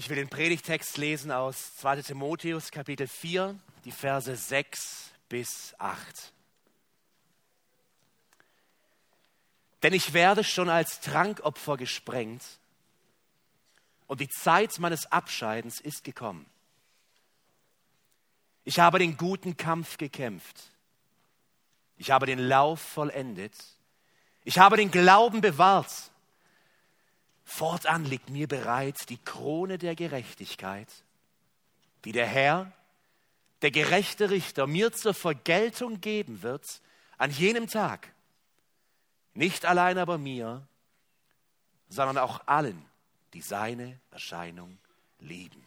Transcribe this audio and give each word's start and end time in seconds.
Ich 0.00 0.08
will 0.08 0.16
den 0.16 0.30
Predigtext 0.30 0.96
lesen 0.96 1.30
aus 1.30 1.76
2 1.76 2.00
Timotheus 2.00 2.70
Kapitel 2.70 3.06
4, 3.06 3.54
die 3.84 3.92
Verse 3.92 4.34
6 4.34 5.10
bis 5.28 5.74
8. 5.76 6.32
Denn 9.82 9.92
ich 9.92 10.14
werde 10.14 10.42
schon 10.42 10.70
als 10.70 11.02
Trankopfer 11.02 11.76
gesprengt 11.76 12.42
und 14.06 14.22
die 14.22 14.30
Zeit 14.30 14.78
meines 14.78 15.04
Abscheidens 15.12 15.82
ist 15.82 16.02
gekommen. 16.02 16.46
Ich 18.64 18.78
habe 18.78 19.00
den 19.00 19.18
guten 19.18 19.58
Kampf 19.58 19.98
gekämpft. 19.98 20.62
Ich 21.98 22.10
habe 22.10 22.24
den 22.24 22.38
Lauf 22.38 22.80
vollendet. 22.80 23.54
Ich 24.44 24.58
habe 24.58 24.78
den 24.78 24.90
Glauben 24.90 25.42
bewahrt. 25.42 26.09
Fortan 27.52 28.04
liegt 28.04 28.30
mir 28.30 28.46
bereit 28.46 28.96
die 29.08 29.18
Krone 29.18 29.76
der 29.76 29.96
Gerechtigkeit, 29.96 30.86
die 32.04 32.12
der 32.12 32.28
Herr, 32.28 32.70
der 33.62 33.72
gerechte 33.72 34.30
Richter, 34.30 34.68
mir 34.68 34.92
zur 34.92 35.14
Vergeltung 35.14 36.00
geben 36.00 36.42
wird 36.42 36.64
an 37.18 37.32
jenem 37.32 37.66
Tag. 37.66 38.14
Nicht 39.34 39.66
allein 39.66 39.98
aber 39.98 40.16
mir, 40.16 40.64
sondern 41.88 42.18
auch 42.18 42.40
allen, 42.46 42.86
die 43.34 43.42
seine 43.42 43.98
Erscheinung 44.12 44.78
lieben. 45.18 45.66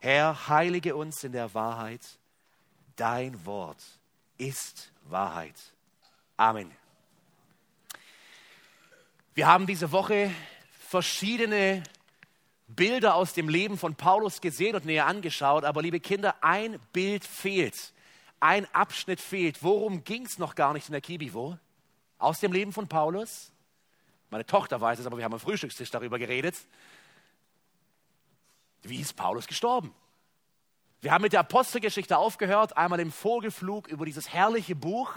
Herr, 0.00 0.48
heilige 0.48 0.96
uns 0.96 1.22
in 1.22 1.30
der 1.30 1.54
Wahrheit. 1.54 2.18
Dein 2.96 3.46
Wort 3.46 3.82
ist 4.38 4.90
Wahrheit. 5.04 5.54
Amen. 6.36 6.72
Wir 9.34 9.46
haben 9.46 9.68
diese 9.68 9.92
Woche 9.92 10.32
verschiedene 10.90 11.84
Bilder 12.66 13.14
aus 13.14 13.32
dem 13.32 13.48
Leben 13.48 13.78
von 13.78 13.94
Paulus 13.94 14.40
gesehen 14.40 14.74
und 14.74 14.84
näher 14.84 15.06
angeschaut, 15.06 15.62
aber 15.64 15.82
liebe 15.82 16.00
Kinder, 16.00 16.34
ein 16.40 16.80
Bild 16.92 17.24
fehlt, 17.24 17.92
ein 18.40 18.66
Abschnitt 18.74 19.20
fehlt. 19.20 19.62
Worum 19.62 20.02
ging 20.02 20.26
es 20.26 20.38
noch 20.38 20.56
gar 20.56 20.72
nicht 20.72 20.88
in 20.88 20.92
der 20.92 21.00
Kibivo? 21.00 21.56
Aus 22.18 22.40
dem 22.40 22.52
Leben 22.52 22.72
von 22.72 22.88
Paulus? 22.88 23.52
Meine 24.30 24.44
Tochter 24.44 24.80
weiß 24.80 24.98
es, 24.98 25.06
aber 25.06 25.16
wir 25.16 25.24
haben 25.24 25.32
am 25.32 25.38
Frühstückstisch 25.38 25.92
darüber 25.92 26.18
geredet. 26.18 26.56
Wie 28.82 29.00
ist 29.00 29.14
Paulus 29.14 29.46
gestorben? 29.46 29.94
Wir 31.02 31.12
haben 31.12 31.22
mit 31.22 31.32
der 31.32 31.40
Apostelgeschichte 31.40 32.18
aufgehört, 32.18 32.76
einmal 32.76 32.98
im 32.98 33.12
Vogelflug 33.12 33.86
über 33.86 34.06
dieses 34.06 34.32
herrliche 34.32 34.74
Buch 34.74 35.12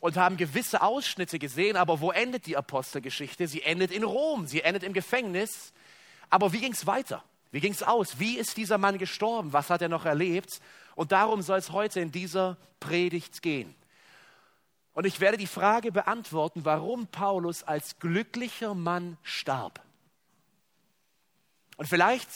und 0.00 0.16
haben 0.16 0.36
gewisse 0.36 0.82
Ausschnitte 0.82 1.38
gesehen, 1.38 1.76
aber 1.76 2.00
wo 2.00 2.10
endet 2.10 2.46
die 2.46 2.56
Apostelgeschichte? 2.56 3.48
Sie 3.48 3.62
endet 3.62 3.90
in 3.90 4.04
Rom, 4.04 4.46
sie 4.46 4.62
endet 4.62 4.82
im 4.82 4.92
Gefängnis. 4.92 5.72
Aber 6.30 6.52
wie 6.52 6.60
ging 6.60 6.72
es 6.72 6.86
weiter? 6.86 7.24
Wie 7.50 7.60
ging 7.60 7.72
es 7.72 7.82
aus? 7.82 8.18
Wie 8.18 8.36
ist 8.36 8.56
dieser 8.56 8.78
Mann 8.78 8.98
gestorben? 8.98 9.52
Was 9.52 9.70
hat 9.70 9.82
er 9.82 9.88
noch 9.88 10.04
erlebt? 10.04 10.60
Und 10.94 11.12
darum 11.12 11.42
soll 11.42 11.58
es 11.58 11.70
heute 11.70 12.00
in 12.00 12.12
dieser 12.12 12.56
Predigt 12.80 13.42
gehen. 13.42 13.74
Und 14.92 15.06
ich 15.06 15.20
werde 15.20 15.36
die 15.36 15.46
Frage 15.46 15.92
beantworten, 15.92 16.64
warum 16.64 17.06
Paulus 17.06 17.62
als 17.62 17.98
glücklicher 17.98 18.74
Mann 18.74 19.18
starb. 19.22 19.82
Und 21.76 21.86
vielleicht 21.86 22.28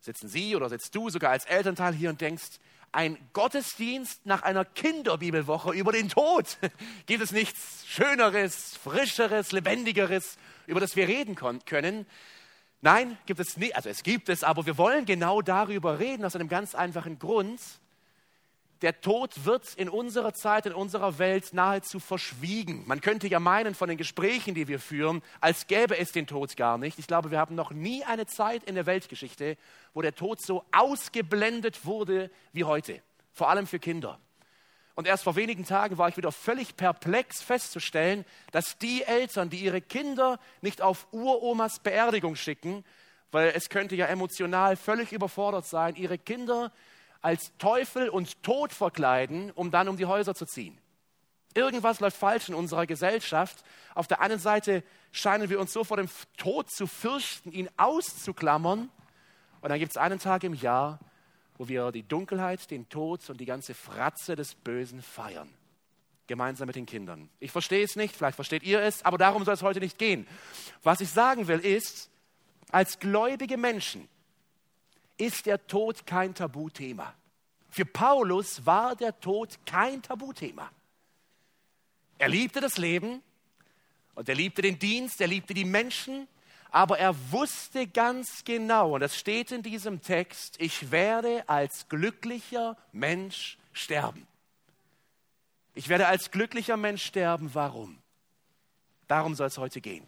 sitzen 0.00 0.28
Sie 0.28 0.56
oder 0.56 0.68
sitzt 0.68 0.94
du 0.94 1.08
sogar 1.08 1.30
als 1.30 1.44
Elternteil 1.44 1.94
hier 1.94 2.10
und 2.10 2.20
denkst, 2.20 2.58
ein 2.92 3.16
Gottesdienst 3.32 4.26
nach 4.26 4.42
einer 4.42 4.64
Kinderbibelwoche 4.64 5.72
über 5.72 5.92
den 5.92 6.08
Tod. 6.08 6.58
Gibt 7.06 7.22
es 7.22 7.32
nichts 7.32 7.84
Schöneres, 7.86 8.76
Frischeres, 8.82 9.52
Lebendigeres, 9.52 10.36
über 10.66 10.80
das 10.80 10.96
wir 10.96 11.06
reden 11.06 11.34
können? 11.36 12.06
Nein, 12.82 13.18
gibt 13.26 13.40
es 13.40 13.56
nicht. 13.56 13.76
Also 13.76 13.90
es 13.90 14.02
gibt 14.02 14.28
es, 14.28 14.42
aber 14.42 14.64
wir 14.64 14.78
wollen 14.78 15.04
genau 15.04 15.42
darüber 15.42 15.98
reden, 15.98 16.24
aus 16.24 16.34
einem 16.34 16.48
ganz 16.48 16.74
einfachen 16.74 17.18
Grund 17.18 17.60
der 18.82 19.00
Tod 19.00 19.44
wird 19.44 19.74
in 19.74 19.88
unserer 19.88 20.32
Zeit, 20.32 20.66
in 20.66 20.72
unserer 20.72 21.18
Welt 21.18 21.52
nahezu 21.52 22.00
verschwiegen. 22.00 22.84
Man 22.86 23.00
könnte 23.00 23.28
ja 23.28 23.38
meinen 23.38 23.74
von 23.74 23.88
den 23.88 23.98
Gesprächen, 23.98 24.54
die 24.54 24.68
wir 24.68 24.80
führen, 24.80 25.22
als 25.40 25.66
gäbe 25.66 25.98
es 25.98 26.12
den 26.12 26.26
Tod 26.26 26.56
gar 26.56 26.78
nicht. 26.78 26.98
Ich 26.98 27.06
glaube, 27.06 27.30
wir 27.30 27.38
haben 27.38 27.54
noch 27.54 27.72
nie 27.72 28.04
eine 28.04 28.26
Zeit 28.26 28.64
in 28.64 28.74
der 28.74 28.86
Weltgeschichte, 28.86 29.58
wo 29.94 30.02
der 30.02 30.14
Tod 30.14 30.40
so 30.40 30.64
ausgeblendet 30.72 31.84
wurde 31.84 32.30
wie 32.52 32.64
heute. 32.64 33.02
Vor 33.32 33.48
allem 33.48 33.66
für 33.66 33.78
Kinder. 33.78 34.18
Und 34.94 35.06
erst 35.06 35.24
vor 35.24 35.36
wenigen 35.36 35.64
Tagen 35.64 35.98
war 35.98 36.08
ich 36.08 36.16
wieder 36.16 36.32
völlig 36.32 36.76
perplex 36.76 37.42
festzustellen, 37.42 38.24
dass 38.52 38.76
die 38.78 39.02
Eltern, 39.02 39.48
die 39.48 39.60
ihre 39.60 39.80
Kinder 39.80 40.38
nicht 40.60 40.82
auf 40.82 41.06
Uromas 41.12 41.78
Beerdigung 41.78 42.36
schicken, 42.36 42.84
weil 43.30 43.52
es 43.54 43.68
könnte 43.68 43.96
ja 43.96 44.06
emotional 44.06 44.76
völlig 44.76 45.12
überfordert 45.12 45.64
sein, 45.64 45.94
ihre 45.96 46.18
Kinder 46.18 46.72
als 47.22 47.52
Teufel 47.58 48.08
und 48.08 48.42
Tod 48.42 48.72
verkleiden, 48.72 49.50
um 49.52 49.70
dann 49.70 49.88
um 49.88 49.96
die 49.96 50.06
Häuser 50.06 50.34
zu 50.34 50.46
ziehen. 50.46 50.78
Irgendwas 51.54 52.00
läuft 52.00 52.16
falsch 52.16 52.48
in 52.48 52.54
unserer 52.54 52.86
Gesellschaft. 52.86 53.64
Auf 53.94 54.06
der 54.06 54.20
einen 54.20 54.38
Seite 54.38 54.84
scheinen 55.10 55.50
wir 55.50 55.60
uns 55.60 55.72
so 55.72 55.82
vor 55.82 55.96
dem 55.96 56.08
Tod 56.36 56.70
zu 56.70 56.86
fürchten, 56.86 57.50
ihn 57.52 57.68
auszuklammern. 57.76 58.88
Und 59.60 59.68
dann 59.68 59.78
gibt 59.78 59.92
es 59.92 59.96
einen 59.96 60.18
Tag 60.18 60.44
im 60.44 60.54
Jahr, 60.54 60.98
wo 61.58 61.68
wir 61.68 61.92
die 61.92 62.02
Dunkelheit, 62.02 62.70
den 62.70 62.88
Tod 62.88 63.28
und 63.28 63.38
die 63.38 63.44
ganze 63.44 63.74
Fratze 63.74 64.34
des 64.34 64.54
Bösen 64.54 65.02
feiern. 65.02 65.50
Gemeinsam 66.26 66.66
mit 66.66 66.76
den 66.76 66.86
Kindern. 66.86 67.28
Ich 67.40 67.50
verstehe 67.50 67.84
es 67.84 67.96
nicht, 67.96 68.16
vielleicht 68.16 68.36
versteht 68.36 68.62
ihr 68.62 68.80
es, 68.80 69.04
aber 69.04 69.18
darum 69.18 69.44
soll 69.44 69.54
es 69.54 69.62
heute 69.62 69.80
nicht 69.80 69.98
gehen. 69.98 70.26
Was 70.82 71.00
ich 71.00 71.10
sagen 71.10 71.48
will 71.48 71.58
ist, 71.58 72.08
als 72.70 72.98
gläubige 72.98 73.56
Menschen 73.56 74.08
ist 75.18 75.46
der 75.46 75.66
Tod 75.66 76.06
kein 76.06 76.34
Tabuthema. 76.34 77.14
Für 77.68 77.84
Paulus 77.84 78.64
war 78.64 78.96
der 78.96 79.18
Tod 79.20 79.58
kein 79.66 80.02
Tabuthema. 80.02 80.70
Er 82.18 82.28
liebte 82.28 82.60
das 82.60 82.78
Leben 82.78 83.22
und 84.14 84.28
er 84.28 84.34
liebte 84.34 84.62
den 84.62 84.78
Dienst, 84.78 85.20
er 85.20 85.28
liebte 85.28 85.54
die 85.54 85.64
Menschen, 85.64 86.26
aber 86.70 86.98
er 86.98 87.14
wusste 87.32 87.86
ganz 87.86 88.44
genau, 88.44 88.94
und 88.94 89.00
das 89.00 89.16
steht 89.18 89.52
in 89.52 89.62
diesem 89.62 90.02
Text, 90.02 90.56
ich 90.60 90.90
werde 90.90 91.48
als 91.48 91.88
glücklicher 91.88 92.76
Mensch 92.92 93.58
sterben. 93.72 94.26
Ich 95.74 95.88
werde 95.88 96.08
als 96.08 96.30
glücklicher 96.30 96.76
Mensch 96.76 97.04
sterben. 97.04 97.50
Warum? 97.54 97.98
Darum 99.08 99.34
soll 99.34 99.46
es 99.46 99.58
heute 99.58 99.80
gehen. 99.80 100.06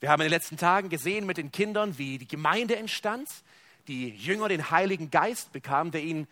Wir 0.00 0.10
haben 0.10 0.20
in 0.20 0.26
den 0.26 0.32
letzten 0.32 0.56
Tagen 0.56 0.88
gesehen 0.88 1.26
mit 1.26 1.38
den 1.38 1.52
Kindern, 1.52 1.98
wie 1.98 2.18
die 2.18 2.28
Gemeinde 2.28 2.76
entstand, 2.76 3.28
die 3.88 4.10
Jünger 4.10 4.48
den 4.48 4.70
Heiligen 4.70 5.10
Geist 5.10 5.52
bekamen, 5.52 5.90
der 5.90 6.02
ihnen 6.02 6.28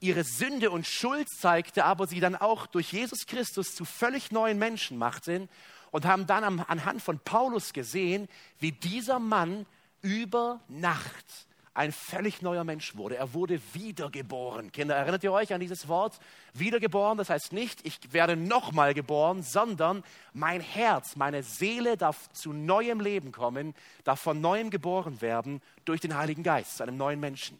ihre 0.00 0.24
Sünde 0.24 0.70
und 0.70 0.86
Schuld 0.86 1.28
zeigte, 1.30 1.84
aber 1.84 2.06
sie 2.06 2.20
dann 2.20 2.36
auch 2.36 2.66
durch 2.66 2.92
Jesus 2.92 3.26
Christus 3.26 3.74
zu 3.74 3.84
völlig 3.84 4.30
neuen 4.30 4.58
Menschen 4.58 4.98
machten 4.98 5.48
und 5.96 6.04
haben 6.04 6.26
dann 6.26 6.60
anhand 6.60 7.00
von 7.00 7.18
Paulus 7.18 7.72
gesehen, 7.72 8.28
wie 8.58 8.70
dieser 8.70 9.18
Mann 9.18 9.64
über 10.02 10.60
Nacht 10.68 11.46
ein 11.72 11.90
völlig 11.90 12.42
neuer 12.42 12.64
Mensch 12.64 12.96
wurde. 12.96 13.16
Er 13.16 13.32
wurde 13.32 13.58
wiedergeboren. 13.72 14.72
Kinder, 14.72 14.94
erinnert 14.94 15.24
ihr 15.24 15.32
euch 15.32 15.54
an 15.54 15.60
dieses 15.62 15.88
Wort? 15.88 16.18
Wiedergeboren, 16.52 17.16
das 17.16 17.30
heißt 17.30 17.54
nicht, 17.54 17.86
ich 17.86 18.12
werde 18.12 18.36
nochmal 18.36 18.92
geboren, 18.92 19.42
sondern 19.42 20.04
mein 20.34 20.60
Herz, 20.60 21.16
meine 21.16 21.42
Seele 21.42 21.96
darf 21.96 22.30
zu 22.34 22.52
neuem 22.52 23.00
Leben 23.00 23.32
kommen, 23.32 23.74
darf 24.04 24.20
von 24.20 24.38
neuem 24.38 24.68
geboren 24.68 25.22
werden 25.22 25.62
durch 25.86 26.02
den 26.02 26.14
Heiligen 26.14 26.42
Geist, 26.42 26.76
zu 26.76 26.82
einem 26.82 26.98
neuen 26.98 27.20
Menschen. 27.20 27.58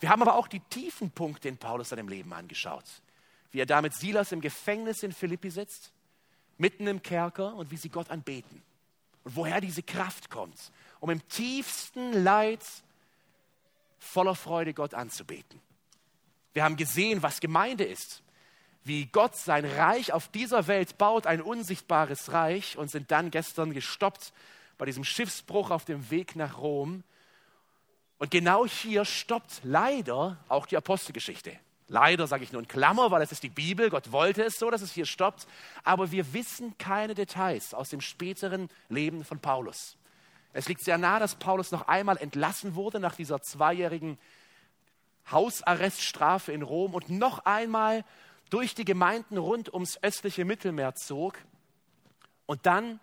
Wir 0.00 0.10
haben 0.10 0.20
aber 0.20 0.34
auch 0.34 0.46
die 0.46 0.60
tiefen 0.60 1.10
Punkte 1.10 1.48
in 1.48 1.56
Paulus 1.56 1.88
seinem 1.88 2.08
Leben 2.08 2.34
angeschaut. 2.34 2.84
Wie 3.50 3.60
er 3.60 3.66
da 3.66 3.80
mit 3.80 3.94
Silas 3.94 4.30
im 4.32 4.42
Gefängnis 4.42 5.02
in 5.02 5.12
Philippi 5.12 5.48
sitzt, 5.48 5.94
mitten 6.58 6.86
im 6.86 7.02
Kerker 7.02 7.54
und 7.54 7.70
wie 7.70 7.76
sie 7.76 7.88
Gott 7.88 8.10
anbeten. 8.10 8.62
Und 9.24 9.36
woher 9.36 9.60
diese 9.60 9.82
Kraft 9.82 10.30
kommt, 10.30 10.72
um 11.00 11.10
im 11.10 11.26
tiefsten 11.28 12.12
Leid 12.24 12.64
voller 13.98 14.34
Freude 14.34 14.72
Gott 14.72 14.94
anzubeten. 14.94 15.60
Wir 16.52 16.64
haben 16.64 16.76
gesehen, 16.76 17.22
was 17.22 17.40
Gemeinde 17.40 17.84
ist, 17.84 18.22
wie 18.84 19.06
Gott 19.06 19.36
sein 19.36 19.64
Reich 19.64 20.12
auf 20.12 20.28
dieser 20.28 20.68
Welt 20.68 20.96
baut, 20.96 21.26
ein 21.26 21.42
unsichtbares 21.42 22.32
Reich, 22.32 22.78
und 22.78 22.90
sind 22.90 23.10
dann 23.10 23.30
gestern 23.30 23.72
gestoppt 23.72 24.32
bei 24.78 24.86
diesem 24.86 25.04
Schiffsbruch 25.04 25.70
auf 25.70 25.84
dem 25.84 26.10
Weg 26.10 26.36
nach 26.36 26.58
Rom. 26.58 27.02
Und 28.18 28.30
genau 28.30 28.64
hier 28.64 29.04
stoppt 29.04 29.60
leider 29.64 30.38
auch 30.48 30.66
die 30.66 30.76
Apostelgeschichte. 30.76 31.58
Leider 31.88 32.26
sage 32.26 32.42
ich 32.42 32.52
nur 32.52 32.62
in 32.62 32.68
Klammer, 32.68 33.10
weil 33.10 33.22
es 33.22 33.32
ist 33.32 33.42
die 33.42 33.48
Bibel, 33.48 33.90
Gott 33.90 34.10
wollte 34.10 34.42
es 34.42 34.58
so, 34.58 34.70
dass 34.70 34.82
es 34.82 34.92
hier 34.92 35.06
stoppt, 35.06 35.46
aber 35.84 36.10
wir 36.10 36.32
wissen 36.32 36.76
keine 36.78 37.14
Details 37.14 37.74
aus 37.74 37.90
dem 37.90 38.00
späteren 38.00 38.68
Leben 38.88 39.24
von 39.24 39.38
Paulus. 39.38 39.96
Es 40.52 40.68
liegt 40.68 40.82
sehr 40.82 40.98
nahe, 40.98 41.20
dass 41.20 41.36
Paulus 41.36 41.70
noch 41.70 41.86
einmal 41.86 42.16
entlassen 42.16 42.74
wurde 42.74 42.98
nach 42.98 43.14
dieser 43.14 43.40
zweijährigen 43.40 44.18
Hausarreststrafe 45.30 46.52
in 46.52 46.62
Rom 46.62 46.94
und 46.94 47.10
noch 47.10 47.44
einmal 47.44 48.04
durch 48.50 48.74
die 48.74 48.84
Gemeinden 48.84 49.36
rund 49.38 49.72
ums 49.72 50.02
östliche 50.02 50.44
Mittelmeer 50.44 50.94
zog 50.94 51.38
und 52.46 52.64
dann 52.66 53.00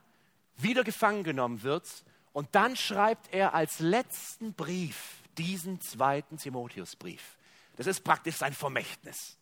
wieder 0.58 0.84
gefangen 0.84 1.24
genommen 1.24 1.64
wird 1.64 1.86
Und 2.34 2.56
dann 2.56 2.76
schreibt 2.76 3.32
er 3.32 3.54
als 3.54 3.80
letzten 3.80 4.54
Brief 4.54 5.22
diesen 5.38 5.80
zweiten 5.80 6.38
Timotheusbrief. 6.38 7.38
Das 7.76 7.88
ist 7.88 8.04
praktisch 8.04 8.36
sein 8.36 8.54
Vermächtnis. 8.54 9.38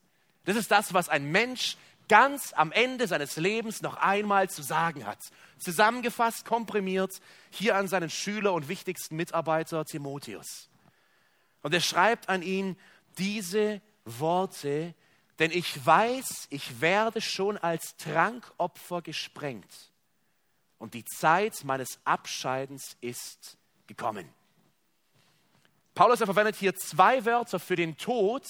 Das 0.46 0.56
ist 0.56 0.72
das, 0.72 0.94
was 0.94 1.10
ein 1.10 1.32
Mensch 1.32 1.78
ganz 2.08 2.54
am 2.54 2.72
Ende 2.72 3.08
seines 3.08 3.38
Lebens 3.38 3.82
noch 3.82 3.96
einmal 3.96 4.50
zu 4.50 4.64
sagen 4.64 5.06
hat. 5.06 5.20
Zusammengefasst, 5.60 6.46
komprimiert, 6.46 7.22
hier 7.52 7.76
an 7.76 7.88
seinen 7.88 8.10
Schüler 8.10 8.54
und 8.54 8.68
wichtigsten 8.68 9.16
Mitarbeiter 9.16 9.86
Timotheus. 9.86 10.70
Und 11.62 11.74
er 11.74 11.82
schreibt 11.82 12.28
an 12.28 12.42
ihn 12.42 12.78
diese 13.18 13.82
Worte, 14.04 14.94
denn 15.40 15.52
ich 15.52 15.86
weiß, 15.86 16.48
ich 16.50 16.82
werde 16.82 17.22
schon 17.22 17.58
als 17.58 17.96
Trankopfer 17.98 19.02
gesprengt 19.02 19.92
und 20.78 20.94
die 20.94 21.06
Zeit 21.06 21.64
meines 21.64 22.00
Abscheidens 22.04 22.98
ist 23.02 23.58
gekommen. 23.88 24.28
Paulus 25.94 26.22
er 26.22 26.28
verwendet 26.28 26.56
hier 26.56 26.76
zwei 26.76 27.26
Wörter 27.26 27.60
für 27.60 27.76
den 27.76 27.98
Tod 27.98 28.44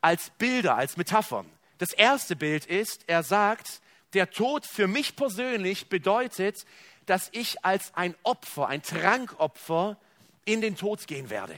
als 0.00 0.30
Bilder, 0.30 0.76
als 0.76 0.96
Metaphern. 0.96 1.50
Das 1.78 1.92
erste 1.92 2.36
Bild 2.36 2.66
ist, 2.66 3.04
er 3.06 3.22
sagt, 3.22 3.80
der 4.12 4.30
Tod 4.30 4.66
für 4.66 4.86
mich 4.86 5.16
persönlich 5.16 5.88
bedeutet, 5.88 6.64
dass 7.06 7.28
ich 7.32 7.64
als 7.64 7.94
ein 7.94 8.14
Opfer, 8.22 8.68
ein 8.68 8.82
Trankopfer 8.82 9.96
in 10.44 10.60
den 10.60 10.76
Tod 10.76 11.06
gehen 11.06 11.30
werde. 11.30 11.54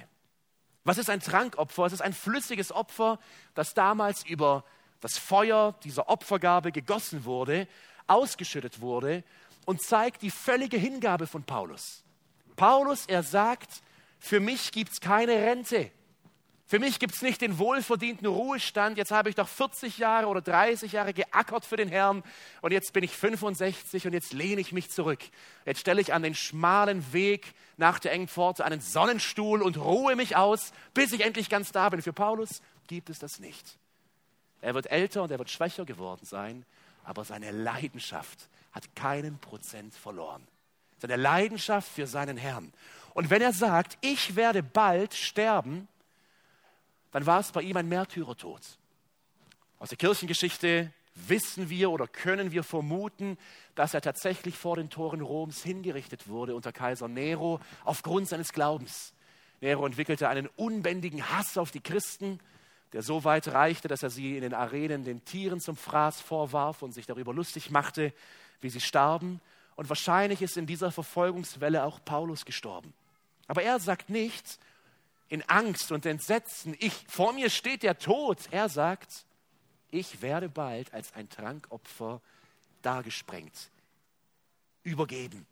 Was 0.84 0.98
ist 0.98 1.10
ein 1.10 1.20
Trankopfer? 1.20 1.86
Es 1.86 1.92
ist 1.92 2.02
ein 2.02 2.12
flüssiges 2.12 2.72
Opfer, 2.72 3.18
das 3.54 3.74
damals 3.74 4.24
über 4.24 4.64
das 5.00 5.18
Feuer 5.18 5.74
dieser 5.84 6.08
Opfergabe 6.08 6.72
gegossen 6.72 7.24
wurde, 7.24 7.68
ausgeschüttet 8.06 8.80
wurde 8.80 9.24
und 9.64 9.82
zeigt 9.82 10.22
die 10.22 10.30
völlige 10.30 10.76
Hingabe 10.76 11.26
von 11.26 11.44
Paulus. 11.44 12.02
Paulus, 12.56 13.06
er 13.06 13.22
sagt, 13.22 13.82
für 14.22 14.38
mich 14.38 14.70
gibt 14.70 14.92
es 14.92 15.00
keine 15.00 15.32
Rente. 15.32 15.90
Für 16.64 16.78
mich 16.78 17.00
gibt 17.00 17.12
es 17.12 17.22
nicht 17.22 17.40
den 17.40 17.58
wohlverdienten 17.58 18.28
Ruhestand. 18.28 18.96
Jetzt 18.96 19.10
habe 19.10 19.28
ich 19.28 19.34
doch 19.34 19.48
40 19.48 19.98
Jahre 19.98 20.28
oder 20.28 20.40
30 20.40 20.92
Jahre 20.92 21.12
geackert 21.12 21.64
für 21.64 21.76
den 21.76 21.88
Herrn 21.88 22.22
und 22.60 22.70
jetzt 22.70 22.92
bin 22.92 23.02
ich 23.02 23.16
65 23.16 24.06
und 24.06 24.12
jetzt 24.12 24.32
lehne 24.32 24.60
ich 24.60 24.70
mich 24.70 24.90
zurück. 24.92 25.18
Jetzt 25.66 25.80
stelle 25.80 26.00
ich 26.00 26.14
an 26.14 26.22
den 26.22 26.36
schmalen 26.36 27.12
Weg 27.12 27.52
nach 27.76 27.98
der 27.98 28.12
engen 28.12 28.28
Pforte 28.28 28.64
einen 28.64 28.80
Sonnenstuhl 28.80 29.60
und 29.60 29.76
ruhe 29.76 30.14
mich 30.14 30.36
aus, 30.36 30.72
bis 30.94 31.12
ich 31.12 31.22
endlich 31.22 31.50
ganz 31.50 31.72
da 31.72 31.88
bin. 31.88 32.00
Für 32.00 32.12
Paulus 32.12 32.62
gibt 32.86 33.10
es 33.10 33.18
das 33.18 33.40
nicht. 33.40 33.76
Er 34.60 34.74
wird 34.74 34.88
älter 34.88 35.24
und 35.24 35.32
er 35.32 35.40
wird 35.40 35.50
schwächer 35.50 35.84
geworden 35.84 36.24
sein, 36.24 36.64
aber 37.02 37.24
seine 37.24 37.50
Leidenschaft 37.50 38.48
hat 38.70 38.94
keinen 38.94 39.38
Prozent 39.40 39.94
verloren. 39.94 40.46
Seine 41.02 41.16
Leidenschaft 41.16 41.90
für 41.90 42.06
seinen 42.06 42.36
Herrn. 42.36 42.72
Und 43.14 43.30
wenn 43.30 43.42
er 43.42 43.52
sagt, 43.52 43.98
ich 44.00 44.36
werde 44.36 44.62
bald 44.62 45.14
sterben, 45.14 45.88
dann 47.10 47.26
war 47.26 47.40
es 47.40 47.52
bei 47.52 47.62
ihm 47.62 47.76
ein 47.76 47.88
Märtyrertod. 47.88 48.60
Aus 49.78 49.88
der 49.90 49.98
Kirchengeschichte 49.98 50.92
wissen 51.14 51.68
wir 51.68 51.90
oder 51.90 52.06
können 52.06 52.52
wir 52.52 52.62
vermuten, 52.64 53.36
dass 53.74 53.94
er 53.94 54.00
tatsächlich 54.00 54.56
vor 54.56 54.76
den 54.76 54.88
Toren 54.88 55.20
Roms 55.20 55.62
hingerichtet 55.62 56.28
wurde 56.28 56.54
unter 56.54 56.72
Kaiser 56.72 57.08
Nero 57.08 57.60
aufgrund 57.84 58.28
seines 58.28 58.52
Glaubens. 58.52 59.12
Nero 59.60 59.84
entwickelte 59.84 60.28
einen 60.28 60.48
unbändigen 60.56 61.28
Hass 61.30 61.58
auf 61.58 61.70
die 61.70 61.80
Christen, 61.80 62.40
der 62.92 63.02
so 63.02 63.24
weit 63.24 63.48
reichte, 63.48 63.88
dass 63.88 64.02
er 64.02 64.10
sie 64.10 64.36
in 64.36 64.42
den 64.42 64.54
Arenen 64.54 65.04
den 65.04 65.24
Tieren 65.24 65.60
zum 65.60 65.76
Fraß 65.76 66.20
vorwarf 66.20 66.82
und 66.82 66.92
sich 66.92 67.06
darüber 67.06 67.32
lustig 67.32 67.70
machte, 67.70 68.12
wie 68.60 68.70
sie 68.70 68.80
starben. 68.80 69.40
Und 69.76 69.88
wahrscheinlich 69.88 70.42
ist 70.42 70.56
in 70.56 70.66
dieser 70.66 70.92
Verfolgungswelle 70.92 71.84
auch 71.84 72.04
Paulus 72.04 72.44
gestorben. 72.44 72.92
Aber 73.52 73.64
er 73.64 73.78
sagt 73.78 74.08
nicht, 74.08 74.58
in 75.28 75.42
Angst 75.42 75.92
und 75.92 76.06
Entsetzen, 76.06 76.74
ich, 76.78 77.04
vor 77.06 77.34
mir 77.34 77.50
steht 77.50 77.82
der 77.82 77.98
Tod. 77.98 78.38
Er 78.50 78.70
sagt, 78.70 79.26
ich 79.90 80.22
werde 80.22 80.48
bald 80.48 80.94
als 80.94 81.12
ein 81.12 81.28
Trankopfer 81.28 82.22
dargesprengt, 82.80 83.52
übergeben. 84.84 85.46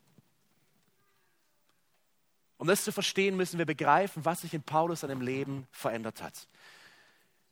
Um 2.56 2.68
das 2.68 2.84
zu 2.84 2.90
verstehen, 2.90 3.36
müssen 3.36 3.58
wir 3.58 3.66
begreifen, 3.66 4.24
was 4.24 4.40
sich 4.40 4.54
in 4.54 4.62
Paulus 4.62 5.00
seinem 5.00 5.20
Leben 5.20 5.66
verändert 5.70 6.22
hat. 6.22 6.48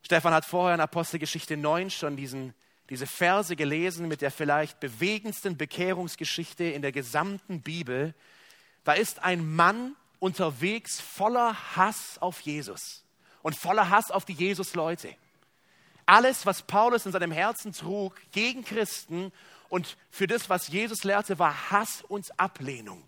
Stefan 0.00 0.32
hat 0.32 0.46
vorher 0.46 0.76
in 0.76 0.80
Apostelgeschichte 0.80 1.58
9 1.58 1.90
schon 1.90 2.16
diesen, 2.16 2.54
diese 2.88 3.06
Verse 3.06 3.54
gelesen 3.54 4.08
mit 4.08 4.22
der 4.22 4.30
vielleicht 4.30 4.80
bewegendsten 4.80 5.58
Bekehrungsgeschichte 5.58 6.64
in 6.64 6.80
der 6.80 6.92
gesamten 6.92 7.60
Bibel. 7.60 8.14
Da 8.84 8.94
ist 8.94 9.22
ein 9.22 9.54
Mann, 9.54 9.94
unterwegs 10.18 11.00
voller 11.00 11.76
Hass 11.76 12.18
auf 12.20 12.40
Jesus 12.40 13.04
und 13.42 13.56
voller 13.56 13.90
Hass 13.90 14.10
auf 14.10 14.24
die 14.24 14.32
Jesus-Leute. 14.32 15.14
Alles, 16.06 16.46
was 16.46 16.62
Paulus 16.62 17.06
in 17.06 17.12
seinem 17.12 17.32
Herzen 17.32 17.72
trug 17.72 18.14
gegen 18.32 18.64
Christen 18.64 19.32
und 19.68 19.96
für 20.10 20.26
das, 20.26 20.48
was 20.48 20.68
Jesus 20.68 21.04
lehrte, 21.04 21.38
war 21.38 21.70
Hass 21.70 22.02
und 22.08 22.38
Ablehnung. 22.40 23.02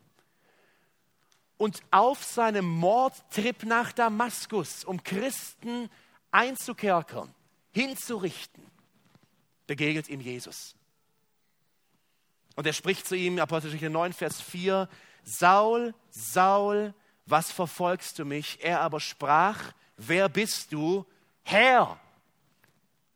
Und 1.56 1.82
auf 1.90 2.24
seinem 2.24 2.66
Mordtrip 2.66 3.64
nach 3.64 3.92
Damaskus, 3.92 4.84
um 4.84 5.02
Christen 5.02 5.90
einzukerkern, 6.30 7.34
hinzurichten, 7.72 8.64
begegnet 9.66 10.08
ihm 10.08 10.20
Jesus. 10.20 10.74
Und 12.56 12.66
er 12.66 12.72
spricht 12.72 13.06
zu 13.06 13.14
ihm, 13.14 13.38
Apostelgeschichte 13.38 13.90
9, 13.90 14.12
Vers 14.12 14.40
4, 14.40 14.88
Saul, 15.22 15.94
Saul, 16.10 16.94
was 17.30 17.52
verfolgst 17.52 18.18
du 18.18 18.24
mich? 18.24 18.58
Er 18.62 18.80
aber 18.80 19.00
sprach, 19.00 19.72
wer 19.96 20.28
bist 20.28 20.72
du? 20.72 21.06
Herr. 21.42 21.98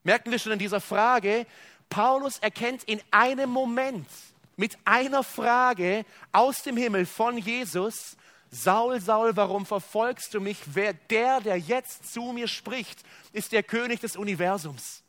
Merken 0.02 0.30
wir 0.30 0.38
schon 0.38 0.52
in 0.52 0.58
dieser 0.58 0.80
Frage, 0.80 1.46
Paulus 1.88 2.38
erkennt 2.38 2.84
in 2.84 3.00
einem 3.10 3.50
Moment 3.50 4.08
mit 4.56 4.76
einer 4.84 5.22
Frage 5.22 6.04
aus 6.32 6.62
dem 6.62 6.76
Himmel 6.76 7.06
von 7.06 7.38
Jesus, 7.38 8.16
Saul, 8.50 9.00
Saul, 9.00 9.36
warum 9.36 9.66
verfolgst 9.66 10.32
du 10.32 10.40
mich? 10.40 10.58
Wer, 10.66 10.94
der, 10.94 11.40
der 11.40 11.56
jetzt 11.58 12.12
zu 12.12 12.32
mir 12.32 12.46
spricht, 12.46 13.00
ist 13.32 13.52
der 13.52 13.64
König 13.64 14.00
des 14.00 14.16
Universums, 14.16 15.02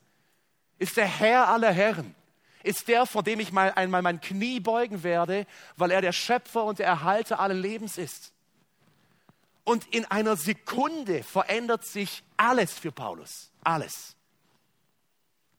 ist 0.79 0.97
der 0.97 1.05
Herr 1.05 1.49
aller 1.49 1.71
Herren, 1.71 2.15
ist 2.63 2.87
der, 2.87 3.05
vor 3.05 3.21
dem 3.21 3.39
ich 3.39 3.51
mal 3.51 3.71
einmal 3.75 4.01
mein 4.01 4.19
Knie 4.19 4.59
beugen 4.59 5.03
werde, 5.03 5.45
weil 5.77 5.91
er 5.91 6.01
der 6.01 6.11
Schöpfer 6.11 6.63
und 6.63 6.79
der 6.79 6.87
Erhalter 6.87 7.39
allen 7.39 7.61
Lebens 7.61 7.99
ist. 7.99 8.34
Und 9.65 9.87
in 9.87 10.05
einer 10.05 10.37
Sekunde 10.37 11.23
verändert 11.23 11.83
sich 11.83 12.23
alles 12.37 12.71
für 12.71 12.91
Paulus. 12.91 13.51
Alles. 13.63 14.15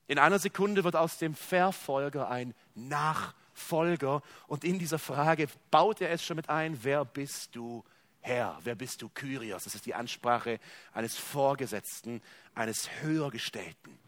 In 0.06 0.18
einer 0.18 0.38
Sekunde 0.38 0.84
wird 0.84 0.94
aus 0.94 1.18
dem 1.18 1.34
Verfolger 1.34 2.30
ein 2.30 2.54
Nachfolger. 2.74 4.22
Und 4.46 4.64
in 4.64 4.78
dieser 4.78 5.00
Frage 5.00 5.48
baut 5.70 6.00
er 6.00 6.10
es 6.10 6.24
schon 6.24 6.36
mit 6.36 6.48
ein, 6.48 6.82
wer 6.84 7.04
bist 7.04 7.54
du 7.56 7.84
Herr? 8.20 8.58
Wer 8.62 8.74
bist 8.74 9.02
du 9.02 9.08
Kyrios? 9.08 9.64
Das 9.64 9.74
ist 9.74 9.86
die 9.86 9.94
Ansprache 9.94 10.58
eines 10.92 11.16
Vorgesetzten, 11.16 12.22
eines 12.54 12.88
Höhergestellten. 13.00 13.98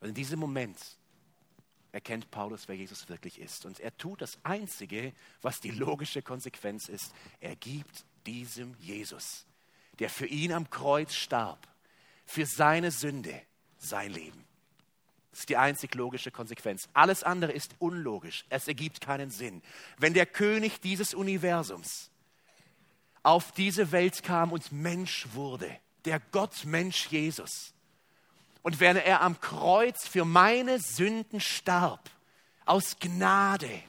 Und 0.00 0.08
in 0.08 0.14
diesem 0.14 0.38
Moment 0.38 0.78
erkennt 1.92 2.30
Paulus, 2.30 2.68
wer 2.68 2.76
Jesus 2.76 3.08
wirklich 3.08 3.40
ist. 3.40 3.66
Und 3.66 3.80
er 3.80 3.96
tut 3.96 4.22
das 4.22 4.38
Einzige, 4.44 5.12
was 5.42 5.60
die 5.60 5.70
logische 5.70 6.22
Konsequenz 6.22 6.88
ist. 6.88 7.12
Er 7.40 7.56
gibt 7.56 8.04
diesem 8.26 8.74
Jesus, 8.78 9.46
der 9.98 10.10
für 10.10 10.26
ihn 10.26 10.52
am 10.52 10.70
Kreuz 10.70 11.14
starb, 11.14 11.66
für 12.24 12.46
seine 12.46 12.90
Sünde 12.90 13.40
sein 13.78 14.12
Leben. 14.12 14.44
Das 15.30 15.40
ist 15.40 15.48
die 15.48 15.56
einzig 15.56 15.94
logische 15.94 16.30
Konsequenz. 16.30 16.88
Alles 16.92 17.22
andere 17.22 17.52
ist 17.52 17.74
unlogisch. 17.78 18.44
Es 18.48 18.66
ergibt 18.66 19.00
keinen 19.00 19.30
Sinn. 19.30 19.62
Wenn 19.96 20.14
der 20.14 20.26
König 20.26 20.80
dieses 20.80 21.14
Universums 21.14 22.10
auf 23.22 23.52
diese 23.52 23.92
Welt 23.92 24.22
kam 24.22 24.50
und 24.52 24.72
Mensch 24.72 25.28
wurde, 25.32 25.70
der 26.04 26.18
Gottmensch 26.18 27.06
Jesus, 27.08 27.74
und 28.62 28.80
wenn 28.80 28.96
er 28.96 29.22
am 29.22 29.40
Kreuz 29.40 30.06
für 30.06 30.24
meine 30.24 30.78
Sünden 30.78 31.40
starb, 31.40 32.10
aus 32.66 32.98
Gnade, 33.00 33.82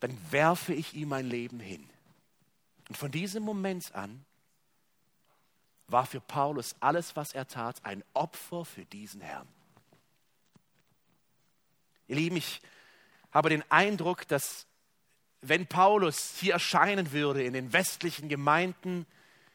dann 0.00 0.16
werfe 0.30 0.74
ich 0.74 0.94
ihm 0.94 1.10
mein 1.10 1.26
Leben 1.26 1.60
hin. 1.60 1.88
Und 2.88 2.96
von 2.96 3.10
diesem 3.10 3.42
Moment 3.42 3.94
an 3.94 4.24
war 5.86 6.06
für 6.06 6.20
Paulus 6.20 6.76
alles, 6.80 7.16
was 7.16 7.32
er 7.32 7.46
tat, 7.46 7.84
ein 7.84 8.02
Opfer 8.14 8.64
für 8.64 8.84
diesen 8.84 9.20
Herrn. 9.20 9.48
Ihr 12.08 12.16
Lieben, 12.16 12.36
ich 12.36 12.60
habe 13.32 13.50
den 13.50 13.62
Eindruck, 13.70 14.26
dass 14.28 14.66
wenn 15.40 15.66
Paulus 15.66 16.36
hier 16.38 16.54
erscheinen 16.54 17.12
würde 17.12 17.44
in 17.44 17.52
den 17.52 17.72
westlichen 17.72 18.28
Gemeinden, 18.28 19.06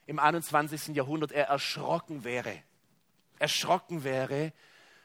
im 0.05 0.19
21. 0.19 0.95
Jahrhundert 0.95 1.31
er 1.31 1.45
erschrocken 1.47 2.23
wäre. 2.23 2.61
Erschrocken 3.39 4.03
wäre 4.03 4.53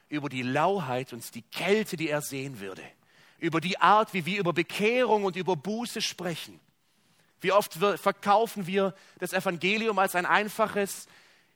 über 0.09 0.29
die 0.29 0.43
Lauheit 0.43 1.13
und 1.13 1.35
die 1.35 1.43
Kälte, 1.43 1.97
die 1.97 2.09
er 2.09 2.23
sehen 2.23 2.61
würde. 2.61 2.83
über 3.39 3.61
die 3.61 3.79
Art, 3.79 4.15
wie 4.15 4.27
wir 4.27 4.41
über 4.41 4.53
Bekehrung 4.53 5.25
und 5.25 5.37
über 5.37 5.57
Buße 5.57 6.03
sprechen. 6.03 6.59
Wie 7.41 7.53
oft 7.53 7.75
verkaufen 7.75 8.67
wir 8.67 8.95
das 9.21 9.33
Evangelium 9.33 9.99
als 9.99 10.17
ein 10.17 10.27
einfaches, 10.27 11.07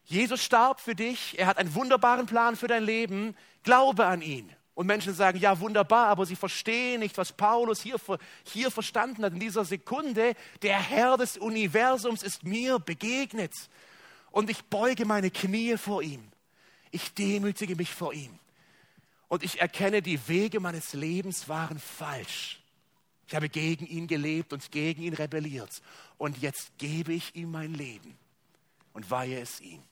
Jesus 0.05 0.43
starb 0.43 0.81
für 0.81 0.95
dich, 0.95 1.39
er 1.39 1.47
hat 1.47 1.59
einen 1.59 1.75
wunderbaren 1.75 2.27
Plan 2.27 2.57
für 2.57 2.69
dein 2.69 2.85
Leben, 2.85 3.37
glaube 3.63 4.07
an 4.07 4.23
ihn. 4.23 4.51
Und 4.75 4.87
Menschen 4.87 5.13
sagen, 5.13 5.39
ja 5.39 5.61
wunderbar, 5.61 6.07
aber 6.09 6.25
sie 6.25 6.37
verstehen 6.37 7.01
nicht, 7.01 7.19
was 7.19 7.33
Paulus 7.33 7.83
hier, 7.83 7.97
hier 8.45 8.71
verstanden 8.71 9.25
hat 9.25 9.35
in 9.35 9.41
dieser 9.41 9.65
Sekunde. 9.65 10.35
Der 10.63 10.81
Herr 10.81 11.19
des 11.19 11.37
Universums 11.37 12.23
ist 12.23 12.45
mir 12.45 12.79
begegnet. 12.79 13.53
Und 14.31 14.49
ich 14.49 14.65
beuge 14.65 15.05
meine 15.05 15.31
Knie 15.31 15.77
vor 15.77 16.03
ihm. 16.03 16.27
Ich 16.91 17.13
demütige 17.13 17.77
mich 17.77 17.93
vor 17.93 18.15
ihm. 18.15 18.39
Und 19.29 19.43
ich 19.43 19.61
erkenne, 19.61 20.01
die 20.01 20.27
Wege 20.29 20.61
meines 20.61 20.95
Lebens 20.95 21.49
waren 21.49 21.79
falsch. 21.79 22.61
Ich 23.29 23.35
habe 23.35 23.49
gegen 23.49 23.87
ihn 23.87 24.07
gelebt 24.07 24.53
und 24.53 24.71
gegen 24.71 25.03
ihn 25.03 25.15
rebelliert. 25.15 25.83
Und 26.19 26.39
jetzt 26.39 26.77
gebe 26.79 27.13
ich 27.13 27.35
ihm 27.35 27.51
mein 27.51 27.75
Leben 27.75 28.17
und 28.93 29.11
weihe 29.11 29.41
es 29.41 29.61
ihm. 29.61 29.83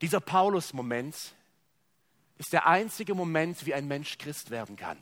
Dieser 0.00 0.20
Paulus-Moment 0.20 1.14
ist 2.38 2.52
der 2.52 2.66
einzige 2.66 3.14
Moment, 3.14 3.64
wie 3.66 3.74
ein 3.74 3.88
Mensch 3.88 4.18
Christ 4.18 4.50
werden 4.50 4.76
kann. 4.76 4.98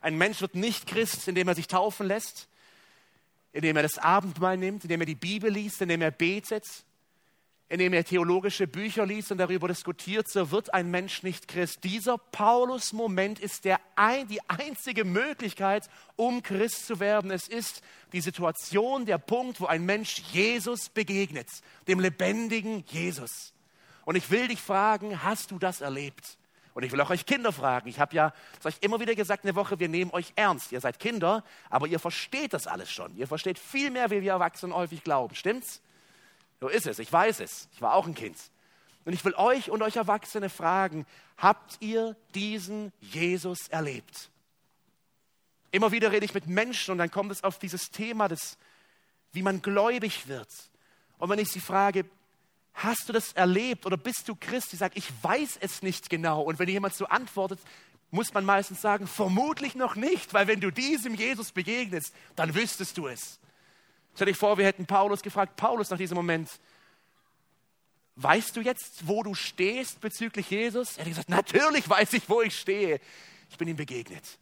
Ein 0.00 0.18
Mensch 0.18 0.40
wird 0.40 0.54
nicht 0.54 0.86
Christ, 0.86 1.28
indem 1.28 1.48
er 1.48 1.54
sich 1.54 1.68
taufen 1.68 2.06
lässt, 2.06 2.48
indem 3.52 3.76
er 3.76 3.82
das 3.82 3.98
Abendmahl 3.98 4.56
nimmt, 4.56 4.84
indem 4.84 5.00
er 5.00 5.06
die 5.06 5.14
Bibel 5.14 5.50
liest, 5.50 5.80
indem 5.80 6.02
er 6.02 6.10
betet, 6.10 6.64
indem 7.68 7.92
er 7.92 8.04
theologische 8.04 8.66
Bücher 8.66 9.06
liest 9.06 9.32
und 9.32 9.38
darüber 9.38 9.68
diskutiert, 9.68 10.28
so 10.28 10.50
wird 10.50 10.72
ein 10.72 10.90
Mensch 10.90 11.22
nicht 11.22 11.48
Christ. 11.48 11.82
Dieser 11.82 12.18
Paulus-Moment 12.18 13.40
ist 13.40 13.64
der 13.64 13.80
ein, 13.96 14.28
die 14.28 14.40
einzige 14.48 15.04
Möglichkeit, 15.04 15.88
um 16.14 16.42
Christ 16.42 16.86
zu 16.86 17.00
werden. 17.00 17.30
Es 17.30 17.48
ist 17.48 17.82
die 18.12 18.20
Situation, 18.20 19.06
der 19.06 19.18
Punkt, 19.18 19.60
wo 19.60 19.66
ein 19.66 19.84
Mensch 19.84 20.18
Jesus 20.32 20.88
begegnet, 20.88 21.48
dem 21.88 21.98
lebendigen 21.98 22.84
Jesus. 22.86 23.52
Und 24.06 24.14
ich 24.14 24.30
will 24.30 24.46
dich 24.46 24.62
fragen, 24.62 25.24
hast 25.24 25.50
du 25.50 25.58
das 25.58 25.80
erlebt? 25.80 26.38
Und 26.74 26.84
ich 26.84 26.92
will 26.92 27.00
auch 27.00 27.10
euch 27.10 27.26
Kinder 27.26 27.50
fragen. 27.50 27.88
Ich 27.88 27.98
habe 27.98 28.14
ja 28.14 28.32
das 28.54 28.66
euch 28.66 28.78
immer 28.80 29.00
wieder 29.00 29.16
gesagt, 29.16 29.44
eine 29.44 29.56
Woche, 29.56 29.80
wir 29.80 29.88
nehmen 29.88 30.12
euch 30.12 30.32
ernst. 30.36 30.70
Ihr 30.70 30.80
seid 30.80 31.00
Kinder, 31.00 31.42
aber 31.70 31.88
ihr 31.88 31.98
versteht 31.98 32.52
das 32.52 32.68
alles 32.68 32.88
schon. 32.90 33.16
Ihr 33.16 33.26
versteht 33.26 33.58
viel 33.58 33.90
mehr, 33.90 34.10
wie 34.10 34.22
wir 34.22 34.32
Erwachsenen 34.32 34.74
häufig 34.76 35.02
glauben. 35.02 35.34
Stimmt's? 35.34 35.82
So 36.60 36.68
ist 36.68 36.86
es. 36.86 37.00
Ich 37.00 37.12
weiß 37.12 37.40
es. 37.40 37.68
Ich 37.72 37.82
war 37.82 37.94
auch 37.94 38.06
ein 38.06 38.14
Kind. 38.14 38.36
Und 39.04 39.12
ich 39.12 39.24
will 39.24 39.34
euch 39.34 39.70
und 39.70 39.82
euch 39.82 39.96
Erwachsene 39.96 40.50
fragen, 40.50 41.04
habt 41.36 41.76
ihr 41.80 42.14
diesen 42.32 42.92
Jesus 43.00 43.66
erlebt? 43.68 44.30
Immer 45.72 45.90
wieder 45.90 46.12
rede 46.12 46.24
ich 46.24 46.34
mit 46.34 46.46
Menschen 46.46 46.92
und 46.92 46.98
dann 46.98 47.10
kommt 47.10 47.32
es 47.32 47.42
auf 47.42 47.58
dieses 47.58 47.90
Thema, 47.90 48.28
des, 48.28 48.56
wie 49.32 49.42
man 49.42 49.62
gläubig 49.62 50.28
wird. 50.28 50.48
Und 51.18 51.28
wenn 51.28 51.40
ich 51.40 51.50
sie 51.50 51.60
frage, 51.60 52.04
Hast 52.76 53.08
du 53.08 53.14
das 53.14 53.32
erlebt 53.32 53.86
oder 53.86 53.96
bist 53.96 54.28
du 54.28 54.36
Christ? 54.36 54.70
Die 54.70 54.76
sagt, 54.76 54.98
ich 54.98 55.10
weiß 55.22 55.56
es 55.60 55.80
nicht 55.80 56.10
genau. 56.10 56.42
Und 56.42 56.58
wenn 56.58 56.68
jemand 56.68 56.94
so 56.94 57.06
antwortet, 57.06 57.58
muss 58.10 58.34
man 58.34 58.44
meistens 58.44 58.82
sagen, 58.82 59.06
vermutlich 59.06 59.74
noch 59.74 59.96
nicht, 59.96 60.34
weil 60.34 60.46
wenn 60.46 60.60
du 60.60 60.70
diesem 60.70 61.14
Jesus 61.14 61.52
begegnest, 61.52 62.14
dann 62.36 62.54
wüsstest 62.54 62.98
du 62.98 63.08
es. 63.08 63.40
Stell 64.14 64.26
dich 64.26 64.36
vor, 64.36 64.58
wir 64.58 64.66
hätten 64.66 64.84
Paulus 64.84 65.22
gefragt, 65.22 65.56
Paulus 65.56 65.88
nach 65.88 65.96
diesem 65.96 66.16
Moment, 66.16 66.50
weißt 68.16 68.54
du 68.56 68.60
jetzt, 68.60 69.06
wo 69.08 69.22
du 69.22 69.34
stehst 69.34 70.02
bezüglich 70.02 70.50
Jesus? 70.50 70.98
Er 70.98 71.04
hat 71.04 71.08
gesagt, 71.08 71.30
natürlich 71.30 71.88
weiß 71.88 72.12
ich, 72.12 72.28
wo 72.28 72.42
ich 72.42 72.58
stehe. 72.58 73.00
Ich 73.48 73.56
bin 73.56 73.68
ihm 73.68 73.76
begegnet. 73.76 74.38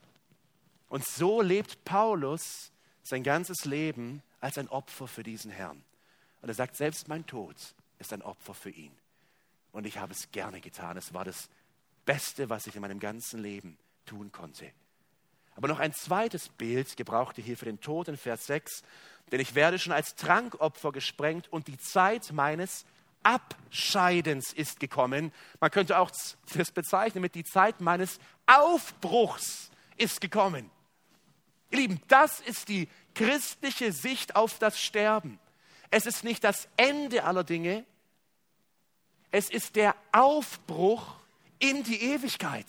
Und 0.89 1.07
so 1.07 1.41
lebt 1.41 1.85
Paulus 1.85 2.73
sein 3.05 3.23
ganzes 3.23 3.65
Leben 3.65 4.25
als 4.41 4.59
ein 4.59 4.69
Opfer 4.69 5.07
für 5.07 5.23
diesen 5.23 5.53
Herrn. 5.53 5.85
Und 6.43 6.49
er 6.49 6.55
sagt, 6.55 6.77
selbst 6.77 7.07
mein 7.07 7.25
Tod 7.27 7.55
ist 8.05 8.13
ein 8.13 8.23
Opfer 8.23 8.55
für 8.55 8.71
ihn. 8.71 8.93
Und 9.73 9.87
ich 9.87 9.99
habe 9.99 10.13
es 10.13 10.31
gerne 10.31 10.61
getan. 10.61 10.97
Es 10.97 11.13
war 11.15 11.25
das 11.25 11.49
Beste, 12.05 12.49
was 12.51 12.67
ich 12.67 12.77
in 12.77 12.83
meinem 12.83 13.01
ganzen 13.01 13.41
Leben 13.41 13.77
tun 14.07 14.31
konnte. 14.31 14.71
Aber 15.57 15.69
noch 15.69 15.81
ein 15.81 15.93
zweites 15.93 16.49
Bild 16.49 16.97
gebrauchte 16.97 17.41
hier 17.41 17.57
für 17.57 17.65
den 17.65 17.81
Tod 17.81 18.09
in 18.09 18.17
Vers 18.17 18.47
6. 18.47 18.83
Denn 19.33 19.41
ich 19.41 19.55
werde 19.55 19.79
schon 19.79 19.93
als 19.93 20.15
Trankopfer 20.15 20.93
gesprengt 20.93 21.53
und 21.53 21.67
die 21.67 21.79
Zeit 21.79 22.33
meines 22.33 22.85
Abscheidens 23.23 24.53
ist 24.53 24.81
gekommen. 24.81 25.33
Man 25.61 25.71
könnte 25.71 25.99
auch 25.99 26.11
das 26.11 26.73
bezeichnen 26.73 27.23
mit 27.23 27.35
die 27.35 27.45
Zeit 27.45 27.81
meines 27.81 28.19
Aufbruchs 28.47 29.71
ist 29.97 30.21
gekommen. 30.21 30.71
Ihr 31.71 31.79
Lieben, 31.79 32.01
das 32.09 32.41
ist 32.41 32.69
die 32.69 32.89
christliche 33.15 33.93
Sicht 33.93 34.37
auf 34.37 34.59
das 34.59 34.79
Sterben. 34.79 35.39
Es 35.91 36.07
ist 36.07 36.25
nicht 36.25 36.45
das 36.45 36.69
Ende 36.77 37.25
aller 37.25 37.45
Dinge, 37.45 37.85
es 39.35 39.51
ist 39.51 39.75
der 39.75 39.97
Aufbruch 40.13 41.17
in 41.59 41.83
die 41.83 42.01
Ewigkeit. 42.01 42.67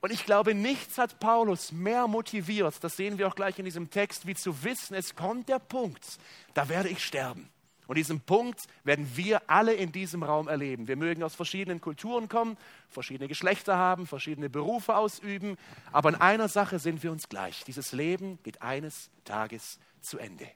Und 0.00 0.10
ich 0.12 0.24
glaube, 0.24 0.52
nichts 0.52 0.98
hat 0.98 1.20
Paulus 1.20 1.70
mehr 1.70 2.08
motiviert, 2.08 2.82
das 2.82 2.96
sehen 2.96 3.18
wir 3.18 3.28
auch 3.28 3.36
gleich 3.36 3.56
in 3.56 3.64
diesem 3.64 3.88
Text, 3.88 4.26
wie 4.26 4.34
zu 4.34 4.64
wissen, 4.64 4.94
es 4.94 5.14
kommt 5.14 5.48
der 5.48 5.60
Punkt, 5.60 6.18
da 6.54 6.68
werde 6.68 6.88
ich 6.88 7.04
sterben. 7.04 7.48
Und 7.86 7.98
diesen 7.98 8.20
Punkt 8.20 8.62
werden 8.82 9.08
wir 9.14 9.48
alle 9.48 9.74
in 9.74 9.92
diesem 9.92 10.24
Raum 10.24 10.48
erleben. 10.48 10.88
Wir 10.88 10.96
mögen 10.96 11.22
aus 11.22 11.36
verschiedenen 11.36 11.80
Kulturen 11.80 12.28
kommen, 12.28 12.56
verschiedene 12.88 13.28
Geschlechter 13.28 13.76
haben, 13.76 14.08
verschiedene 14.08 14.50
Berufe 14.50 14.96
ausüben, 14.96 15.56
aber 15.92 16.08
in 16.08 16.14
einer 16.16 16.48
Sache 16.48 16.80
sind 16.80 17.04
wir 17.04 17.12
uns 17.12 17.28
gleich. 17.28 17.62
Dieses 17.62 17.92
Leben 17.92 18.40
geht 18.42 18.60
eines 18.60 19.08
Tages 19.24 19.78
zu 20.00 20.18
Ende. 20.18 20.48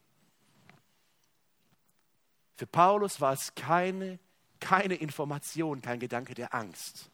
Für 2.56 2.66
Paulus 2.66 3.20
war 3.20 3.34
es 3.34 3.54
keine, 3.54 4.18
keine 4.60 4.94
Information, 4.94 5.82
kein 5.82 6.00
Gedanke 6.00 6.34
der 6.34 6.54
Angst. 6.54 7.10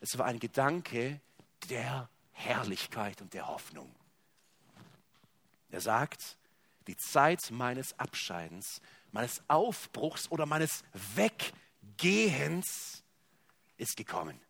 Es 0.00 0.16
war 0.18 0.26
ein 0.26 0.38
Gedanke 0.38 1.20
der 1.68 2.08
Herrlichkeit 2.32 3.20
und 3.20 3.34
der 3.34 3.48
Hoffnung. 3.48 3.94
Er 5.70 5.80
sagt, 5.80 6.36
die 6.86 6.96
Zeit 6.96 7.50
meines 7.50 7.98
Abscheidens, 7.98 8.80
meines 9.12 9.42
Aufbruchs 9.48 10.30
oder 10.30 10.46
meines 10.46 10.82
Weggehens 11.14 13.02
ist 13.76 13.96
gekommen. 13.96 14.40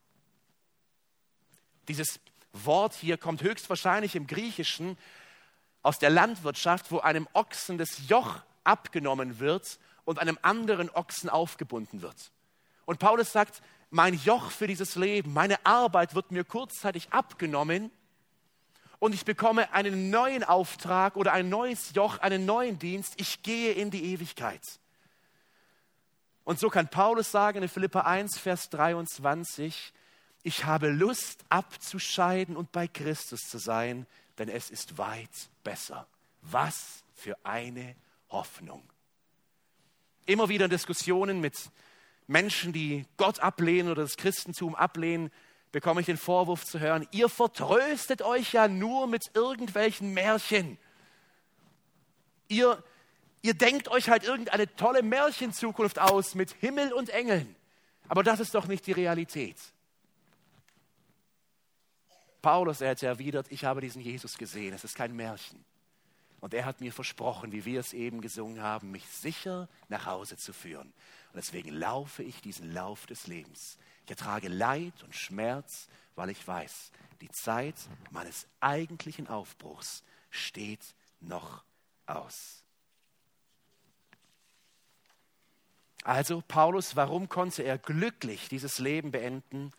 Dieses 1.88 2.20
Wort 2.52 2.94
hier 2.94 3.18
kommt 3.18 3.42
höchstwahrscheinlich 3.42 4.16
im 4.16 4.26
Griechischen 4.26 4.96
aus 5.82 5.98
der 5.98 6.10
Landwirtschaft, 6.10 6.90
wo 6.90 6.98
einem 7.00 7.28
Ochsen 7.32 7.78
das 7.78 8.08
Joch 8.08 8.42
abgenommen 8.64 9.38
wird 9.38 9.78
und 10.04 10.18
einem 10.18 10.38
anderen 10.42 10.90
Ochsen 10.90 11.30
aufgebunden 11.30 12.02
wird. 12.02 12.32
Und 12.86 12.98
Paulus 12.98 13.32
sagt, 13.32 13.62
mein 13.90 14.14
Joch 14.14 14.50
für 14.50 14.66
dieses 14.66 14.94
Leben, 14.94 15.32
meine 15.32 15.64
Arbeit 15.66 16.14
wird 16.14 16.30
mir 16.30 16.44
kurzzeitig 16.44 17.12
abgenommen 17.12 17.90
und 19.00 19.14
ich 19.14 19.24
bekomme 19.24 19.72
einen 19.72 20.10
neuen 20.10 20.44
Auftrag 20.44 21.16
oder 21.16 21.32
ein 21.32 21.48
neues 21.48 21.94
Joch, 21.94 22.18
einen 22.18 22.44
neuen 22.44 22.78
Dienst. 22.78 23.14
Ich 23.16 23.42
gehe 23.42 23.72
in 23.72 23.90
die 23.90 24.12
Ewigkeit. 24.12 24.62
Und 26.44 26.60
so 26.60 26.68
kann 26.68 26.88
Paulus 26.88 27.30
sagen 27.30 27.62
in 27.62 27.68
Philippa 27.68 28.00
1, 28.00 28.38
Vers 28.38 28.70
23, 28.70 29.92
ich 30.42 30.64
habe 30.64 30.88
Lust 30.88 31.44
abzuscheiden 31.48 32.56
und 32.56 32.72
bei 32.72 32.88
Christus 32.88 33.40
zu 33.48 33.58
sein, 33.58 34.06
denn 34.38 34.48
es 34.48 34.70
ist 34.70 34.98
weit 34.98 35.50
besser. 35.64 36.06
Was 36.42 37.02
für 37.14 37.36
eine 37.44 37.94
Hoffnung 38.30 38.82
immer 40.30 40.48
wieder 40.48 40.66
in 40.66 40.70
Diskussionen 40.70 41.40
mit 41.40 41.70
Menschen, 42.26 42.72
die 42.72 43.04
Gott 43.16 43.40
ablehnen 43.40 43.90
oder 43.90 44.02
das 44.02 44.16
Christentum 44.16 44.74
ablehnen, 44.74 45.30
bekomme 45.72 46.00
ich 46.00 46.06
den 46.06 46.16
Vorwurf 46.16 46.64
zu 46.64 46.80
hören, 46.80 47.06
ihr 47.12 47.28
vertröstet 47.28 48.22
euch 48.22 48.52
ja 48.52 48.68
nur 48.68 49.06
mit 49.06 49.30
irgendwelchen 49.34 50.12
Märchen. 50.12 50.78
Ihr, 52.48 52.82
ihr 53.42 53.54
denkt 53.54 53.88
euch 53.88 54.08
halt 54.08 54.24
irgendeine 54.24 54.74
tolle 54.76 55.02
Märchenzukunft 55.02 55.98
aus 55.98 56.34
mit 56.34 56.52
Himmel 56.52 56.92
und 56.92 57.10
Engeln. 57.10 57.54
Aber 58.08 58.22
das 58.24 58.40
ist 58.40 58.54
doch 58.54 58.66
nicht 58.66 58.86
die 58.86 58.92
Realität. 58.92 59.56
Paulus, 62.42 62.80
er 62.80 62.90
hat 62.90 63.02
erwidert, 63.02 63.46
ich 63.50 63.64
habe 63.64 63.80
diesen 63.80 64.02
Jesus 64.02 64.38
gesehen, 64.38 64.74
es 64.74 64.82
ist 64.82 64.96
kein 64.96 65.14
Märchen. 65.14 65.64
Und 66.40 66.54
er 66.54 66.64
hat 66.64 66.80
mir 66.80 66.92
versprochen, 66.92 67.52
wie 67.52 67.64
wir 67.64 67.80
es 67.80 67.92
eben 67.92 68.20
gesungen 68.20 68.62
haben, 68.62 68.90
mich 68.90 69.06
sicher 69.06 69.68
nach 69.88 70.06
Hause 70.06 70.36
zu 70.36 70.52
führen. 70.52 70.88
Und 71.32 71.36
deswegen 71.36 71.70
laufe 71.70 72.22
ich 72.22 72.40
diesen 72.40 72.72
Lauf 72.72 73.06
des 73.06 73.26
Lebens. 73.26 73.78
Ich 74.04 74.10
ertrage 74.10 74.48
Leid 74.48 75.02
und 75.04 75.14
Schmerz, 75.14 75.88
weil 76.16 76.30
ich 76.30 76.46
weiß, 76.46 76.90
die 77.20 77.30
Zeit 77.30 77.76
meines 78.10 78.46
eigentlichen 78.60 79.28
Aufbruchs 79.28 80.02
steht 80.30 80.94
noch 81.20 81.62
aus. 82.06 82.64
Also 86.02 86.42
Paulus, 86.46 86.96
warum 86.96 87.28
konnte 87.28 87.62
er 87.62 87.76
glücklich 87.76 88.48
dieses 88.48 88.78
Leben 88.78 89.10
beenden? 89.10 89.70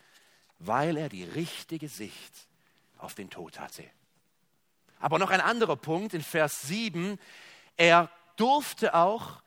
Weil 0.60 0.98
er 0.98 1.10
die 1.10 1.24
richtige 1.24 1.90
Sicht 1.90 2.48
auf 3.00 3.16
den 3.16 3.32
Tod 3.32 3.60
hatte. 3.60 3.84
Aber 5.02 5.20
noch 5.20 5.32
ein 5.32 5.42
anderer 5.42 5.76
Punkt 5.76 6.14
in 6.14 6.22
Vers 6.22 6.62
7. 6.64 7.20
Er 7.76 8.10
durfte 8.38 8.94
auch 8.96 9.42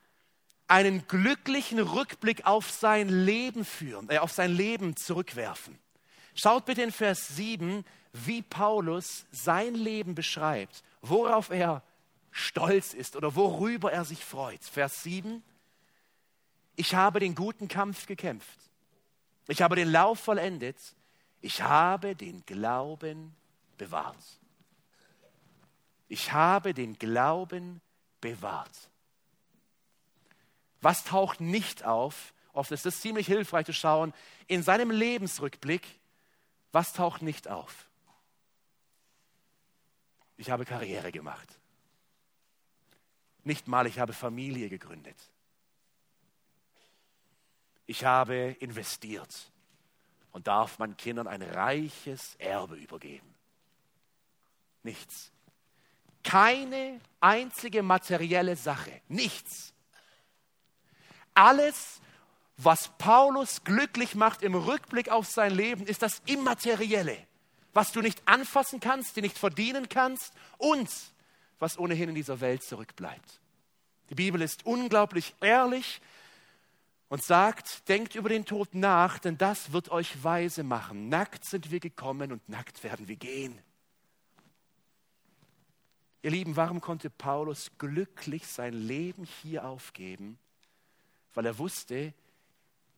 einen 0.67 1.07
glücklichen 1.07 1.79
Rückblick 1.79 2.47
auf 2.47 2.71
sein 2.71 3.09
Leben 3.09 3.65
führen, 3.65 4.09
äh, 4.11 4.19
auf 4.19 4.33
sein 4.33 4.53
Leben 4.53 4.97
zurückwerfen. 4.97 5.79
Schaut 6.35 6.65
bitte 6.65 6.83
in 6.83 6.91
Vers 6.91 7.29
7, 7.37 7.85
wie 8.13 8.43
Paulus 8.43 9.27
sein 9.31 9.75
Leben 9.75 10.15
beschreibt, 10.15 10.83
worauf 11.01 11.51
er 11.51 11.83
stolz 12.31 12.95
ist 12.95 13.15
oder 13.15 13.37
worüber 13.37 13.93
er 13.93 14.05
sich 14.05 14.25
freut. 14.25 14.63
Vers 14.65 15.03
7, 15.03 15.43
ich 16.77 16.95
habe 16.95 17.21
den 17.21 17.35
guten 17.35 17.69
Kampf 17.69 18.07
gekämpft, 18.07 18.59
ich 19.47 19.63
habe 19.63 19.77
den 19.77 19.91
Lauf 19.91 20.19
vollendet, 20.19 20.77
ich 21.41 21.63
habe 21.63 22.17
den 22.17 22.45
Glauben 22.47 23.37
bewahrt. 23.77 24.17
Ich 26.09 26.33
habe 26.33 26.75
den 26.75 26.99
Glauben 26.99 27.81
bewahrt. 28.21 28.91
Was 30.81 31.05
taucht 31.05 31.41
nicht 31.41 31.85
auf? 31.85 32.35
Oft 32.53 32.71
ist 32.71 32.87
es 32.87 33.01
ziemlich 33.01 33.27
hilfreich 33.27 33.67
zu 33.67 33.73
schauen, 33.73 34.13
in 34.47 34.63
seinem 34.63 34.91
Lebensrückblick, 34.91 35.87
was 36.73 36.93
taucht 36.93 37.23
nicht 37.23 37.49
auf? 37.49 37.89
Ich 40.37 40.51
habe 40.51 40.65
Karriere 40.65 41.11
gemacht. 41.13 41.49
Nicht 43.45 43.69
mal, 43.69 43.87
ich 43.87 43.99
habe 43.99 44.13
Familie 44.13 44.69
gegründet. 44.69 45.17
Ich 47.87 48.05
habe 48.05 48.57
investiert 48.61 49.51
und 50.33 50.47
darf 50.47 50.79
meinen 50.79 50.97
Kindern 50.97 51.27
ein 51.27 51.43
reiches 51.43 52.35
Erbe 52.37 52.77
übergeben. 52.77 53.35
Nichts. 54.83 55.31
Keine 56.25 57.01
einzige 57.21 57.83
materielle 57.83 58.57
Sache. 58.57 59.01
Nichts. 59.09 59.73
Alles, 61.35 62.01
was 62.57 62.89
Paulus 62.99 63.63
glücklich 63.65 64.15
macht 64.15 64.43
im 64.43 64.55
Rückblick 64.55 65.09
auf 65.11 65.27
sein 65.27 65.55
Leben, 65.55 65.87
ist 65.87 66.03
das 66.03 66.23
Immaterielle, 66.27 67.17
was 67.73 67.93
du 67.93 68.01
nicht 68.01 68.23
anfassen 68.27 68.81
kannst, 68.81 69.17
dir 69.17 69.23
nicht 69.23 69.39
verdienen 69.39 69.89
kannst 69.89 70.33
und 70.59 70.89
was 71.59 71.79
ohnehin 71.79 72.09
in 72.11 72.15
dieser 72.15 72.41
Welt 72.41 72.63
zurückbleibt. 72.63 73.41
Die 74.11 74.15
Bibel 74.15 74.43
ist 74.43 74.67
unglaublich 74.67 75.35
ehrlich 75.41 76.01
und 77.09 77.23
sagt, 77.23 77.89
denkt 77.89 78.15
über 78.15 78.29
den 78.29 78.45
Tod 78.45 78.75
nach, 78.75 79.19
denn 79.19 79.39
das 79.39 79.73
wird 79.73 79.89
euch 79.91 80.23
weise 80.23 80.63
machen. 80.63 81.09
Nackt 81.09 81.45
sind 81.45 81.71
wir 81.71 81.81
gekommen 81.81 82.33
und 82.33 82.49
nackt 82.49 82.83
werden 82.83 83.09
wir 83.09 83.17
gehen. 83.17 83.59
Ihr 86.25 86.31
Lieben, 86.31 86.57
warum 86.57 86.81
konnte 86.81 87.11
Paulus 87.11 87.71
glücklich 87.77 88.47
sein 88.47 88.73
Leben 88.73 89.29
hier 89.43 89.67
aufgeben? 89.67 90.39
Weil 91.35 91.45
er 91.45 91.59
wusste, 91.59 92.15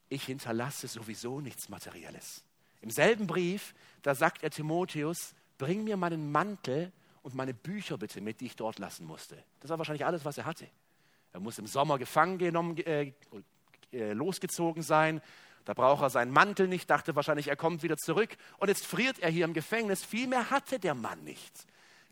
ich 0.08 0.26
hinterlasse 0.26 0.86
sowieso 0.86 1.40
nichts 1.40 1.68
Materielles. 1.68 2.44
Im 2.82 2.90
selben 2.90 3.26
Brief, 3.26 3.74
da 4.02 4.14
sagt 4.14 4.44
er 4.44 4.50
Timotheus, 4.50 5.34
bring 5.58 5.82
mir 5.82 5.96
meinen 5.96 6.30
Mantel 6.30 6.92
und 7.22 7.34
meine 7.34 7.52
Bücher 7.52 7.98
bitte 7.98 8.20
mit, 8.20 8.40
die 8.40 8.46
ich 8.46 8.54
dort 8.54 8.78
lassen 8.78 9.04
musste. 9.04 9.42
Das 9.58 9.70
war 9.70 9.78
wahrscheinlich 9.78 10.06
alles, 10.06 10.24
was 10.24 10.38
er 10.38 10.44
hatte. 10.44 10.68
Er 11.32 11.40
muss 11.40 11.58
im 11.58 11.66
Sommer 11.66 11.98
gefangen 11.98 12.38
genommen, 12.38 12.76
äh, 12.76 13.12
äh, 13.92 14.12
losgezogen 14.12 14.84
sein. 14.84 15.20
Da 15.64 15.74
braucht 15.74 16.02
er 16.02 16.10
seinen 16.10 16.30
Mantel 16.30 16.68
nicht, 16.68 16.88
dachte 16.88 17.16
wahrscheinlich, 17.16 17.48
er 17.48 17.56
kommt 17.56 17.82
wieder 17.82 17.96
zurück. 17.96 18.36
Und 18.58 18.68
jetzt 18.68 18.86
friert 18.86 19.18
er 19.18 19.30
hier 19.30 19.46
im 19.46 19.52
Gefängnis. 19.52 20.04
Viel 20.04 20.28
mehr 20.28 20.50
hatte 20.50 20.78
der 20.78 20.94
Mann 20.94 21.24
nicht. 21.24 21.66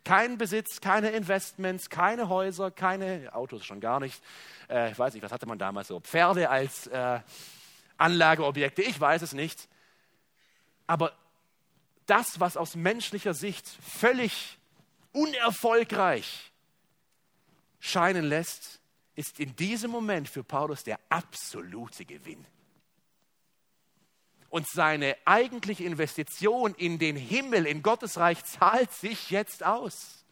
Kein 0.05 0.37
Besitz, 0.37 0.81
keine 0.81 1.11
Investments, 1.11 1.89
keine 1.89 2.29
Häuser, 2.29 2.71
keine 2.71 3.35
Autos 3.35 3.65
schon 3.65 3.81
gar 3.81 4.01
nicht. 4.01 4.23
Äh, 4.69 4.93
ich 4.93 4.99
weiß 4.99 5.15
nicht, 5.15 5.23
was 5.23 5.33
hatte 5.33 5.47
man 5.47 5.59
damals 5.59 5.89
so? 5.89 6.01
Pferde 6.01 6.51
als 6.51 6.87
äh, 6.89 7.21
Anlageobjekte, 7.97 8.83
ich 8.83 9.01
weiß 9.01 9.23
es 9.23 9.33
nicht. 9.33 9.69
Aber 10.87 11.13
das, 12.07 12.39
was 12.39 12.57
aus 12.57 12.77
menschlicher 12.77 13.33
Sicht 13.33 13.67
völlig 13.67 14.59
unerfolgreich 15.13 16.53
scheinen 17.81 18.25
lässt, 18.25 18.81
ist 19.15 19.41
in 19.41 19.57
diesem 19.57 19.91
Moment 19.91 20.29
für 20.29 20.45
Paulus 20.45 20.85
der 20.85 20.99
absolute 21.09 22.05
Gewinn 22.05 22.45
und 24.55 24.69
seine 24.69 25.17
eigentliche 25.25 25.83
Investition 25.83 26.77
in 26.77 27.01
den 27.01 27.17
Himmel, 27.17 27.67
in 27.67 27.83
Gottes 27.83 28.19
Reich 28.19 28.45
zahlt 28.45 28.93
sich 28.93 29.31
jetzt 29.31 29.65
aus. 29.65 30.25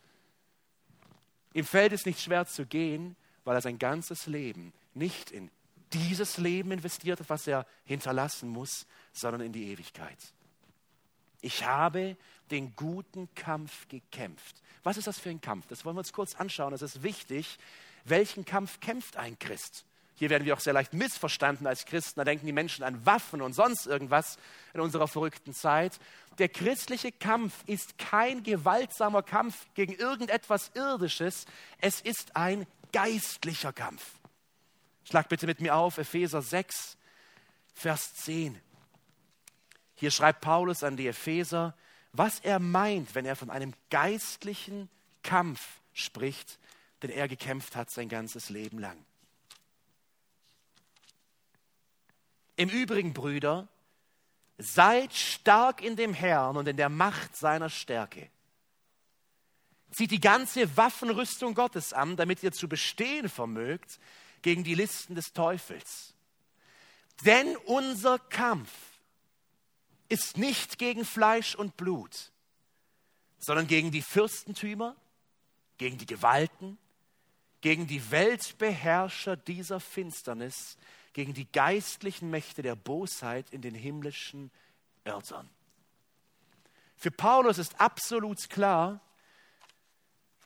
Ihm 1.54 1.64
fällt 1.64 1.92
es 1.92 2.06
nicht 2.06 2.20
schwer 2.20 2.46
zu 2.46 2.64
gehen, 2.64 3.16
weil 3.42 3.56
er 3.56 3.60
sein 3.60 3.80
ganzes 3.80 4.28
Leben 4.28 4.72
nicht 4.94 5.32
in 5.32 5.50
dieses 5.92 6.38
Leben 6.38 6.70
investiert 6.70 7.18
hat, 7.18 7.30
was 7.30 7.48
er 7.48 7.66
hinterlassen 7.84 8.48
muss, 8.48 8.86
sondern 9.12 9.40
in 9.40 9.52
die 9.52 9.72
Ewigkeit. 9.72 10.18
Ich 11.40 11.64
habe 11.64 12.16
den 12.52 12.76
guten 12.76 13.28
Kampf 13.34 13.88
gekämpft. 13.88 14.62
Was 14.84 14.98
ist 14.98 15.08
das 15.08 15.18
für 15.18 15.30
ein 15.30 15.40
Kampf? 15.40 15.66
Das 15.66 15.84
wollen 15.84 15.96
wir 15.96 16.00
uns 16.00 16.12
kurz 16.12 16.36
anschauen. 16.36 16.70
Das 16.70 16.82
ist 16.82 17.02
wichtig. 17.02 17.58
Welchen 18.04 18.44
Kampf 18.44 18.78
kämpft 18.78 19.16
ein 19.16 19.36
Christ? 19.40 19.84
Hier 20.22 20.30
werden 20.30 20.44
wir 20.44 20.54
auch 20.54 20.60
sehr 20.60 20.72
leicht 20.72 20.94
missverstanden 20.94 21.66
als 21.66 21.84
Christen. 21.84 22.20
Da 22.20 22.22
denken 22.22 22.46
die 22.46 22.52
Menschen 22.52 22.84
an 22.84 23.04
Waffen 23.04 23.42
und 23.42 23.54
sonst 23.54 23.88
irgendwas 23.88 24.38
in 24.72 24.78
unserer 24.78 25.08
verrückten 25.08 25.52
Zeit. 25.52 25.98
Der 26.38 26.48
christliche 26.48 27.10
Kampf 27.10 27.64
ist 27.66 27.98
kein 27.98 28.44
gewaltsamer 28.44 29.24
Kampf 29.24 29.66
gegen 29.74 29.94
irgendetwas 29.94 30.70
Irdisches. 30.74 31.44
Es 31.78 32.00
ist 32.00 32.36
ein 32.36 32.68
geistlicher 32.92 33.72
Kampf. 33.72 34.20
Schlag 35.02 35.28
bitte 35.28 35.48
mit 35.48 35.60
mir 35.60 35.74
auf 35.74 35.98
Epheser 35.98 36.40
6, 36.40 36.96
Vers 37.74 38.14
10. 38.14 38.60
Hier 39.96 40.12
schreibt 40.12 40.40
Paulus 40.40 40.84
an 40.84 40.96
die 40.96 41.08
Epheser, 41.08 41.74
was 42.12 42.38
er 42.38 42.60
meint, 42.60 43.16
wenn 43.16 43.26
er 43.26 43.34
von 43.34 43.50
einem 43.50 43.74
geistlichen 43.90 44.88
Kampf 45.24 45.80
spricht, 45.92 46.60
den 47.02 47.10
er 47.10 47.26
gekämpft 47.26 47.74
hat 47.74 47.90
sein 47.90 48.08
ganzes 48.08 48.50
Leben 48.50 48.78
lang. 48.78 49.04
Im 52.56 52.68
Übrigen, 52.68 53.12
Brüder, 53.12 53.68
seid 54.58 55.14
stark 55.14 55.82
in 55.82 55.96
dem 55.96 56.14
Herrn 56.14 56.56
und 56.56 56.68
in 56.68 56.76
der 56.76 56.88
Macht 56.88 57.36
seiner 57.36 57.70
Stärke. 57.70 58.30
Zieht 59.90 60.10
die 60.10 60.20
ganze 60.20 60.76
Waffenrüstung 60.76 61.54
Gottes 61.54 61.92
an, 61.92 62.16
damit 62.16 62.42
ihr 62.42 62.52
zu 62.52 62.68
bestehen 62.68 63.28
vermögt 63.28 63.98
gegen 64.40 64.64
die 64.64 64.74
Listen 64.74 65.14
des 65.14 65.32
Teufels. 65.32 66.14
Denn 67.24 67.56
unser 67.66 68.18
Kampf 68.18 68.70
ist 70.08 70.36
nicht 70.36 70.78
gegen 70.78 71.04
Fleisch 71.04 71.54
und 71.54 71.76
Blut, 71.76 72.32
sondern 73.38 73.66
gegen 73.66 73.90
die 73.90 74.02
Fürstentümer, 74.02 74.96
gegen 75.78 75.98
die 75.98 76.06
Gewalten, 76.06 76.78
gegen 77.60 77.86
die 77.86 78.10
Weltbeherrscher 78.10 79.36
dieser 79.36 79.80
Finsternis, 79.80 80.76
gegen 81.12 81.34
die 81.34 81.50
geistlichen 81.50 82.30
Mächte 82.30 82.62
der 82.62 82.74
Bosheit 82.74 83.50
in 83.50 83.62
den 83.62 83.74
himmlischen 83.74 84.50
Örtern. 85.06 85.48
Für 86.96 87.10
Paulus 87.10 87.58
ist 87.58 87.80
absolut 87.80 88.48
klar, 88.48 89.00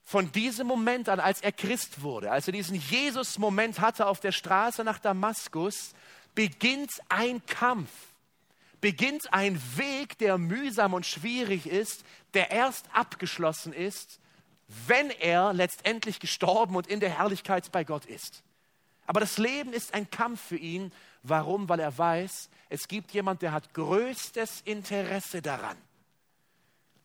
von 0.04 0.30
diesem 0.30 0.68
Moment 0.68 1.08
an, 1.08 1.18
als 1.18 1.40
er 1.40 1.50
Christ 1.50 2.00
wurde, 2.00 2.30
als 2.30 2.46
er 2.46 2.52
diesen 2.52 2.76
Jesus-Moment 2.76 3.80
hatte 3.80 4.06
auf 4.06 4.20
der 4.20 4.30
Straße 4.30 4.84
nach 4.84 5.00
Damaskus, 5.00 5.94
beginnt 6.36 6.92
ein 7.08 7.44
Kampf, 7.46 7.90
beginnt 8.80 9.32
ein 9.32 9.60
Weg, 9.76 10.16
der 10.18 10.38
mühsam 10.38 10.94
und 10.94 11.06
schwierig 11.06 11.66
ist, 11.66 12.04
der 12.34 12.52
erst 12.52 12.86
abgeschlossen 12.92 13.72
ist, 13.72 14.20
wenn 14.86 15.10
er 15.10 15.52
letztendlich 15.52 16.20
gestorben 16.20 16.76
und 16.76 16.86
in 16.86 17.00
der 17.00 17.10
Herrlichkeit 17.10 17.70
bei 17.72 17.82
Gott 17.82 18.06
ist. 18.06 18.44
Aber 19.06 19.20
das 19.20 19.38
Leben 19.38 19.72
ist 19.72 19.94
ein 19.94 20.10
Kampf 20.10 20.40
für 20.40 20.56
ihn. 20.56 20.92
Warum? 21.22 21.68
Weil 21.68 21.80
er 21.80 21.96
weiß, 21.96 22.50
es 22.68 22.88
gibt 22.88 23.12
jemand, 23.12 23.42
der 23.42 23.52
hat 23.52 23.74
größtes 23.74 24.62
Interesse 24.64 25.42
daran, 25.42 25.76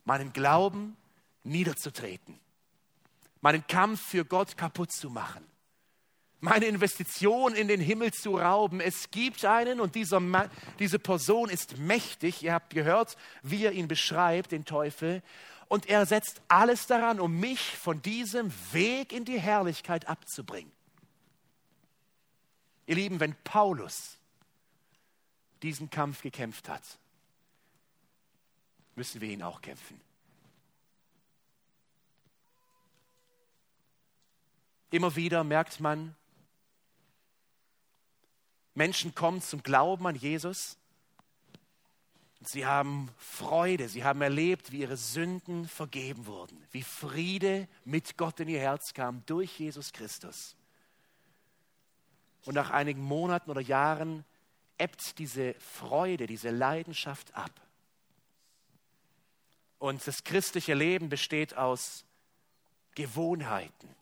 meinen 0.06 0.34
Glauben 0.34 0.98
niederzutreten, 1.44 2.40
meinen 3.42 3.66
Kampf 3.68 4.02
für 4.02 4.26
Gott 4.26 4.58
kaputt 4.58 4.92
zu 4.92 5.10
machen, 5.10 5.46
meine 6.40 6.66
Investition 6.66 7.54
in 7.54 7.68
den 7.68 7.80
Himmel 7.80 8.12
zu 8.14 8.38
rauben. 8.38 8.80
Es 8.80 9.12
gibt 9.12 9.46
einen 9.46 9.80
und 9.80 9.94
dieser 9.94 10.20
Mann, 10.20 10.50
diese 10.80 10.98
Person 10.98 11.50
ist 11.50 11.78
mächtig. 11.78 12.42
Ihr 12.42 12.54
habt 12.54 12.74
gehört, 12.74 13.16
wie 13.44 13.64
er 13.66 13.74
ihn 13.74 13.88
beschreibt, 13.88 14.52
den 14.52 14.66
Teufel. 14.66 15.22
Und 15.68 15.88
er 15.88 16.06
setzt 16.08 16.42
alles 16.48 16.88
daran, 16.88 17.20
um 17.20 17.40
mich 17.40 17.78
von 17.78 18.02
diesem 18.02 18.52
Weg 18.72 19.14
in 19.14 19.24
die 19.24 19.40
Herrlichkeit 19.40 20.08
abzubringen. 20.08 20.72
Ihr 22.86 22.96
Lieben, 22.96 23.20
wenn 23.20 23.36
Paulus 23.44 24.18
diesen 25.62 25.90
Kampf 25.90 26.22
gekämpft 26.22 26.70
hat, 26.70 26.84
müssen 28.96 29.22
wir 29.22 29.30
ihn 29.30 29.44
auch 29.44 29.62
kämpfen. 29.62 30.00
Immer 34.90 35.16
wieder 35.16 35.44
merkt 35.44 35.80
man, 35.80 36.16
Menschen 38.74 39.16
kommen 39.16 39.42
zum 39.42 39.64
Glauben 39.64 40.06
an 40.08 40.16
Jesus. 40.16 40.78
Sie 42.42 42.66
haben 42.66 43.10
Freude, 43.18 43.88
sie 43.88 44.04
haben 44.04 44.22
erlebt, 44.22 44.72
wie 44.72 44.80
ihre 44.80 44.98
Sünden 44.98 45.68
vergeben 45.68 46.26
wurden, 46.26 46.58
wie 46.72 46.82
Friede 46.82 47.68
mit 47.86 48.18
Gott 48.18 48.40
in 48.40 48.50
ihr 48.50 48.60
Herz 48.60 48.94
kam 48.94 49.24
durch 49.28 49.60
Jesus 49.60 49.94
Christus. 49.94 50.56
Und 52.46 52.56
nach 52.56 52.72
einigen 52.72 53.02
Monaten 53.02 53.52
oder 53.52 53.62
Jahren 53.62 54.26
ebbt 54.78 55.20
diese 55.20 55.54
Freude, 55.60 56.26
diese 56.26 56.50
Leidenschaft 56.50 57.34
ab. 57.36 57.52
Und 59.78 60.06
das 60.06 60.24
christliche 60.24 60.74
Leben 60.74 61.10
besteht 61.10 61.56
aus 61.58 62.06
Gewohnheiten, 62.96 63.96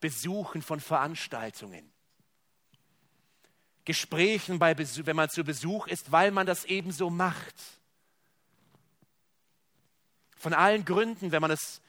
Besuchen 0.00 0.62
von 0.62 0.80
Veranstaltungen, 0.80 1.90
Gesprächen, 3.84 4.58
bei 4.58 4.74
Besuch, 4.74 5.06
wenn 5.06 5.16
man 5.16 5.30
zu 5.30 5.44
Besuch 5.44 5.86
ist, 5.86 6.12
weil 6.12 6.30
man 6.30 6.46
das 6.46 6.66
ebenso 6.66 7.08
macht. 7.08 7.54
Von 10.36 10.52
allen 10.52 10.84
Gründen, 10.84 11.32
wenn 11.32 11.40
man 11.40 11.50
es 11.50 11.80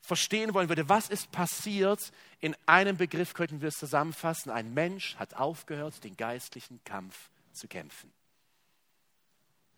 verstehen 0.00 0.52
wollen 0.52 0.68
würde, 0.68 0.88
was 0.88 1.08
ist 1.08 1.32
passiert, 1.32 2.12
in 2.44 2.54
einem 2.66 2.98
Begriff 2.98 3.32
könnten 3.32 3.62
wir 3.62 3.68
es 3.68 3.78
zusammenfassen. 3.78 4.50
Ein 4.50 4.74
Mensch 4.74 5.16
hat 5.16 5.32
aufgehört, 5.32 6.04
den 6.04 6.14
geistlichen 6.14 6.78
Kampf 6.84 7.30
zu 7.54 7.68
kämpfen. 7.68 8.12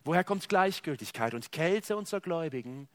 Woher 0.03 0.25
kommt 0.25 0.49
Gleichgültigkeit 0.49 1.33
und 1.33 1.53
Kälte 1.53 1.97
unserer 1.97 2.21
Gläubigen? 2.21 2.89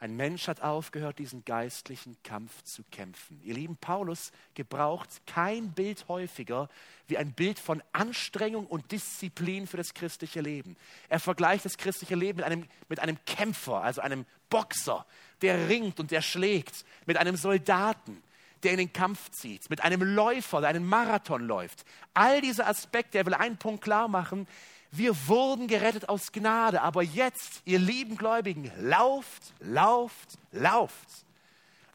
Ein 0.00 0.16
Mensch 0.16 0.48
hat 0.48 0.62
aufgehört, 0.62 1.18
diesen 1.18 1.44
geistlichen 1.44 2.16
Kampf 2.22 2.62
zu 2.62 2.82
kämpfen. 2.90 3.42
Ihr 3.44 3.52
lieben, 3.52 3.76
Paulus 3.76 4.32
gebraucht 4.54 5.20
kein 5.26 5.72
Bild 5.72 6.08
häufiger 6.08 6.70
wie 7.08 7.18
ein 7.18 7.34
Bild 7.34 7.58
von 7.58 7.82
Anstrengung 7.92 8.66
und 8.66 8.90
Disziplin 8.90 9.66
für 9.66 9.76
das 9.76 9.92
christliche 9.92 10.40
Leben. 10.40 10.78
Er 11.10 11.20
vergleicht 11.20 11.66
das 11.66 11.76
christliche 11.76 12.14
Leben 12.14 12.38
mit 12.38 12.46
einem, 12.46 12.66
mit 12.88 13.00
einem 13.00 13.18
Kämpfer, 13.26 13.82
also 13.82 14.00
einem 14.00 14.24
Boxer, 14.48 15.04
der 15.42 15.68
ringt 15.68 16.00
und 16.00 16.10
der 16.10 16.22
schlägt, 16.22 16.86
mit 17.04 17.18
einem 17.18 17.36
Soldaten, 17.36 18.22
der 18.62 18.72
in 18.72 18.78
den 18.78 18.92
Kampf 18.92 19.30
zieht, 19.30 19.70
mit 19.70 19.82
einem 19.82 20.02
Läufer, 20.02 20.60
der 20.60 20.70
einen 20.70 20.86
Marathon 20.86 21.46
läuft. 21.46 21.84
All 22.14 22.40
diese 22.40 22.66
Aspekte, 22.66 23.18
er 23.18 23.26
will 23.26 23.34
einen 23.34 23.56
Punkt 23.56 23.82
klar 23.82 24.08
machen, 24.08 24.46
wir 24.90 25.28
wurden 25.28 25.68
gerettet 25.68 26.08
aus 26.08 26.32
Gnade, 26.32 26.80
aber 26.80 27.02
jetzt, 27.02 27.62
ihr 27.64 27.78
lieben 27.78 28.16
Gläubigen, 28.16 28.72
lauft, 28.78 29.52
lauft, 29.60 30.38
lauft. 30.50 31.26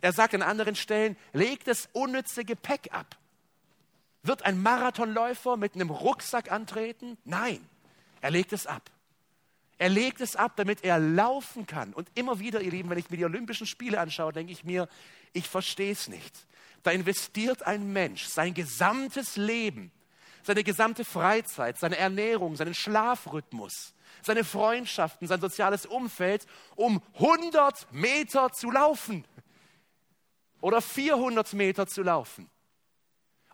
Er 0.02 0.14
sagt 0.14 0.36
an 0.36 0.42
anderen 0.42 0.76
Stellen, 0.76 1.18
legt 1.32 1.68
das 1.68 1.90
unnütze 1.94 2.46
Gepäck 2.46 2.90
ab. 2.92 3.18
Wird 4.22 4.46
ein 4.46 4.62
Marathonläufer 4.62 5.58
mit 5.58 5.76
einem 5.76 5.90
Rucksack 5.90 6.52
antreten? 6.52 7.18
Nein, 7.26 7.68
er 8.22 8.32
legt 8.32 8.54
es 8.54 8.68
ab. 8.68 8.90
Er 9.80 9.90
legt 9.90 10.22
es 10.22 10.36
ab, 10.36 10.54
damit 10.56 10.84
er 10.84 11.00
laufen 11.00 11.66
kann. 11.66 11.94
Und 11.94 12.10
immer 12.16 12.40
wieder, 12.40 12.62
ihr 12.62 12.72
Lieben, 12.72 12.90
wenn 12.90 12.98
ich 12.98 13.10
mir 13.10 13.18
die 13.18 13.26
Olympischen 13.26 13.68
Spiele 13.68 14.00
anschaue, 14.00 14.32
denke 14.32 14.54
ich 14.54 14.64
mir, 14.64 14.88
ich 15.34 15.50
verstehe 15.50 15.92
es 15.92 16.08
nicht. 16.08 16.46
Da 16.84 16.92
investiert 16.92 17.64
ein 17.64 17.92
Mensch 17.92 18.26
sein 18.26 18.54
gesamtes 18.54 19.38
Leben 19.38 19.92
seine 20.44 20.64
gesamte 20.64 21.06
Freizeit, 21.06 21.80
seine 21.80 21.98
Ernährung, 21.98 22.56
seinen 22.56 22.74
Schlafrhythmus, 22.74 23.94
seine 24.22 24.44
Freundschaften, 24.44 25.28
sein 25.28 25.42
soziales 25.42 25.86
Umfeld, 25.86 26.46
um 26.76 27.02
100 27.16 27.92
Meter 27.92 28.52
zu 28.52 28.70
laufen 28.70 29.26
oder 30.62 30.82
400 30.82 31.54
Meter 31.54 31.88
zu 31.88 32.04
laufen. 32.04 32.50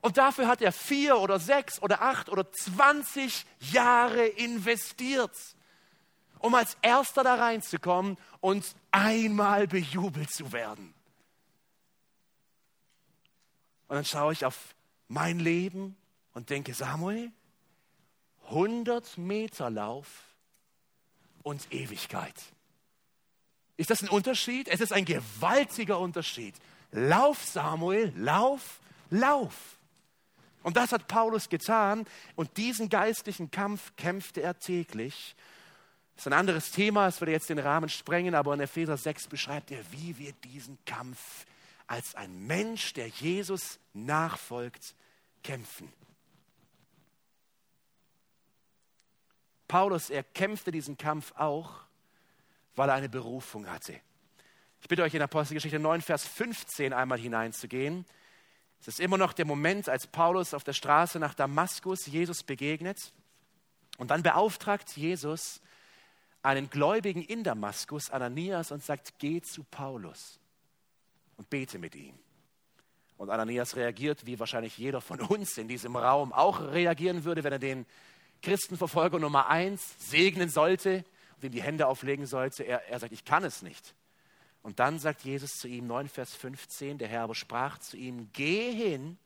Und 0.02 0.18
dafür 0.18 0.48
hat 0.48 0.62
er 0.62 0.72
vier 0.72 1.18
oder 1.20 1.40
sechs 1.40 1.82
oder 1.82 2.02
acht 2.02 2.30
oder 2.30 2.50
20 2.52 3.46
Jahre 3.60 4.26
investiert, 4.26 5.36
um 6.40 6.56
als 6.56 6.78
Erster 6.82 7.24
da 7.24 7.36
reinzukommen 7.36 8.18
und 8.40 8.66
einmal 8.92 9.68
bejubelt 9.68 10.32
zu 10.32 10.52
werden. 10.54 10.94
Und 13.90 13.96
dann 13.96 14.06
schaue 14.06 14.34
ich 14.34 14.46
auf 14.46 14.76
mein 15.08 15.40
Leben 15.40 15.98
und 16.34 16.50
denke, 16.50 16.74
Samuel, 16.74 17.32
100 18.46 19.18
Meter 19.18 19.70
Lauf 19.70 20.08
und 21.44 21.74
Ewigkeit. 21.74 22.36
Ist 23.78 23.90
das 23.90 24.04
ein 24.04 24.10
Unterschied? 24.10 24.68
Es 24.68 24.80
ist 24.80 24.94
ein 24.94 25.06
gewaltiger 25.06 26.00
Unterschied. 26.00 26.54
Lauf, 26.92 27.44
Samuel, 27.44 28.14
lauf, 28.16 28.80
lauf. 29.10 29.80
Und 30.62 30.78
das 30.78 30.92
hat 30.92 31.08
Paulus 31.08 31.50
getan 31.50 32.06
und 32.36 32.58
diesen 32.58 32.90
geistlichen 32.90 33.50
Kampf 33.50 33.96
kämpfte 33.96 34.42
er 34.42 34.60
täglich. 34.60 35.36
Das 36.16 36.24
ist 36.24 36.28
ein 36.28 36.38
anderes 36.38 36.72
Thema, 36.72 37.08
es 37.08 37.22
würde 37.22 37.32
jetzt 37.32 37.50
den 37.50 37.60
Rahmen 37.60 37.90
sprengen, 37.90 38.36
aber 38.36 38.54
in 38.54 38.60
Epheser 38.60 38.98
6 38.98 39.28
beschreibt 39.28 39.72
er, 39.72 39.80
wie 39.92 40.18
wir 40.18 40.34
diesen 40.34 40.78
Kampf 40.86 41.46
als 41.90 42.14
ein 42.14 42.46
Mensch, 42.46 42.94
der 42.94 43.08
Jesus 43.08 43.80
nachfolgt, 43.94 44.96
kämpfen. 45.44 45.92
Paulus, 49.68 50.12
er 50.12 50.24
kämpfte 50.24 50.72
diesen 50.72 50.98
Kampf 50.98 51.34
auch, 51.36 51.82
weil 52.76 52.90
er 52.90 52.96
eine 52.96 53.10
Berufung 53.10 53.68
hatte. 53.68 54.00
Ich 54.82 54.88
bitte 54.88 55.02
euch 55.02 55.16
in 55.16 55.22
Apostelgeschichte 55.24 55.80
9, 55.80 56.02
Vers 56.02 56.28
15 56.28 56.94
einmal 56.94 57.18
hineinzugehen. 57.18 58.06
Es 58.80 58.88
ist 58.88 59.00
immer 59.00 59.18
noch 59.18 59.34
der 59.34 59.46
Moment, 59.46 59.90
als 59.90 60.06
Paulus 60.06 60.54
auf 60.54 60.64
der 60.64 60.74
Straße 60.74 61.18
nach 61.18 61.34
Damaskus 61.34 62.06
Jesus 62.06 62.44
begegnet. 62.44 63.12
Und 63.98 64.12
dann 64.12 64.22
beauftragt 64.22 64.96
Jesus 64.96 65.60
einen 66.44 66.70
Gläubigen 66.70 67.24
in 67.24 67.44
Damaskus, 67.44 68.12
Ananias, 68.12 68.72
und 68.72 68.84
sagt, 68.84 69.16
geh 69.18 69.42
zu 69.42 69.64
Paulus 69.64 70.40
und 71.40 71.50
bete 71.50 71.80
mit 71.80 71.96
ihm. 71.96 72.14
Und 73.18 73.30
Ananias 73.32 73.76
reagiert, 73.76 74.26
wie 74.26 74.40
wahrscheinlich 74.40 74.78
jeder 74.78 75.02
von 75.02 75.20
uns 75.22 75.58
in 75.58 75.68
diesem 75.68 75.96
Raum 75.96 76.32
auch 76.32 76.60
reagieren 76.62 77.24
würde, 77.24 77.44
wenn 77.44 77.54
er 77.54 77.60
den 77.60 77.86
Christenverfolger 78.44 79.20
Nummer 79.20 79.48
eins 79.48 79.96
segnen 79.98 80.50
sollte 80.50 81.04
und 81.38 81.46
ihm 81.46 81.52
die 81.52 81.64
Hände 81.64 81.88
auflegen 81.88 82.28
sollte. 82.28 82.64
Er, 82.64 82.88
er 82.88 83.00
sagt, 83.00 83.14
ich 83.14 83.26
kann 83.26 83.44
es 83.44 83.62
nicht. 83.62 83.96
Und 84.62 84.80
dann 84.80 85.00
sagt 85.00 85.22
Jesus 85.22 85.54
zu 85.54 85.68
ihm, 85.68 85.88
9 85.88 86.10
Vers 86.10 86.36
15, 86.36 86.98
der 86.98 87.08
Herr 87.08 87.24
aber 87.24 87.36
sprach 87.36 87.80
zu 87.80 87.98
ihm, 87.98 88.30
geh 88.34 88.72
hin, 88.74 89.18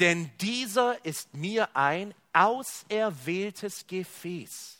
denn 0.00 0.30
dieser 0.40 1.04
ist 1.04 1.34
mir 1.34 1.68
ein 1.76 2.14
auserwähltes 2.32 3.86
Gefäß, 3.86 4.78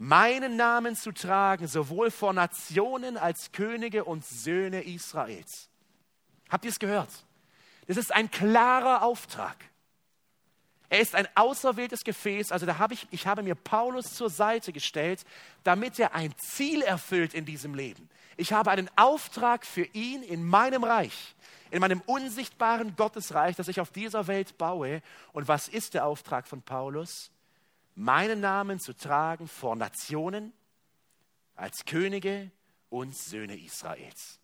meinen 0.00 0.56
Namen 0.56 0.96
zu 0.96 1.12
tragen, 1.12 1.68
sowohl 1.68 2.10
vor 2.10 2.32
Nationen 2.32 3.18
als 3.18 3.52
Könige 3.52 4.04
und 4.04 4.24
Söhne 4.24 4.82
Israels. 4.82 5.68
Habt 6.48 6.64
ihr 6.64 6.70
es 6.70 6.78
gehört? 6.78 7.10
Das 7.86 7.98
ist 7.98 8.10
ein 8.10 8.30
klarer 8.30 9.02
Auftrag. 9.02 9.56
Er 10.88 11.00
ist 11.00 11.14
ein 11.14 11.28
auserwähltes 11.34 12.02
Gefäß. 12.02 12.50
Also 12.50 12.64
da 12.64 12.78
habe 12.78 12.94
ich, 12.94 13.08
ich 13.10 13.26
habe 13.26 13.42
mir 13.42 13.54
Paulus 13.54 14.14
zur 14.14 14.30
Seite 14.30 14.72
gestellt, 14.72 15.22
damit 15.64 15.98
er 15.98 16.14
ein 16.14 16.34
Ziel 16.38 16.80
erfüllt 16.80 17.34
in 17.34 17.44
diesem 17.44 17.74
Leben. 17.74 18.08
Ich 18.38 18.54
habe 18.54 18.70
einen 18.70 18.88
Auftrag 18.96 19.66
für 19.66 19.84
ihn 19.92 20.22
in 20.22 20.42
meinem 20.42 20.82
Reich, 20.82 21.34
in 21.70 21.80
meinem 21.80 22.00
unsichtbaren 22.06 22.96
Gottesreich, 22.96 23.54
das 23.54 23.68
ich 23.68 23.80
auf 23.80 23.90
dieser 23.90 24.28
Welt 24.28 24.56
baue. 24.56 25.02
Und 25.34 25.46
was 25.46 25.68
ist 25.68 25.92
der 25.92 26.06
Auftrag 26.06 26.48
von 26.48 26.62
Paulus? 26.62 27.30
Meinen 28.00 28.40
Namen 28.40 28.80
zu 28.80 28.96
tragen 28.96 29.46
vor 29.46 29.76
Nationen, 29.76 30.54
als 31.54 31.84
Könige 31.84 32.50
und 32.88 33.14
Söhne 33.14 33.58
Israels. 33.58 34.40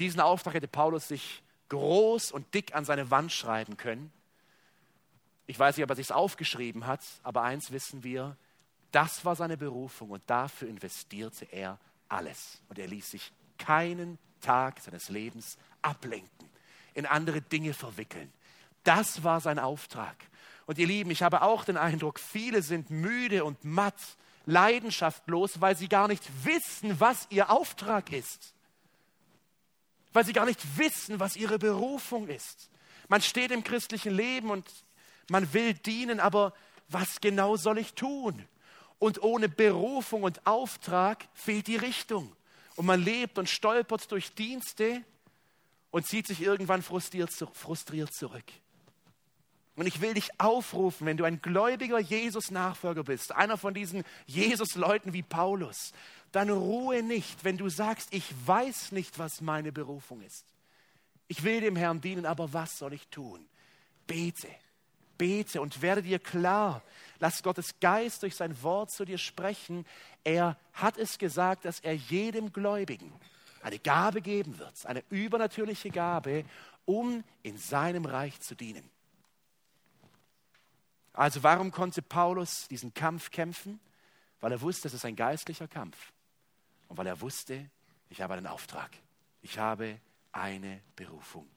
Diesen 0.00 0.20
Auftrag 0.20 0.54
hätte 0.54 0.66
Paulus 0.66 1.06
sich 1.06 1.44
groß 1.68 2.32
und 2.32 2.52
dick 2.52 2.74
an 2.74 2.84
seine 2.84 3.12
Wand 3.12 3.30
schreiben 3.30 3.76
können. 3.76 4.12
Ich 5.46 5.56
weiß 5.56 5.76
nicht, 5.76 5.84
ob 5.84 5.90
er 5.90 5.94
sich 5.94 6.10
aufgeschrieben 6.10 6.84
hat, 6.84 7.04
aber 7.22 7.42
eins 7.42 7.70
wissen 7.70 8.02
wir, 8.02 8.36
das 8.90 9.24
war 9.24 9.36
seine 9.36 9.56
Berufung 9.56 10.10
und 10.10 10.22
dafür 10.26 10.66
investierte 10.66 11.44
er 11.44 11.78
alles. 12.08 12.60
Und 12.68 12.76
er 12.80 12.88
ließ 12.88 13.12
sich 13.12 13.32
keinen 13.56 14.18
Tag 14.40 14.80
seines 14.80 15.10
Lebens 15.10 15.58
ablenken, 15.80 16.50
in 16.94 17.06
andere 17.06 17.40
Dinge 17.40 17.72
verwickeln. 17.72 18.32
Das 18.82 19.22
war 19.22 19.40
sein 19.40 19.60
Auftrag. 19.60 20.16
Und 20.68 20.78
ihr 20.78 20.86
Lieben, 20.86 21.10
ich 21.10 21.24
habe 21.24 21.42
auch 21.42 21.64
den 21.64 21.76
Eindruck, 21.76 22.20
viele 22.20 22.62
sind 22.62 22.90
müde 22.90 23.44
und 23.44 23.64
matt, 23.64 23.98
leidenschaftlos, 24.46 25.60
weil 25.60 25.76
sie 25.76 25.88
gar 25.88 26.06
nicht 26.06 26.22
wissen, 26.44 27.00
was 27.00 27.26
ihr 27.30 27.50
Auftrag 27.50 28.12
ist 28.12 28.54
weil 30.12 30.24
sie 30.24 30.32
gar 30.32 30.46
nicht 30.46 30.78
wissen, 30.78 31.20
was 31.20 31.36
ihre 31.36 31.58
Berufung 31.58 32.28
ist. 32.28 32.70
Man 33.08 33.22
steht 33.22 33.50
im 33.50 33.64
christlichen 33.64 34.14
Leben 34.14 34.50
und 34.50 34.68
man 35.30 35.52
will 35.52 35.74
dienen, 35.74 36.20
aber 36.20 36.54
was 36.88 37.20
genau 37.20 37.56
soll 37.56 37.78
ich 37.78 37.94
tun? 37.94 38.44
Und 38.98 39.22
ohne 39.22 39.48
Berufung 39.48 40.24
und 40.24 40.44
Auftrag 40.46 41.28
fehlt 41.34 41.66
die 41.66 41.76
Richtung. 41.76 42.34
Und 42.76 42.86
man 42.86 43.00
lebt 43.02 43.38
und 43.38 43.48
stolpert 43.48 44.10
durch 44.10 44.34
Dienste 44.34 45.04
und 45.90 46.06
zieht 46.06 46.26
sich 46.26 46.40
irgendwann 46.40 46.82
frustriert, 46.82 47.30
frustriert 47.52 48.12
zurück. 48.12 48.44
Und 49.78 49.86
ich 49.86 50.00
will 50.00 50.12
dich 50.12 50.28
aufrufen, 50.40 51.06
wenn 51.06 51.16
du 51.16 51.22
ein 51.22 51.40
gläubiger 51.40 52.00
Jesus-Nachfolger 52.00 53.04
bist, 53.04 53.30
einer 53.36 53.56
von 53.56 53.74
diesen 53.74 54.02
Jesus-Leuten 54.26 55.12
wie 55.12 55.22
Paulus, 55.22 55.92
dann 56.32 56.50
ruhe 56.50 57.00
nicht, 57.04 57.44
wenn 57.44 57.56
du 57.56 57.68
sagst, 57.68 58.12
ich 58.12 58.24
weiß 58.44 58.90
nicht, 58.90 59.20
was 59.20 59.40
meine 59.40 59.70
Berufung 59.70 60.20
ist. 60.22 60.44
Ich 61.28 61.44
will 61.44 61.60
dem 61.60 61.76
Herrn 61.76 62.00
dienen, 62.00 62.26
aber 62.26 62.52
was 62.52 62.76
soll 62.76 62.92
ich 62.92 63.06
tun? 63.06 63.46
Bete, 64.08 64.48
bete 65.16 65.60
und 65.60 65.80
werde 65.80 66.02
dir 66.02 66.18
klar. 66.18 66.82
Lass 67.20 67.44
Gottes 67.44 67.78
Geist 67.78 68.24
durch 68.24 68.34
sein 68.34 68.60
Wort 68.64 68.90
zu 68.90 69.04
dir 69.04 69.18
sprechen. 69.18 69.86
Er 70.24 70.58
hat 70.72 70.98
es 70.98 71.18
gesagt, 71.18 71.64
dass 71.64 71.78
er 71.78 71.94
jedem 71.94 72.52
Gläubigen 72.52 73.12
eine 73.62 73.78
Gabe 73.78 74.22
geben 74.22 74.58
wird, 74.58 74.86
eine 74.86 75.04
übernatürliche 75.08 75.90
Gabe, 75.90 76.44
um 76.84 77.22
in 77.44 77.58
seinem 77.58 78.06
Reich 78.06 78.40
zu 78.40 78.56
dienen. 78.56 78.90
Also 81.18 81.42
warum 81.42 81.72
konnte 81.72 82.00
Paulus 82.00 82.68
diesen 82.68 82.94
Kampf 82.94 83.32
kämpfen? 83.32 83.80
Weil 84.38 84.52
er 84.52 84.60
wusste, 84.60 84.86
es 84.86 84.94
ist 84.94 85.04
ein 85.04 85.16
geistlicher 85.16 85.66
Kampf. 85.66 86.12
Und 86.86 86.96
weil 86.96 87.08
er 87.08 87.20
wusste, 87.20 87.68
ich 88.08 88.22
habe 88.22 88.34
einen 88.34 88.46
Auftrag. 88.46 88.88
Ich 89.42 89.58
habe 89.58 89.98
eine 90.30 90.80
Berufung. 90.94 91.50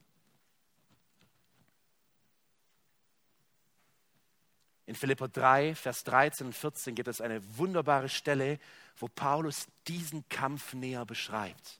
In 4.87 4.95
Philippa 4.95 5.27
3, 5.27 5.75
Vers 5.75 6.05
13 6.05 6.47
und 6.47 6.53
14 6.53 6.95
gibt 6.95 7.07
es 7.07 7.21
eine 7.21 7.39
wunderbare 7.59 8.09
Stelle, 8.09 8.57
wo 8.97 9.09
Paulus 9.09 9.67
diesen 9.87 10.27
Kampf 10.27 10.73
näher 10.73 11.05
beschreibt. 11.05 11.79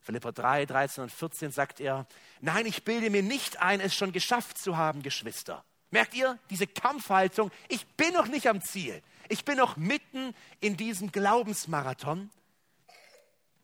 Philippa 0.00 0.32
3, 0.32 0.64
13 0.64 1.02
und 1.02 1.12
14 1.12 1.50
sagt 1.50 1.80
er, 1.80 2.06
nein, 2.40 2.64
ich 2.64 2.82
bilde 2.82 3.10
mir 3.10 3.22
nicht 3.22 3.60
ein, 3.60 3.80
es 3.80 3.94
schon 3.94 4.12
geschafft 4.12 4.56
zu 4.56 4.78
haben, 4.78 5.02
Geschwister. 5.02 5.62
Merkt 5.90 6.14
ihr 6.14 6.38
diese 6.48 6.66
Kampfhaltung? 6.66 7.50
Ich 7.68 7.86
bin 7.86 8.12
noch 8.12 8.26
nicht 8.26 8.46
am 8.46 8.62
Ziel. 8.62 9.02
Ich 9.28 9.44
bin 9.44 9.56
noch 9.56 9.76
mitten 9.76 10.34
in 10.60 10.76
diesem 10.76 11.10
Glaubensmarathon. 11.10 12.30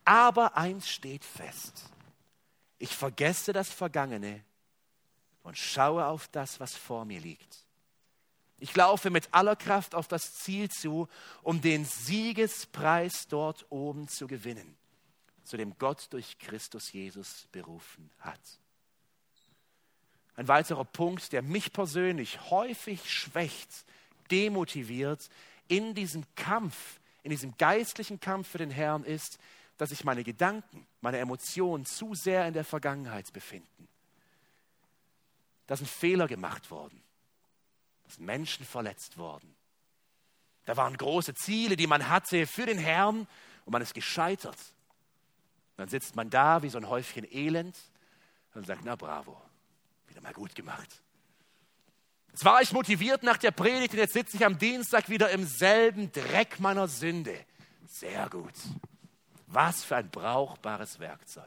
Aber 0.04 0.56
eins 0.56 0.88
steht 0.88 1.24
fest. 1.24 1.90
Ich 2.78 2.94
vergesse 2.94 3.52
das 3.52 3.70
Vergangene 3.70 4.44
und 5.42 5.56
schaue 5.56 6.06
auf 6.06 6.28
das, 6.28 6.60
was 6.60 6.74
vor 6.74 7.04
mir 7.04 7.20
liegt. 7.20 7.64
Ich 8.58 8.74
laufe 8.74 9.10
mit 9.10 9.32
aller 9.32 9.56
Kraft 9.56 9.94
auf 9.94 10.08
das 10.08 10.34
Ziel 10.34 10.70
zu, 10.70 11.08
um 11.42 11.60
den 11.60 11.84
Siegespreis 11.84 13.28
dort 13.28 13.66
oben 13.70 14.08
zu 14.08 14.26
gewinnen, 14.26 14.76
zu 15.44 15.56
dem 15.56 15.76
Gott 15.78 16.08
durch 16.10 16.38
Christus 16.38 16.92
Jesus 16.92 17.48
berufen 17.52 18.10
hat. 18.18 18.40
Ein 20.36 20.48
weiterer 20.48 20.84
Punkt, 20.84 21.32
der 21.32 21.42
mich 21.42 21.72
persönlich 21.72 22.50
häufig 22.50 23.10
schwächt, 23.10 23.70
demotiviert 24.30 25.30
in 25.68 25.94
diesem 25.94 26.24
Kampf, 26.34 27.00
in 27.22 27.30
diesem 27.30 27.56
geistlichen 27.56 28.20
Kampf 28.20 28.48
für 28.48 28.58
den 28.58 28.70
Herrn 28.70 29.04
ist, 29.04 29.38
dass 29.78 29.90
sich 29.90 30.04
meine 30.04 30.24
Gedanken, 30.24 30.86
meine 31.00 31.18
Emotionen 31.18 31.84
zu 31.86 32.14
sehr 32.14 32.46
in 32.46 32.54
der 32.54 32.64
Vergangenheit 32.64 33.32
befinden. 33.32 33.88
Da 35.66 35.76
sind 35.76 35.88
Fehler 35.88 36.28
gemacht 36.28 36.70
worden. 36.70 37.02
Da 38.04 38.14
sind 38.14 38.26
Menschen 38.26 38.64
verletzt 38.64 39.18
worden. 39.18 39.54
Da 40.64 40.76
waren 40.76 40.96
große 40.96 41.34
Ziele, 41.34 41.76
die 41.76 41.86
man 41.86 42.08
hatte 42.08 42.46
für 42.46 42.66
den 42.66 42.78
Herrn 42.78 43.26
und 43.64 43.72
man 43.72 43.82
ist 43.82 43.94
gescheitert. 43.94 44.58
Dann 45.76 45.88
sitzt 45.88 46.16
man 46.16 46.30
da 46.30 46.62
wie 46.62 46.68
so 46.68 46.78
ein 46.78 46.88
Häufchen 46.88 47.26
Elend 47.30 47.76
und 48.54 48.66
sagt, 48.66 48.82
na 48.84 48.96
bravo, 48.96 49.40
wieder 50.16 50.22
mal 50.22 50.32
gut 50.32 50.54
gemacht. 50.54 51.02
Jetzt 52.28 52.44
war 52.44 52.62
ich 52.62 52.72
motiviert 52.72 53.22
nach 53.22 53.36
der 53.36 53.50
Predigt 53.50 53.92
und 53.92 53.98
jetzt 53.98 54.14
sitze 54.14 54.36
ich 54.38 54.46
am 54.46 54.58
Dienstag 54.58 55.10
wieder 55.10 55.28
im 55.30 55.44
selben 55.46 56.10
Dreck 56.10 56.58
meiner 56.58 56.88
Sünde. 56.88 57.38
Sehr 57.86 58.28
gut. 58.30 58.54
Was 59.46 59.84
für 59.84 59.96
ein 59.96 60.08
brauchbares 60.08 61.00
Werkzeug. 61.00 61.44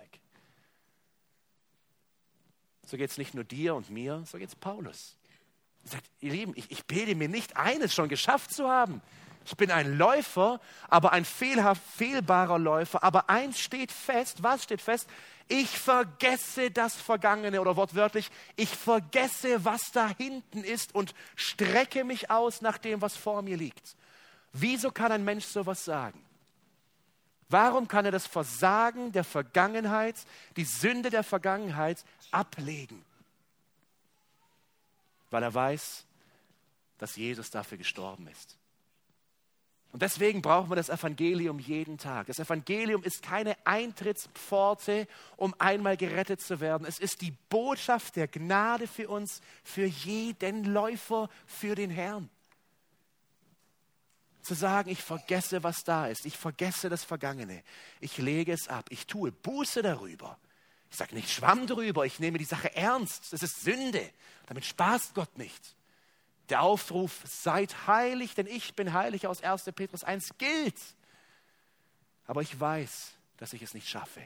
So 2.86 2.96
geht 2.98 3.10
es 3.10 3.18
nicht 3.18 3.34
nur 3.34 3.44
dir 3.44 3.74
und 3.74 3.90
mir, 3.90 4.24
so 4.28 4.38
geht 4.38 4.50
es 4.50 4.56
Paulus. 4.56 5.18
Er 5.86 5.92
sagt, 5.92 6.06
ihr 6.20 6.32
Lieben, 6.32 6.54
ich, 6.56 6.70
ich 6.70 6.86
bilde 6.86 7.16
mir 7.16 7.30
nicht 7.30 7.58
ein, 7.58 7.82
es 7.82 7.94
schon 7.94 8.10
geschafft 8.10 8.54
zu 8.54 8.70
haben. 8.70 9.02
Ich 9.46 9.58
bin 9.58 9.72
ein 9.72 9.98
Läufer, 9.98 10.62
aber 10.90 11.12
ein 11.12 11.26
fehlbarer 11.26 12.60
Läufer. 12.60 13.04
Aber 13.04 13.32
eins 13.32 13.60
steht 13.60 13.92
fest, 13.92 14.44
was 14.44 14.64
steht 14.64 14.82
fest? 14.82 15.10
Ich 15.52 15.80
vergesse 15.80 16.70
das 16.70 16.96
Vergangene 16.96 17.60
oder 17.60 17.76
wortwörtlich, 17.76 18.30
ich 18.56 18.70
vergesse, 18.70 19.66
was 19.66 19.92
da 19.92 20.08
hinten 20.16 20.64
ist 20.64 20.94
und 20.94 21.16
strecke 21.36 22.04
mich 22.04 22.30
aus 22.30 22.62
nach 22.62 22.78
dem, 22.78 23.02
was 23.02 23.18
vor 23.18 23.42
mir 23.42 23.58
liegt. 23.58 23.96
Wieso 24.54 24.92
kann 24.92 25.12
ein 25.12 25.26
Mensch 25.26 25.46
sowas 25.46 25.84
sagen? 25.84 26.24
Warum 27.50 27.88
kann 27.88 28.06
er 28.06 28.12
das 28.12 28.28
Versagen 28.28 29.12
der 29.12 29.24
Vergangenheit, 29.24 30.18
die 30.56 30.66
Sünde 30.66 31.10
der 31.10 31.24
Vergangenheit 31.24 32.06
ablegen? 32.30 33.04
Weil 35.32 35.42
er 35.42 35.54
weiß, 35.54 36.06
dass 37.00 37.16
Jesus 37.16 37.50
dafür 37.50 37.80
gestorben 37.80 38.28
ist. 38.28 38.59
Und 39.92 40.04
deswegen 40.04 40.42
brauchen 40.42 40.70
wir 40.70 40.76
das 40.76 40.90
Evangelium 40.90 41.58
jeden 41.58 41.98
Tag. 41.98 42.28
Das 42.28 42.38
Evangelium 42.38 43.04
ist 43.04 43.24
keine 43.24 43.58
Eintrittspforte, 43.66 45.08
um 45.36 45.56
einmal 45.58 45.98
gerettet 45.98 46.42
zu 46.42 46.60
werden. 46.60 46.86
Es 46.86 47.00
ist 47.00 47.22
die 47.22 47.34
Botschaft 47.50 48.16
der 48.16 48.28
Gnade 48.28 48.86
für 48.86 49.10
uns, 49.10 49.42
für 49.64 49.86
jeden 49.86 50.66
Läufer, 50.66 51.28
für 51.48 51.74
den 51.74 51.90
Herrn. 51.90 52.30
Zu 54.44 54.54
sagen, 54.54 54.92
ich 54.92 55.02
vergesse, 55.02 55.64
was 55.64 55.84
da 55.84 56.08
ist. 56.08 56.26
Ich 56.26 56.38
vergesse 56.38 56.90
das 56.90 57.04
Vergangene. 57.04 57.64
Ich 58.00 58.18
lege 58.20 58.54
es 58.54 58.68
ab. 58.68 58.86
Ich 58.90 59.08
tue 59.08 59.32
Buße 59.32 59.82
darüber. 59.82 60.38
Ich 60.92 60.98
sage 60.98 61.16
nicht 61.16 61.32
Schwamm 61.32 61.66
darüber. 61.66 62.06
Ich 62.06 62.20
nehme 62.20 62.38
die 62.38 62.46
Sache 62.46 62.76
ernst. 62.76 63.34
Das 63.34 63.42
ist 63.42 63.62
Sünde. 63.62 64.08
Damit 64.46 64.66
spaßt 64.66 65.16
Gott 65.16 65.38
nicht. 65.38 65.76
Der 66.50 66.62
Aufruf, 66.62 67.22
seid 67.26 67.88
heilig, 67.88 68.34
denn 68.34 68.48
ich 68.48 68.74
bin 68.74 68.94
heilig 68.94 69.28
aus 69.28 69.42
1. 69.44 69.66
Petrus 69.76 70.04
1 70.04 70.38
gilt. 70.38 70.80
Aber 72.26 72.42
ich 72.42 72.60
weiß, 72.60 73.12
dass 73.38 73.54
ich 73.54 73.62
es 73.62 73.74
nicht 73.74 73.88
schaffe. 73.88 74.22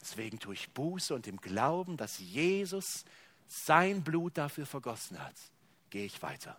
Deswegen 0.00 0.38
tue 0.38 0.54
ich 0.54 0.70
Buße 0.70 1.14
und 1.14 1.26
im 1.26 1.40
Glauben, 1.40 1.96
dass 1.96 2.18
Jesus 2.18 3.04
sein 3.46 4.02
Blut 4.02 4.36
dafür 4.36 4.66
vergossen 4.66 5.18
hat, 5.22 5.34
gehe 5.90 6.04
ich 6.04 6.20
weiter. 6.22 6.58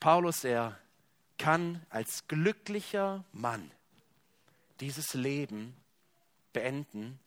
Paulus, 0.00 0.44
er 0.44 0.78
kann 1.38 1.84
als 1.90 2.28
glücklicher 2.28 3.24
Mann 3.32 3.70
dieses 4.80 5.14
Leben 5.14 5.76
beenden, 6.52 7.18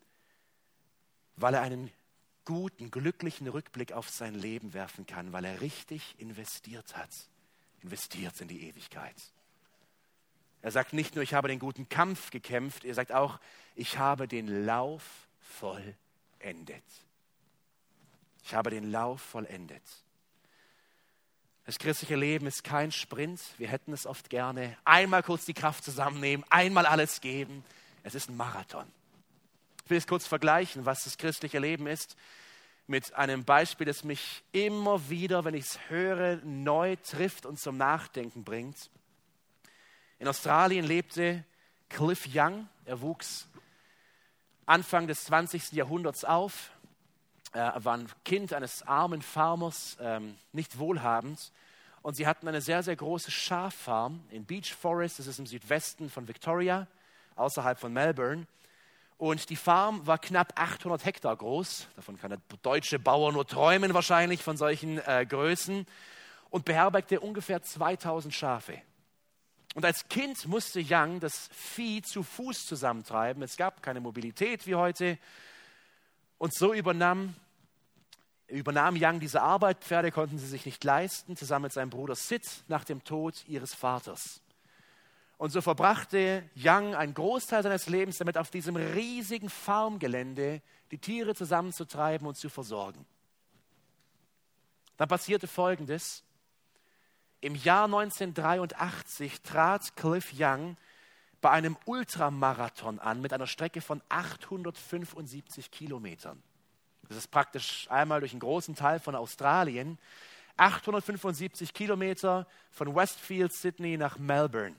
weil 1.35 1.55
er 1.55 1.61
einen 1.61 1.91
guten, 2.49 2.89
glücklichen 2.89 3.47
Rückblick 3.47 3.91
auf 3.91 4.09
sein 4.09 4.33
Leben 4.33 4.73
werfen 4.73 5.05
kann, 5.05 5.31
weil 5.33 5.45
er 5.45 5.61
richtig 5.61 6.15
investiert 6.17 6.97
hat. 6.97 7.11
Investiert 7.83 8.41
in 8.41 8.47
die 8.47 8.67
Ewigkeit. 8.67 9.15
Er 10.63 10.71
sagt 10.71 10.93
nicht 10.93 11.13
nur, 11.13 11.23
ich 11.23 11.35
habe 11.35 11.47
den 11.47 11.59
guten 11.59 11.89
Kampf 11.89 12.31
gekämpft, 12.31 12.85
er 12.85 12.95
sagt 12.95 13.11
auch, 13.11 13.39
ich 13.75 13.99
habe 13.99 14.27
den 14.27 14.65
Lauf 14.65 15.27
vollendet. 15.39 16.83
Ich 18.43 18.55
habe 18.55 18.71
den 18.71 18.89
Lauf 18.89 19.21
vollendet. 19.21 19.83
Das 21.67 21.77
christliche 21.77 22.15
Leben 22.15 22.47
ist 22.47 22.63
kein 22.63 22.91
Sprint. 22.91 23.39
Wir 23.59 23.67
hätten 23.67 23.93
es 23.93 24.07
oft 24.07 24.31
gerne. 24.31 24.75
Einmal 24.85 25.21
kurz 25.21 25.45
die 25.45 25.53
Kraft 25.53 25.83
zusammennehmen, 25.83 26.43
einmal 26.49 26.87
alles 26.87 27.21
geben. 27.21 27.63
Es 28.01 28.15
ist 28.15 28.27
ein 28.27 28.37
Marathon. 28.37 28.87
Ich 29.89 29.91
will 29.91 29.97
es 29.97 30.05
kurz 30.05 30.27
vergleichen, 30.27 30.85
was 30.85 31.05
das 31.05 31.17
christliche 31.17 31.57
Leben 31.57 31.87
ist, 31.87 32.15
mit 32.85 33.15
einem 33.15 33.43
Beispiel, 33.43 33.87
das 33.87 34.03
mich 34.03 34.43
immer 34.51 35.09
wieder, 35.09 35.45
wenn 35.45 35.55
ich 35.55 35.65
es 35.65 35.79
höre, 35.89 36.35
neu 36.43 36.95
trifft 36.97 37.47
und 37.47 37.59
zum 37.59 37.75
Nachdenken 37.77 38.43
bringt. 38.43 38.91
In 40.19 40.27
Australien 40.27 40.85
lebte 40.85 41.43
Cliff 41.89 42.29
Young. 42.31 42.69
Er 42.85 43.01
wuchs 43.01 43.47
Anfang 44.67 45.07
des 45.07 45.23
20. 45.23 45.71
Jahrhunderts 45.71 46.23
auf. 46.23 46.69
Er 47.51 47.83
war 47.83 47.97
ein 47.97 48.07
Kind 48.23 48.53
eines 48.53 48.83
armen 48.83 49.23
Farmers, 49.23 49.97
ähm, 49.99 50.37
nicht 50.53 50.77
wohlhabend. 50.77 51.51
Und 52.03 52.13
sie 52.13 52.27
hatten 52.27 52.47
eine 52.47 52.61
sehr, 52.61 52.83
sehr 52.83 52.95
große 52.95 53.31
Schaffarm 53.31 54.23
in 54.29 54.45
Beach 54.45 54.71
Forest, 54.71 55.17
das 55.17 55.25
ist 55.25 55.39
im 55.39 55.47
Südwesten 55.47 56.11
von 56.11 56.27
Victoria, 56.27 56.85
außerhalb 57.35 57.79
von 57.79 57.91
Melbourne. 57.91 58.45
Und 59.19 59.49
die 59.49 59.57
Farm 59.57 60.07
war 60.07 60.17
knapp 60.17 60.53
800 60.55 61.03
Hektar 61.03 61.35
groß. 61.35 61.89
Davon 61.97 62.17
kann 62.17 62.29
der 62.29 62.39
deutsche 62.61 62.99
Bauer 62.99 63.33
nur 63.33 63.45
träumen 63.45 63.93
wahrscheinlich 63.93 64.41
von 64.41 64.55
solchen 64.55 64.97
äh, 65.05 65.25
Größen. 65.27 65.85
Und 66.49 66.63
beherbergte 66.63 67.19
ungefähr 67.19 67.61
2000 67.61 68.33
Schafe. 68.33 68.81
Und 69.75 69.83
als 69.83 70.07
Kind 70.07 70.47
musste 70.47 70.81
Young 70.81 71.19
das 71.19 71.49
Vieh 71.51 72.01
zu 72.01 72.23
Fuß 72.23 72.65
zusammentreiben. 72.65 73.43
Es 73.43 73.57
gab 73.57 73.83
keine 73.83 73.99
Mobilität 73.99 74.65
wie 74.65 74.75
heute. 74.75 75.19
Und 76.37 76.53
so 76.53 76.73
übernahm, 76.73 77.35
übernahm 78.47 78.95
Young 78.97 79.19
diese 79.19 79.41
Arbeit. 79.41 79.83
Pferde 79.83 80.13
konnten 80.13 80.37
sie 80.37 80.47
sich 80.47 80.65
nicht 80.65 80.81
leisten, 80.85 81.35
zusammen 81.35 81.63
mit 81.63 81.73
seinem 81.73 81.89
Bruder 81.89 82.15
Sid 82.15 82.63
nach 82.69 82.85
dem 82.85 83.03
Tod 83.03 83.43
ihres 83.47 83.73
Vaters. 83.73 84.39
Und 85.39 85.51
so 85.51 85.61
verbrachte 85.61 86.43
Young 86.53 86.95
einen 86.95 87.13
Großteil 87.13 87.63
seines 87.63 87.87
Lebens 87.87 88.17
damit, 88.17 88.37
auf 88.37 88.51
diesem 88.51 88.75
riesigen 88.75 89.49
Farmgelände 89.49 90.61
die 90.91 90.97
Tiere 90.97 91.33
zusammenzutreiben 91.33 92.27
und 92.27 92.35
zu 92.35 92.49
versorgen. 92.49 93.05
Dann 94.97 95.07
passierte 95.07 95.47
Folgendes. 95.47 96.25
Im 97.39 97.55
Jahr 97.55 97.85
1983 97.85 99.41
trat 99.41 99.95
Cliff 99.95 100.33
Young 100.37 100.75
bei 101.39 101.51
einem 101.51 101.77
Ultramarathon 101.85 102.99
an 102.99 103.21
mit 103.21 103.31
einer 103.31 103.47
Strecke 103.47 103.79
von 103.79 104.01
875 104.09 105.71
Kilometern. 105.71 106.43
Das 107.07 107.15
ist 107.15 107.31
praktisch 107.31 107.89
einmal 107.89 108.19
durch 108.19 108.33
einen 108.33 108.41
großen 108.41 108.75
Teil 108.75 108.99
von 108.99 109.15
Australien. 109.15 109.99
875 110.57 111.73
Kilometer 111.73 112.45
von 112.71 112.93
Westfield, 112.93 113.53
Sydney 113.53 113.95
nach 113.95 114.17
Melbourne. 114.17 114.75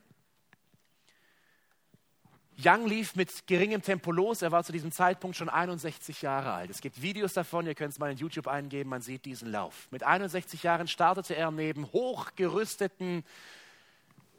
Young 2.63 2.87
lief 2.87 3.17
mit 3.17 3.47
geringem 3.47 3.81
Tempo 3.81 4.13
los. 4.13 4.43
Er 4.43 4.53
war 4.53 4.63
zu 4.65 4.73
diesem 4.73 4.93
Zeitpunkt 4.93 5.37
schon 5.37 5.49
61 5.49 6.21
Jahre 6.21 6.53
alt. 6.53 6.69
Es 6.69 6.81
gibt 6.81 7.01
Videos 7.01 7.33
davon, 7.33 7.67
ihr 7.67 7.75
könnt 7.75 7.93
es 7.93 7.99
mal 7.99 8.11
in 8.11 8.19
YouTube 8.19 8.49
eingeben, 8.49 8.91
man 8.91 9.01
sieht 9.01 9.25
diesen 9.25 9.51
Lauf. 9.51 9.89
Mit 9.91 10.03
61 10.03 10.63
Jahren 10.63 10.87
startete 10.87 11.35
er 11.35 11.51
neben 11.51 11.87
hochgerüsteten 11.93 13.25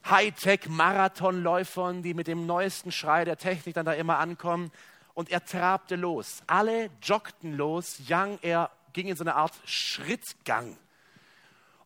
Hightech-Marathonläufern, 0.07 2.03
die 2.03 2.13
mit 2.13 2.27
dem 2.27 2.45
neuesten 2.45 2.91
Schrei 2.91 3.25
der 3.25 3.37
Technik 3.37 3.73
dann 3.73 3.85
da 3.85 3.93
immer 3.93 4.19
ankommen. 4.19 4.71
Und 5.13 5.31
er 5.31 5.43
trabte 5.43 5.95
los. 5.95 6.43
Alle 6.47 6.89
joggten 7.01 7.57
los. 7.57 8.01
Young, 8.07 8.37
er 8.41 8.69
ging 8.93 9.07
in 9.07 9.15
so 9.15 9.23
eine 9.23 9.35
Art 9.35 9.53
Schrittgang. 9.65 10.77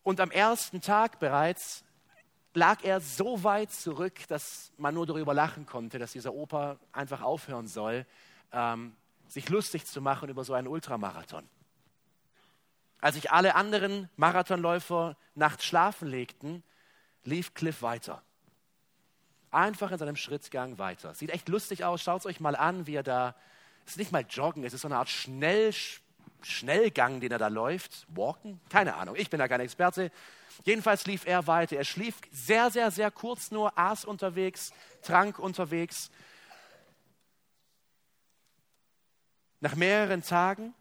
Und 0.03 0.19
am 0.19 0.31
ersten 0.31 0.81
Tag 0.81 1.19
bereits 1.19 1.84
lag 2.55 2.83
er 2.83 3.01
so 3.01 3.43
weit 3.43 3.71
zurück, 3.71 4.27
dass 4.27 4.71
man 4.77 4.93
nur 4.93 5.05
darüber 5.05 5.33
lachen 5.33 5.65
konnte, 5.65 5.99
dass 5.99 6.13
dieser 6.13 6.33
Opa 6.33 6.77
einfach 6.91 7.21
aufhören 7.21 7.67
soll, 7.67 8.05
ähm, 8.51 8.95
sich 9.27 9.49
lustig 9.49 9.85
zu 9.85 10.01
machen 10.01 10.29
über 10.29 10.43
so 10.43 10.53
einen 10.53 10.67
Ultramarathon. 10.67 11.47
Als 13.01 13.15
sich 13.15 13.31
alle 13.31 13.55
anderen 13.55 14.09
Marathonläufer 14.15 15.17
nachts 15.35 15.65
schlafen 15.65 16.07
legten, 16.07 16.63
lief 17.23 17.53
Cliff 17.53 17.81
weiter. 17.81 18.23
Einfach 19.51 19.91
in 19.91 19.97
seinem 19.97 20.15
Schrittgang 20.15 20.77
weiter. 20.77 21.13
Sieht 21.13 21.29
echt 21.29 21.47
lustig 21.49 21.83
aus. 21.83 22.01
Schaut 22.01 22.21
es 22.21 22.25
euch 22.25 22.39
mal 22.39 22.55
an, 22.55 22.87
wie 22.87 22.95
er 22.95 23.03
da. 23.03 23.35
Es 23.85 23.91
ist 23.91 23.97
nicht 23.97 24.11
mal 24.11 24.25
Joggen, 24.27 24.63
es 24.63 24.73
ist 24.73 24.81
so 24.81 24.87
eine 24.87 24.97
Art 24.97 25.09
Schnell, 25.09 25.71
Schnellgang, 26.41 27.19
den 27.19 27.31
er 27.31 27.37
da 27.37 27.47
läuft. 27.47 28.05
Walken? 28.09 28.59
Keine 28.69 28.95
Ahnung. 28.95 29.15
Ich 29.15 29.29
bin 29.29 29.39
da 29.39 29.47
kein 29.47 29.61
Experte. 29.61 30.11
Jedenfalls 30.63 31.05
lief 31.05 31.25
er 31.25 31.47
weiter. 31.47 31.75
Er 31.77 31.83
schlief 31.83 32.15
sehr, 32.31 32.71
sehr, 32.71 32.91
sehr 32.91 33.11
kurz 33.11 33.51
nur, 33.51 33.77
aß 33.77 34.05
unterwegs, 34.05 34.73
trank 35.01 35.39
unterwegs. 35.39 36.11
Nach 39.59 39.75
mehreren 39.75 40.21
Tagen, 40.21 40.73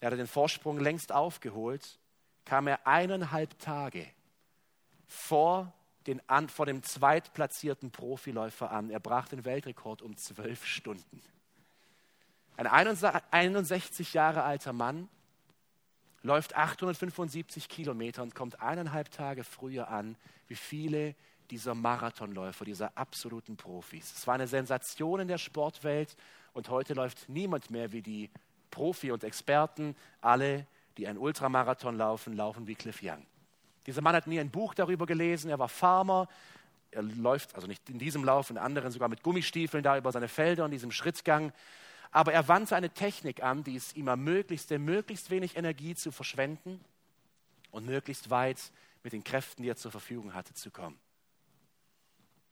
er 0.00 0.06
hatte 0.06 0.16
den 0.16 0.26
Vorsprung 0.26 0.78
längst 0.78 1.12
aufgeholt, 1.12 1.98
kam 2.44 2.66
er 2.66 2.86
eineinhalb 2.86 3.58
Tage 3.58 4.06
vor, 5.06 5.72
den, 6.06 6.22
vor 6.48 6.66
dem 6.66 6.82
zweitplatzierten 6.82 7.90
Profiläufer 7.90 8.70
an. 8.70 8.90
Er 8.90 9.00
brach 9.00 9.28
den 9.28 9.44
Weltrekord 9.44 10.00
um 10.00 10.16
zwölf 10.16 10.64
Stunden. 10.64 11.22
Ein 12.60 12.66
61 13.30 14.12
Jahre 14.12 14.42
alter 14.42 14.74
Mann 14.74 15.08
läuft 16.22 16.54
875 16.54 17.70
Kilometer 17.70 18.22
und 18.22 18.34
kommt 18.34 18.60
eineinhalb 18.60 19.10
Tage 19.10 19.44
früher 19.44 19.88
an, 19.88 20.14
wie 20.46 20.56
viele 20.56 21.14
dieser 21.50 21.74
Marathonläufer, 21.74 22.66
dieser 22.66 22.98
absoluten 22.98 23.56
Profis. 23.56 24.12
Es 24.14 24.26
war 24.26 24.34
eine 24.34 24.46
Sensation 24.46 25.20
in 25.20 25.28
der 25.28 25.38
Sportwelt 25.38 26.14
und 26.52 26.68
heute 26.68 26.92
läuft 26.92 27.30
niemand 27.30 27.70
mehr 27.70 27.92
wie 27.92 28.02
die 28.02 28.28
Profi 28.70 29.10
und 29.10 29.24
Experten. 29.24 29.96
Alle, 30.20 30.66
die 30.98 31.08
einen 31.08 31.16
Ultramarathon 31.16 31.96
laufen, 31.96 32.34
laufen 32.34 32.66
wie 32.66 32.74
Cliff 32.74 33.00
Young. 33.02 33.24
Dieser 33.86 34.02
Mann 34.02 34.14
hat 34.14 34.26
nie 34.26 34.38
ein 34.38 34.50
Buch 34.50 34.74
darüber 34.74 35.06
gelesen, 35.06 35.48
er 35.48 35.58
war 35.58 35.70
Farmer. 35.70 36.28
Er 36.90 37.00
läuft, 37.04 37.54
also 37.54 37.66
nicht 37.66 37.88
in 37.88 37.98
diesem 37.98 38.22
Lauf, 38.22 38.50
in 38.50 38.58
anderen 38.58 38.90
sogar 38.92 39.08
mit 39.08 39.22
Gummistiefeln 39.22 39.82
da 39.82 39.96
über 39.96 40.12
seine 40.12 40.28
Felder 40.28 40.66
und 40.66 40.72
diesem 40.72 40.92
Schrittgang. 40.92 41.54
Aber 42.10 42.32
er 42.32 42.48
wandte 42.48 42.74
eine 42.74 42.90
Technik 42.90 43.42
an, 43.42 43.62
die 43.62 43.76
es 43.76 43.94
ihm 43.94 44.08
ermöglichte, 44.08 44.78
möglichst 44.78 45.30
wenig 45.30 45.56
Energie 45.56 45.94
zu 45.94 46.10
verschwenden 46.10 46.84
und 47.70 47.86
möglichst 47.86 48.30
weit 48.30 48.58
mit 49.02 49.12
den 49.12 49.24
Kräften, 49.24 49.62
die 49.62 49.68
er 49.68 49.76
zur 49.76 49.90
Verfügung 49.90 50.34
hatte, 50.34 50.52
zu 50.54 50.70
kommen. 50.70 50.98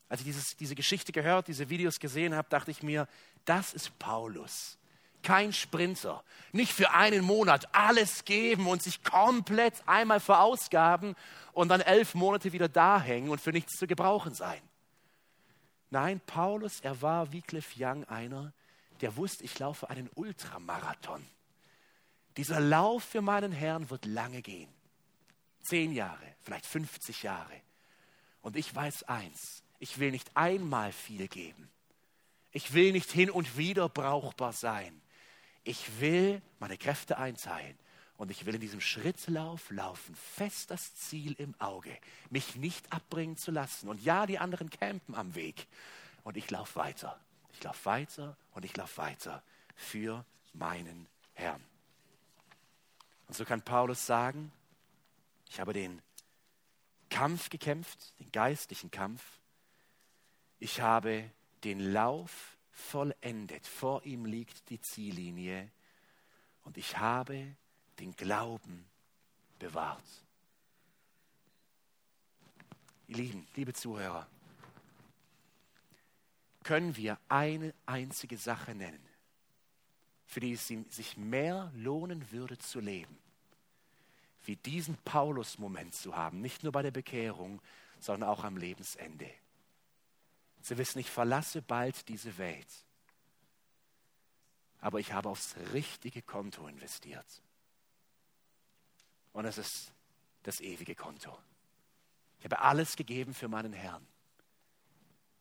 Als 0.09 0.21
ich 0.21 0.27
dieses, 0.27 0.57
diese 0.57 0.75
Geschichte 0.75 1.13
gehört, 1.13 1.49
diese 1.49 1.69
Videos 1.69 1.99
gesehen 1.99 2.35
habe, 2.35 2.49
dachte 2.49 2.71
ich 2.71 2.83
mir, 2.83 3.07
das 3.45 3.75
ist 3.75 3.99
Paulus. 3.99 4.79
Kein 5.23 5.53
Sprinter. 5.53 6.23
Nicht 6.53 6.73
für 6.73 6.93
einen 6.93 7.25
Monat 7.25 7.69
alles 7.75 8.25
geben 8.25 8.69
und 8.69 8.83
sich 8.83 9.03
komplett 9.03 9.75
einmal 9.87 10.21
verausgaben 10.21 11.15
und 11.53 11.69
dann 11.69 11.81
elf 11.81 12.15
Monate 12.15 12.53
wieder 12.53 12.69
da 12.69 13.01
hängen 13.01 13.29
und 13.29 13.41
für 13.41 13.51
nichts 13.51 13.77
zu 13.77 13.87
gebrauchen 13.87 14.33
sein. 14.33 14.61
Nein, 15.91 16.21
Paulus, 16.25 16.81
er 16.81 17.03
war 17.03 17.33
wie 17.33 17.43
Cliff 17.43 17.75
Young 17.77 18.05
einer, 18.05 18.53
der 19.03 19.17
wusste, 19.17 19.45
ich 19.45 19.59
laufe 19.59 19.91
einen 19.91 20.11
Ultramarathon. 20.15 21.25
Dieser 22.37 22.61
Lauf 22.61 23.05
für 23.05 23.23
meinen 23.23 23.53
Herrn 23.53 23.91
wird 23.91 24.05
lange 24.05 24.43
gehen. 24.43 24.73
Zehn 25.61 25.93
Jahre, 25.93 26.35
vielleicht 26.41 26.67
50 26.67 27.23
Jahre. 27.23 27.61
Und 28.43 28.57
ich 28.57 28.75
weiß 28.75 29.05
eins, 29.05 29.63
ich 29.79 29.99
will 29.99 30.11
nicht 30.11 30.37
einmal 30.37 30.93
viel 30.93 31.29
geben. 31.29 31.69
Ich 32.53 32.73
will 32.73 32.93
nicht 32.93 33.11
hin 33.11 33.31
und 33.31 33.59
wieder 33.59 33.89
brauchbar 33.89 34.53
sein. 34.53 35.01
Ich 35.65 36.01
will 36.01 36.41
meine 36.59 36.79
Kräfte 36.79 37.19
einteilen. 37.19 37.79
Und 38.17 38.33
ich 38.33 38.47
will 38.47 38.55
in 38.57 38.61
diesem 38.61 38.81
Schrittlauf 38.81 39.71
laufen, 39.71 40.17
fest 40.17 40.73
das 40.73 40.95
Ziel 40.97 41.35
im 41.39 41.55
Auge, 41.61 41.97
mich 42.31 42.57
nicht 42.57 42.93
abbringen 42.93 43.37
zu 43.37 43.53
lassen. 43.53 43.89
Und 43.89 44.03
ja, 44.03 44.27
die 44.27 44.41
anderen 44.41 44.71
campen 44.71 45.15
am 45.15 45.37
Weg. 45.37 45.69
Und 46.25 46.37
ich 46.37 46.51
laufe 46.51 46.77
weiter. 46.77 47.21
Ich 47.59 47.65
laufe 47.65 47.87
weiter 47.87 48.37
und 48.53 48.65
ich 48.65 48.77
laufe 48.77 48.99
weiter 48.99 49.43
für 49.75 50.25
meinen 50.53 51.09
Herrn. 51.35 51.61
Und 53.27 53.35
so 53.35 53.45
kann 53.45 53.63
Paulus 53.63 54.07
sagen, 54.07 54.53
ich 55.51 55.59
habe 55.59 55.73
den 55.73 56.01
Kampf 57.11 57.51
gekämpft, 57.51 58.17
den 58.21 58.31
geistlichen 58.31 58.93
Kampf. 58.93 59.25
Ich 60.61 60.81
habe 60.81 61.29
den 61.65 61.81
Lauf 61.81 62.57
vollendet. 62.71 63.67
Vor 63.67 64.05
ihm 64.05 64.25
liegt 64.25 64.71
die 64.71 64.81
Ziellinie. 64.81 65.69
Und 66.63 66.79
ich 66.79 66.97
habe 66.99 67.57
den 67.99 68.15
Glauben 68.15 68.89
bewahrt. 69.59 70.05
Ihr 73.09 73.17
Lieben, 73.17 73.49
liebe 73.57 73.73
Zuhörer, 73.73 74.29
können 76.69 76.97
wir 76.97 77.19
eine 77.31 77.73
einzige 77.87 78.37
Sache 78.37 78.75
nennen, 78.75 79.03
für 80.27 80.41
die 80.41 80.53
es 80.53 80.67
sich 80.67 81.17
mehr 81.17 81.73
lohnen 81.75 82.31
würde 82.31 82.59
zu 82.59 82.79
leben, 82.79 83.17
wie 84.45 84.57
diesen 84.57 84.99
Paulus-Moment 84.99 85.95
zu 85.95 86.15
haben, 86.15 86.43
nicht 86.43 86.65
nur 86.65 86.73
bei 86.73 86.83
der 86.83 86.91
Bekehrung, 86.91 87.63
sondern 88.01 88.29
auch 88.29 88.45
am 88.45 88.59
Lebensende. 88.59 89.31
Sie 90.61 90.77
wissen, 90.77 90.99
ich 90.99 91.11
verlasse 91.11 91.63
bald 91.63 92.07
diese 92.07 92.37
Welt, 92.37 92.85
aber 94.83 95.01
ich 95.01 95.15
habe 95.15 95.31
aufs 95.31 95.57
richtige 95.73 96.21
Konto 96.21 96.69
investiert. 96.69 97.41
Und 99.33 99.47
es 99.47 99.57
ist 99.57 99.91
das 100.43 100.61
ewige 100.61 100.95
Konto. 100.95 101.35
Ich 102.41 102.45
habe 102.45 102.61
alles 102.61 102.95
gegeben 102.95 103.33
für 103.33 103.49
meinen 103.49 103.73
Herrn. 103.73 104.07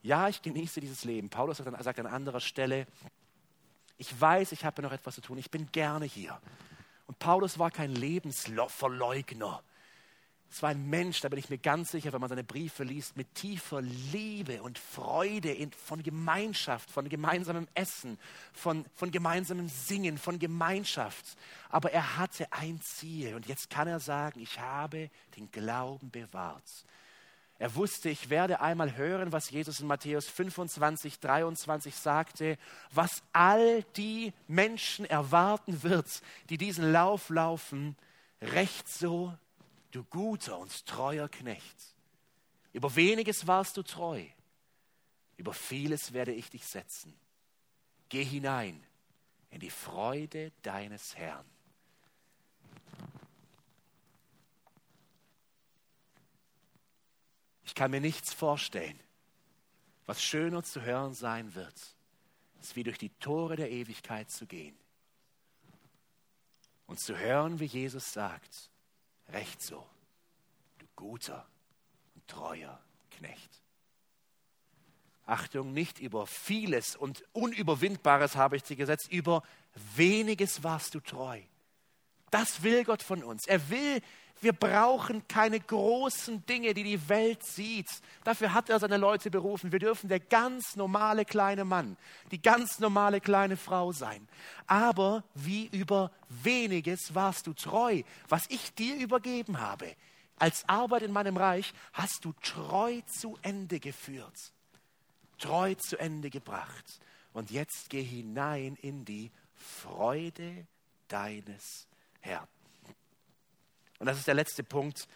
Ja, 0.02 0.28
ich 0.28 0.42
genieße 0.42 0.80
dieses 0.80 1.04
Leben. 1.04 1.30
Paulus 1.30 1.58
sagt 1.58 1.68
an, 1.68 1.84
sagt 1.84 2.00
an 2.00 2.08
anderer 2.08 2.40
Stelle, 2.40 2.88
ich 3.98 4.20
weiß, 4.20 4.52
ich 4.52 4.64
habe 4.64 4.82
noch 4.82 4.92
etwas 4.92 5.16
zu 5.16 5.22
tun, 5.22 5.38
ich 5.38 5.52
bin 5.52 5.72
gerne 5.72 6.06
hier. 6.06 6.40
Und 7.08 7.20
Paulus 7.20 7.58
war 7.58 7.72
kein 7.72 7.92
Lebensverleugner. 7.92 9.64
Es 10.50 10.62
war 10.62 10.70
ein 10.70 10.90
Mensch, 10.90 11.20
da 11.22 11.30
bin 11.30 11.40
ich 11.40 11.50
mir 11.50 11.58
ganz 11.58 11.92
sicher, 11.92 12.14
wenn 12.14 12.22
man 12.22 12.30
seine 12.30 12.44
Briefe 12.44 12.84
liest, 12.84 13.18
mit 13.18 13.36
tiefer 13.36 13.82
Liebe 13.82 14.62
und 14.64 14.80
Freude 14.80 15.52
in, 15.52 15.72
von 15.72 16.02
Gemeinschaft, 16.02 16.90
von 16.90 17.10
gemeinsamem 17.10 17.68
Essen, 17.74 18.18
von, 18.54 18.86
von 18.94 19.12
gemeinsamem 19.12 19.68
Singen, 19.68 20.18
von 20.18 20.40
Gemeinschaft. 20.40 21.38
Aber 21.70 21.92
er 21.92 22.18
hatte 22.18 22.52
ein 22.54 22.80
Ziel 22.82 23.36
und 23.36 23.48
jetzt 23.48 23.70
kann 23.70 23.88
er 23.88 24.00
sagen, 24.00 24.40
ich 24.40 24.60
habe 24.60 25.10
den 25.36 25.52
Glauben 25.52 26.10
bewahrt. 26.12 26.86
Er 27.60 27.74
wusste, 27.74 28.10
ich 28.10 28.30
werde 28.30 28.62
einmal 28.62 28.96
hören, 28.98 29.32
was 29.32 29.50
Jesus 29.50 29.80
in 29.80 29.88
Matthäus 29.88 30.28
25, 30.28 31.20
23 31.20 31.96
sagte, 31.96 32.58
was 32.92 33.24
all 33.34 33.84
die 33.96 34.32
Menschen 34.48 35.06
erwarten 35.06 35.82
wird, 35.82 36.22
die 36.50 36.58
diesen 36.58 36.92
Lauf 36.92 37.30
laufen, 37.30 37.96
recht 38.42 38.88
so 38.88 39.36
du 39.92 40.04
guter 40.04 40.60
und 40.60 40.86
treuer 40.86 41.28
Knecht. 41.30 41.96
Über 42.74 42.96
weniges 42.96 43.48
warst 43.48 43.78
du 43.78 43.82
treu, 43.82 44.24
über 45.38 45.54
vieles 45.54 46.14
werde 46.14 46.34
ich 46.34 46.52
dich 46.52 46.66
setzen. 46.66 47.18
Geh 48.10 48.24
hinein 48.24 48.84
in 49.50 49.60
die 49.60 49.72
Freude 49.72 50.52
deines 50.62 51.16
Herrn. 51.16 51.46
Ich 57.68 57.76
kann 57.76 57.92
mir 57.92 58.00
nichts 58.00 58.34
vorstellen, 58.34 58.98
was 60.06 60.24
schöner 60.24 60.64
zu 60.64 60.82
hören 60.82 61.14
sein 61.14 61.54
wird, 61.54 61.76
als 62.58 62.78
wie 62.78 62.84
durch 62.84 62.98
die 62.98 63.10
Tore 63.20 63.58
der 63.58 63.70
Ewigkeit 63.70 64.32
zu 64.32 64.48
gehen 64.48 64.76
und 66.88 66.98
zu 67.00 67.18
hören, 67.18 67.60
wie 67.60 67.66
Jesus 67.66 68.14
sagt, 68.14 68.72
Recht 69.30 69.62
so, 69.62 69.86
du 70.80 70.86
guter 70.96 71.46
und 72.16 72.26
treuer 72.30 72.82
Knecht. 73.12 73.62
Achtung, 75.26 75.74
nicht 75.74 76.00
über 76.00 76.26
vieles 76.26 76.96
und 76.96 77.22
Unüberwindbares 77.34 78.38
habe 78.38 78.56
ich 78.56 78.64
dir 78.64 78.78
gesetzt, 78.78 79.12
über 79.12 79.44
weniges 79.98 80.64
warst 80.64 80.96
du 80.96 81.02
treu. 81.02 81.42
Das 82.32 82.64
will 82.64 82.86
Gott 82.86 83.04
von 83.04 83.22
uns. 83.22 83.46
Er 83.46 83.70
will, 83.70 84.02
wir 84.42 84.54
brauchen 84.54 85.28
keine 85.28 85.60
großen 85.60 86.46
Dinge, 86.46 86.74
die 86.74 86.84
die 86.84 87.10
Welt 87.10 87.44
sieht. 87.44 87.88
Dafür 88.24 88.54
hat 88.54 88.70
er 88.70 88.80
seine 88.80 88.98
Leute 88.98 89.32
berufen. 89.32 89.72
Wir 89.72 89.80
dürfen 89.80 90.10
der 90.10 90.20
ganz 90.20 90.76
normale 90.76 91.26
kleine 91.26 91.66
Mann, 91.66 91.98
die 92.32 92.42
ganz 92.42 92.80
normale 92.80 93.20
kleine 93.20 93.58
Frau 93.58 93.92
sein. 93.92 94.28
Aber 94.68 95.24
wie 95.34 95.68
über 95.68 96.12
weniges 96.30 97.16
warst 97.16 97.48
du 97.48 97.54
treu, 97.54 98.04
was 98.30 98.46
ich 98.50 98.74
dir 98.74 98.96
übergeben 98.96 99.60
habe. 99.60 99.96
Als 100.38 100.68
Arbeit 100.70 101.02
in 101.02 101.12
meinem 101.12 101.36
Reich 101.36 101.74
hast 101.94 102.24
du 102.24 102.34
treu 102.44 103.02
zu 103.08 103.40
Ende 103.42 103.80
geführt, 103.80 104.54
treu 105.40 105.74
zu 105.76 105.98
Ende 105.98 106.30
gebracht. 106.30 107.00
Und 107.34 107.50
jetzt 107.50 107.90
geh 107.90 108.04
hinein 108.04 108.78
in 108.82 109.04
die 109.04 109.32
Freude 109.56 110.68
deines 111.08 111.88
Herrn. 112.20 112.48
Und 114.00 114.06
das 114.06 114.18
ist 114.18 114.28
der 114.28 114.36
letzte 114.36 114.64
Punkt, 114.64 115.08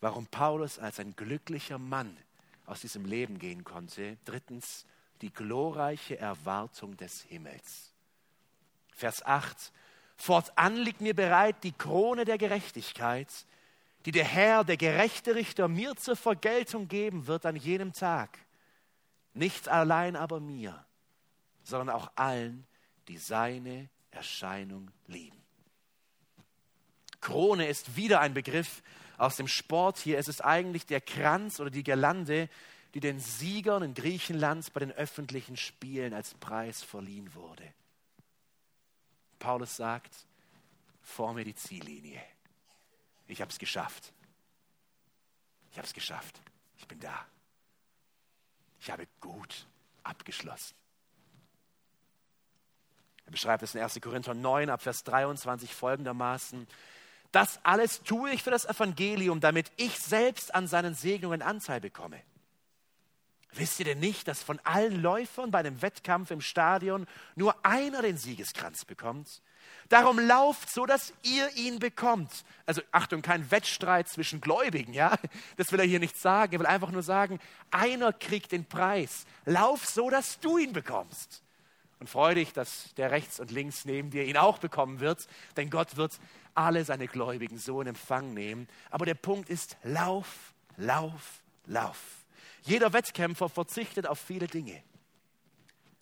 warum 0.00 0.26
Paulus 0.26 0.78
als 0.78 1.00
ein 1.00 1.14
glücklicher 1.16 1.78
Mann 1.78 2.16
aus 2.64 2.80
diesem 2.80 3.04
Leben 3.04 3.38
gehen 3.38 3.64
konnte. 3.64 4.18
Drittens, 4.24 4.86
die 5.20 5.32
glorreiche 5.32 6.18
Erwartung 6.18 6.96
des 6.96 7.22
Himmels. 7.22 7.92
Vers 8.92 9.24
8. 9.24 9.72
Fortan 10.16 10.76
liegt 10.76 11.00
mir 11.00 11.14
bereit 11.14 11.62
die 11.62 11.72
Krone 11.72 12.24
der 12.24 12.38
Gerechtigkeit, 12.38 13.30
die 14.04 14.12
der 14.12 14.24
Herr, 14.24 14.64
der 14.64 14.76
gerechte 14.76 15.34
Richter, 15.34 15.68
mir 15.68 15.96
zur 15.96 16.16
Vergeltung 16.16 16.88
geben 16.88 17.26
wird 17.26 17.44
an 17.44 17.56
jenem 17.56 17.92
Tag. 17.92 18.38
Nicht 19.34 19.68
allein 19.68 20.16
aber 20.16 20.40
mir, 20.40 20.84
sondern 21.62 21.90
auch 21.94 22.10
allen, 22.14 22.66
die 23.08 23.18
seine 23.18 23.88
Erscheinung 24.10 24.90
lieben. 25.06 25.45
Krone 27.20 27.66
ist 27.68 27.96
wieder 27.96 28.20
ein 28.20 28.34
Begriff 28.34 28.82
aus 29.18 29.36
dem 29.36 29.48
Sport 29.48 29.98
hier. 29.98 30.18
Es 30.18 30.28
ist 30.28 30.44
eigentlich 30.44 30.86
der 30.86 31.00
Kranz 31.00 31.60
oder 31.60 31.70
die 31.70 31.82
Girlande, 31.82 32.48
die 32.94 33.00
den 33.00 33.20
Siegern 33.20 33.82
in 33.82 33.94
Griechenland 33.94 34.72
bei 34.72 34.80
den 34.80 34.92
öffentlichen 34.92 35.56
Spielen 35.56 36.14
als 36.14 36.34
Preis 36.34 36.82
verliehen 36.82 37.34
wurde. 37.34 37.64
Paulus 39.38 39.76
sagt, 39.76 40.14
vor 41.02 41.34
mir 41.34 41.44
die 41.44 41.54
Ziellinie. 41.54 42.20
Ich 43.28 43.40
habe 43.40 43.50
es 43.50 43.58
geschafft. 43.58 44.12
Ich 45.70 45.78
habe 45.78 45.86
es 45.86 45.94
geschafft. 45.94 46.40
Ich 46.78 46.88
bin 46.88 46.98
da. 47.00 47.26
Ich 48.80 48.90
habe 48.90 49.06
gut 49.20 49.66
abgeschlossen. 50.02 50.74
Er 53.26 53.32
beschreibt 53.32 53.62
es 53.62 53.74
in 53.74 53.80
1. 53.80 54.00
Korinther 54.00 54.34
9 54.34 54.70
ab 54.70 54.82
Vers 54.82 55.02
23 55.04 55.74
folgendermaßen. 55.74 56.66
Das 57.36 57.60
alles 57.64 58.02
tue 58.02 58.30
ich 58.30 58.42
für 58.42 58.50
das 58.50 58.64
Evangelium, 58.64 59.40
damit 59.40 59.70
ich 59.76 59.98
selbst 59.98 60.54
an 60.54 60.66
seinen 60.66 60.94
Segnungen 60.94 61.42
Anteil 61.42 61.82
bekomme. 61.82 62.18
Wisst 63.52 63.78
ihr 63.78 63.84
denn 63.84 63.98
nicht, 63.98 64.26
dass 64.26 64.42
von 64.42 64.58
allen 64.64 65.02
Läufern 65.02 65.50
bei 65.50 65.58
einem 65.58 65.82
Wettkampf 65.82 66.30
im 66.30 66.40
Stadion 66.40 67.06
nur 67.34 67.54
einer 67.62 68.00
den 68.00 68.16
Siegeskranz 68.16 68.86
bekommt? 68.86 69.42
Darum 69.90 70.18
lauft 70.18 70.70
so, 70.70 70.86
dass 70.86 71.12
ihr 71.24 71.54
ihn 71.56 71.78
bekommt. 71.78 72.30
Also 72.64 72.80
Achtung, 72.90 73.20
kein 73.20 73.50
Wettstreit 73.50 74.08
zwischen 74.08 74.40
Gläubigen, 74.40 74.94
ja? 74.94 75.14
Das 75.58 75.72
will 75.72 75.80
er 75.80 75.86
hier 75.86 76.00
nicht 76.00 76.16
sagen. 76.16 76.54
Er 76.54 76.60
will 76.60 76.66
einfach 76.66 76.90
nur 76.90 77.02
sagen, 77.02 77.38
einer 77.70 78.14
kriegt 78.14 78.52
den 78.52 78.64
Preis. 78.64 79.26
Lauf 79.44 79.84
so, 79.84 80.08
dass 80.08 80.40
du 80.40 80.56
ihn 80.56 80.72
bekommst. 80.72 81.42
Und 81.98 82.08
freu 82.08 82.34
dich, 82.34 82.52
dass 82.52 82.94
der 82.96 83.10
rechts 83.10 83.40
und 83.40 83.50
links 83.50 83.84
neben 83.84 84.10
dir 84.10 84.24
ihn 84.24 84.36
auch 84.36 84.58
bekommen 84.58 85.00
wird, 85.00 85.26
denn 85.56 85.70
Gott 85.70 85.96
wird 85.96 86.18
alle 86.56 86.84
seine 86.84 87.06
Gläubigen 87.06 87.58
so 87.58 87.80
in 87.80 87.88
Empfang 87.88 88.34
nehmen. 88.34 88.68
Aber 88.90 89.06
der 89.06 89.14
Punkt 89.14 89.48
ist, 89.48 89.76
lauf, 89.82 90.54
lauf, 90.76 91.42
lauf. 91.66 92.24
Jeder 92.62 92.92
Wettkämpfer 92.92 93.48
verzichtet 93.48 94.06
auf 94.06 94.18
viele 94.18 94.48
Dinge, 94.48 94.82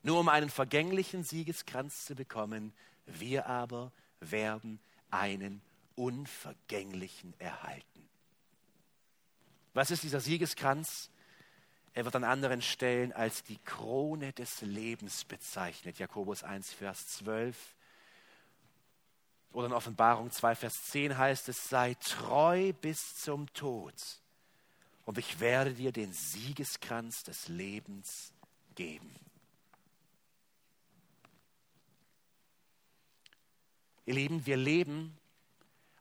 nur 0.02 0.20
um 0.20 0.28
einen 0.28 0.50
vergänglichen 0.50 1.24
Siegeskranz 1.24 2.07
zu 2.07 2.14
bekommen. 2.14 2.72
Wir 3.07 3.46
aber 3.46 3.92
werden 4.20 4.80
einen 5.11 5.61
unvergänglichen 5.94 7.34
erhalten. 7.38 8.09
Was 9.74 9.90
ist 9.90 10.02
dieser 10.02 10.20
Siegeskranz? 10.20 11.11
Er 11.92 12.05
wird 12.05 12.16
an 12.16 12.24
anderen 12.24 12.62
Stellen 12.62 13.12
als 13.12 13.42
die 13.42 13.59
Krone 13.59 14.32
des 14.32 14.62
Lebens 14.62 15.24
bezeichnet. 15.24 15.98
Jakobus 15.98 16.42
1, 16.42 16.72
Vers 16.72 17.07
12. 17.09 17.74
Oder 19.55 19.68
in 19.68 19.72
Offenbarung 19.72 20.32
2, 20.32 20.57
Vers 20.57 20.90
10 20.90 21.16
heißt 21.16 21.48
es, 21.48 21.68
sei 21.68 21.94
treu 21.94 22.72
bis 22.72 23.14
zum 23.14 23.50
Tod 23.55 23.94
und 25.05 25.16
ich 25.16 25.38
werde 25.38 25.72
dir 25.72 25.92
den 25.92 26.12
Siegeskranz 26.12 27.22
des 27.22 27.46
Lebens 27.46 28.32
geben. 28.74 29.14
Ihr 34.07 34.14
Lieben, 34.14 34.44
wir 34.44 34.57
leben 34.57 35.16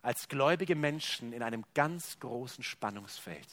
als 0.01 0.27
gläubige 0.27 0.75
Menschen 0.75 1.31
in 1.31 1.43
einem 1.43 1.63
ganz 1.75 2.19
großen 2.19 2.63
Spannungsfeld. 2.63 3.47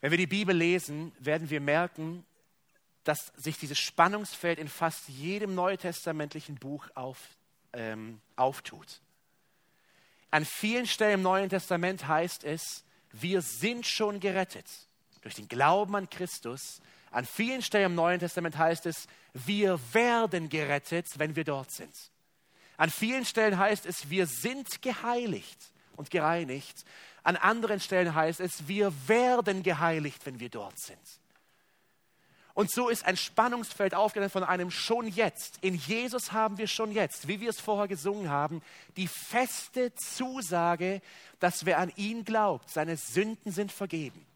Wenn 0.00 0.12
wir 0.12 0.18
die 0.18 0.28
Bibel 0.28 0.56
lesen, 0.56 1.12
werden 1.18 1.50
wir 1.50 1.60
merken, 1.60 2.24
dass 3.02 3.32
sich 3.36 3.58
dieses 3.58 3.80
Spannungsfeld 3.80 4.60
in 4.60 4.68
fast 4.68 5.08
jedem 5.08 5.56
neutestamentlichen 5.56 6.54
Buch 6.54 6.88
auf, 6.94 7.18
ähm, 7.72 8.20
auftut. 8.36 9.00
An 10.30 10.44
vielen 10.44 10.86
Stellen 10.86 11.14
im 11.14 11.22
Neuen 11.22 11.50
Testament 11.50 12.06
heißt 12.06 12.44
es, 12.44 12.84
wir 13.12 13.42
sind 13.42 13.86
schon 13.86 14.18
gerettet 14.20 14.66
durch 15.20 15.34
den 15.34 15.48
Glauben 15.48 15.94
an 15.94 16.08
Christus. 16.08 16.80
An 17.10 17.26
vielen 17.26 17.62
Stellen 17.62 17.86
im 17.86 17.94
Neuen 17.94 18.18
Testament 18.18 18.56
heißt 18.56 18.86
es, 18.86 19.06
wir 19.34 19.78
werden 19.92 20.48
gerettet, 20.48 21.06
wenn 21.18 21.36
wir 21.36 21.44
dort 21.44 21.70
sind. 21.70 21.94
An 22.76 22.90
vielen 22.90 23.24
Stellen 23.24 23.58
heißt 23.58 23.86
es, 23.86 24.08
wir 24.10 24.26
sind 24.26 24.82
geheiligt 24.82 25.72
und 25.96 26.10
gereinigt. 26.10 26.84
An 27.22 27.36
anderen 27.36 27.80
Stellen 27.80 28.14
heißt 28.14 28.40
es, 28.40 28.66
wir 28.66 28.92
werden 29.06 29.62
geheiligt, 29.62 30.24
wenn 30.26 30.40
wir 30.40 30.48
dort 30.48 30.78
sind. 30.80 30.98
Und 32.54 32.70
so 32.70 32.88
ist 32.88 33.06
ein 33.06 33.16
Spannungsfeld 33.16 33.94
aufgegangen 33.94 34.30
von 34.30 34.44
einem 34.44 34.70
schon 34.70 35.06
jetzt. 35.08 35.58
In 35.62 35.74
Jesus 35.74 36.32
haben 36.32 36.58
wir 36.58 36.66
schon 36.66 36.92
jetzt, 36.92 37.26
wie 37.26 37.40
wir 37.40 37.50
es 37.50 37.60
vorher 37.60 37.88
gesungen 37.88 38.28
haben, 38.28 38.62
die 38.96 39.08
feste 39.08 39.94
Zusage, 39.94 41.00
dass 41.40 41.64
wer 41.64 41.78
an 41.78 41.92
ihn 41.96 42.24
glaubt, 42.24 42.68
seine 42.68 42.96
Sünden 42.96 43.52
sind 43.52 43.72
vergeben. 43.72 44.26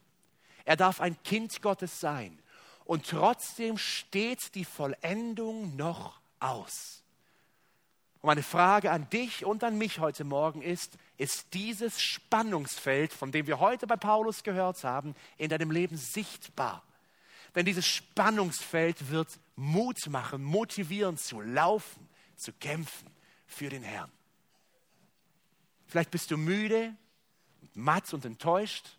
Er 0.65 0.77
darf 0.77 1.01
ein 1.01 1.23
Kind 1.25 1.61
Gottes 1.61 2.01
sein. 2.01 2.39
Und 2.85 3.07
trotzdem 3.07 3.79
steht 3.79 4.55
die 4.55 4.65
Vollendung 4.65 5.77
noch 5.77 6.19
aus. 6.41 7.03
Und 8.23 8.29
meine 8.29 8.43
Frage 8.43 8.91
an 8.93 9.11
dich 9.11 9.45
und 9.45 9.63
an 9.63 9.77
mich 9.77 9.99
heute 9.99 10.25
Morgen 10.25 10.63
ist, 10.63 10.97
ist 11.19 11.53
dieses 11.53 12.01
Spannungsfeld, 12.01 13.13
von 13.13 13.31
dem 13.31 13.47
wir 13.47 13.61
heute 13.61 13.87
bei 13.87 13.97
Paulus 13.97 14.43
gehört 14.43 14.83
haben, 14.85 15.15
in 15.37 15.51
deinem 15.51 15.71
Leben 15.71 15.97
sichtbar? 15.97 16.83
Denn 17.57 17.65
dieses 17.65 17.87
Spannungsfeld 17.87 19.11
wird 19.11 19.41
Mut 19.57 20.07
machen, 20.09 20.45
motivieren 20.45 21.17
zu 21.17 21.41
laufen, 21.41 22.07
zu 22.37 22.53
kämpfen 22.53 23.11
für 23.47 23.71
den 23.71 23.83
Herrn. 23.83 24.13
Vielleicht 25.87 26.11
bist 26.11 26.31
du 26.31 26.37
müde, 26.37 26.95
matt 27.73 28.13
und 28.13 28.27
enttäuscht. 28.27 28.99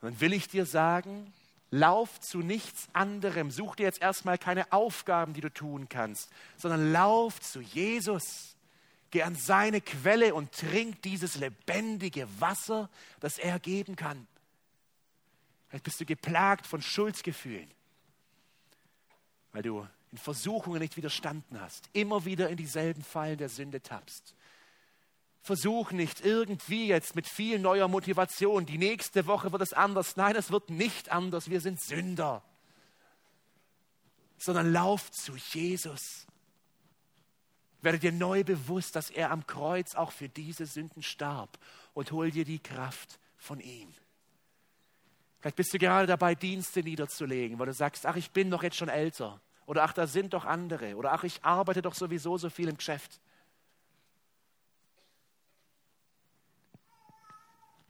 Und 0.00 0.10
dann 0.10 0.20
will 0.20 0.32
ich 0.32 0.48
dir 0.48 0.66
sagen, 0.66 1.32
lauf 1.70 2.20
zu 2.20 2.38
nichts 2.38 2.88
anderem. 2.92 3.52
Such 3.52 3.76
dir 3.76 3.84
jetzt 3.84 4.02
erstmal 4.02 4.36
keine 4.36 4.72
Aufgaben, 4.72 5.34
die 5.34 5.42
du 5.42 5.52
tun 5.52 5.88
kannst, 5.88 6.30
sondern 6.56 6.90
lauf 6.90 7.40
zu 7.40 7.60
Jesus. 7.60 8.56
Geh 9.10 9.22
an 9.22 9.36
seine 9.36 9.80
Quelle 9.80 10.34
und 10.34 10.50
trink 10.50 11.00
dieses 11.02 11.36
lebendige 11.36 12.26
Wasser, 12.40 12.90
das 13.20 13.38
er 13.38 13.60
geben 13.60 13.94
kann. 13.94 14.26
Vielleicht 15.68 15.84
bist 15.84 16.00
du 16.00 16.06
geplagt 16.06 16.66
von 16.66 16.80
Schuldgefühlen, 16.80 17.70
weil 19.52 19.62
du 19.62 19.86
in 20.12 20.18
Versuchungen 20.18 20.80
nicht 20.80 20.96
widerstanden 20.96 21.60
hast, 21.60 21.88
immer 21.92 22.24
wieder 22.24 22.48
in 22.48 22.56
dieselben 22.56 23.02
Fallen 23.02 23.38
der 23.38 23.48
Sünde 23.48 23.82
tappst. 23.82 24.34
Versuch 25.40 25.92
nicht 25.92 26.24
irgendwie 26.24 26.88
jetzt 26.88 27.14
mit 27.14 27.28
viel 27.28 27.58
neuer 27.58 27.86
Motivation, 27.86 28.66
die 28.66 28.78
nächste 28.78 29.26
Woche 29.26 29.52
wird 29.52 29.62
es 29.62 29.72
anders. 29.72 30.16
Nein, 30.16 30.34
es 30.34 30.50
wird 30.50 30.70
nicht 30.70 31.10
anders. 31.10 31.50
Wir 31.50 31.60
sind 31.60 31.80
Sünder. 31.80 32.42
Sondern 34.38 34.72
lauf 34.72 35.10
zu 35.12 35.36
Jesus. 35.36 36.26
Werde 37.80 38.00
dir 38.00 38.10
neu 38.10 38.42
bewusst, 38.42 38.96
dass 38.96 39.10
er 39.10 39.30
am 39.30 39.46
Kreuz 39.46 39.94
auch 39.94 40.10
für 40.10 40.28
diese 40.28 40.66
Sünden 40.66 41.04
starb 41.04 41.58
und 41.94 42.10
hol 42.10 42.32
dir 42.32 42.44
die 42.44 42.58
Kraft 42.58 43.20
von 43.36 43.60
ihm. 43.60 43.94
Vielleicht 45.46 45.58
bist 45.58 45.74
du 45.74 45.78
gerade 45.78 46.08
dabei, 46.08 46.34
Dienste 46.34 46.82
niederzulegen, 46.82 47.56
weil 47.60 47.66
du 47.66 47.72
sagst, 47.72 48.04
ach, 48.04 48.16
ich 48.16 48.32
bin 48.32 48.50
doch 48.50 48.64
jetzt 48.64 48.74
schon 48.74 48.88
älter. 48.88 49.40
Oder 49.66 49.84
ach, 49.84 49.92
da 49.92 50.08
sind 50.08 50.34
doch 50.34 50.44
andere. 50.44 50.96
Oder 50.96 51.12
ach, 51.12 51.22
ich 51.22 51.44
arbeite 51.44 51.82
doch 51.82 51.94
sowieso 51.94 52.36
so 52.36 52.50
viel 52.50 52.68
im 52.68 52.76
Geschäft. 52.76 53.20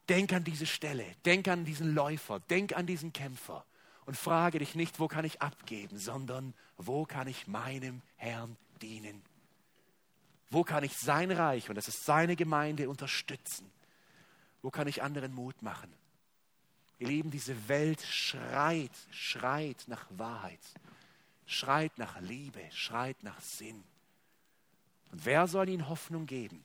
Denk 0.07 0.34
an 0.34 0.44
diese 0.44 0.66
Stelle, 0.66 1.07
denk 1.24 1.48
an 1.48 1.64
diesen 1.64 1.94
Läufer, 1.94 2.40
denk 2.40 2.76
an 2.76 2.84
diesen 2.84 3.14
Kämpfer 3.14 3.64
und 4.04 4.18
frage 4.18 4.59
dich 4.59 4.74
nicht, 4.74 5.00
wo 5.00 5.09
kann 5.09 5.24
ich 5.24 5.40
abgeben, 5.40 5.96
sondern 5.96 6.52
wo 6.76 7.07
kann 7.07 7.26
ich 7.26 7.46
meinem 7.46 8.02
Herrn 8.16 8.59
dienen? 8.82 9.22
Wo 10.50 10.62
kann 10.62 10.84
ich 10.84 10.94
sein 10.98 11.30
Reich, 11.30 11.70
und 11.70 11.76
das 11.76 11.88
ist 11.88 12.04
seine 12.04 12.36
Gemeinde, 12.36 12.90
unterstützen? 12.90 13.72
Wo 14.61 14.70
kann 14.70 14.88
ich 14.88 15.02
anderen 15.02 15.32
Mut 15.32 15.62
machen? 15.62 15.90
Ihr 16.99 17.09
Lieben, 17.09 17.30
diese 17.30 17.68
Welt 17.68 18.01
schreit, 18.03 18.92
schreit 19.11 19.84
nach 19.86 20.07
Wahrheit, 20.11 20.61
schreit 21.47 21.99
nach 21.99 22.20
Liebe, 22.20 22.62
schreit 22.72 23.22
nach 23.22 23.40
Sinn. 23.40 23.84
Und 25.12 25.24
wer 25.24 25.47
soll 25.47 25.68
ihnen 25.68 25.88
Hoffnung 25.88 26.26
geben? 26.26 26.64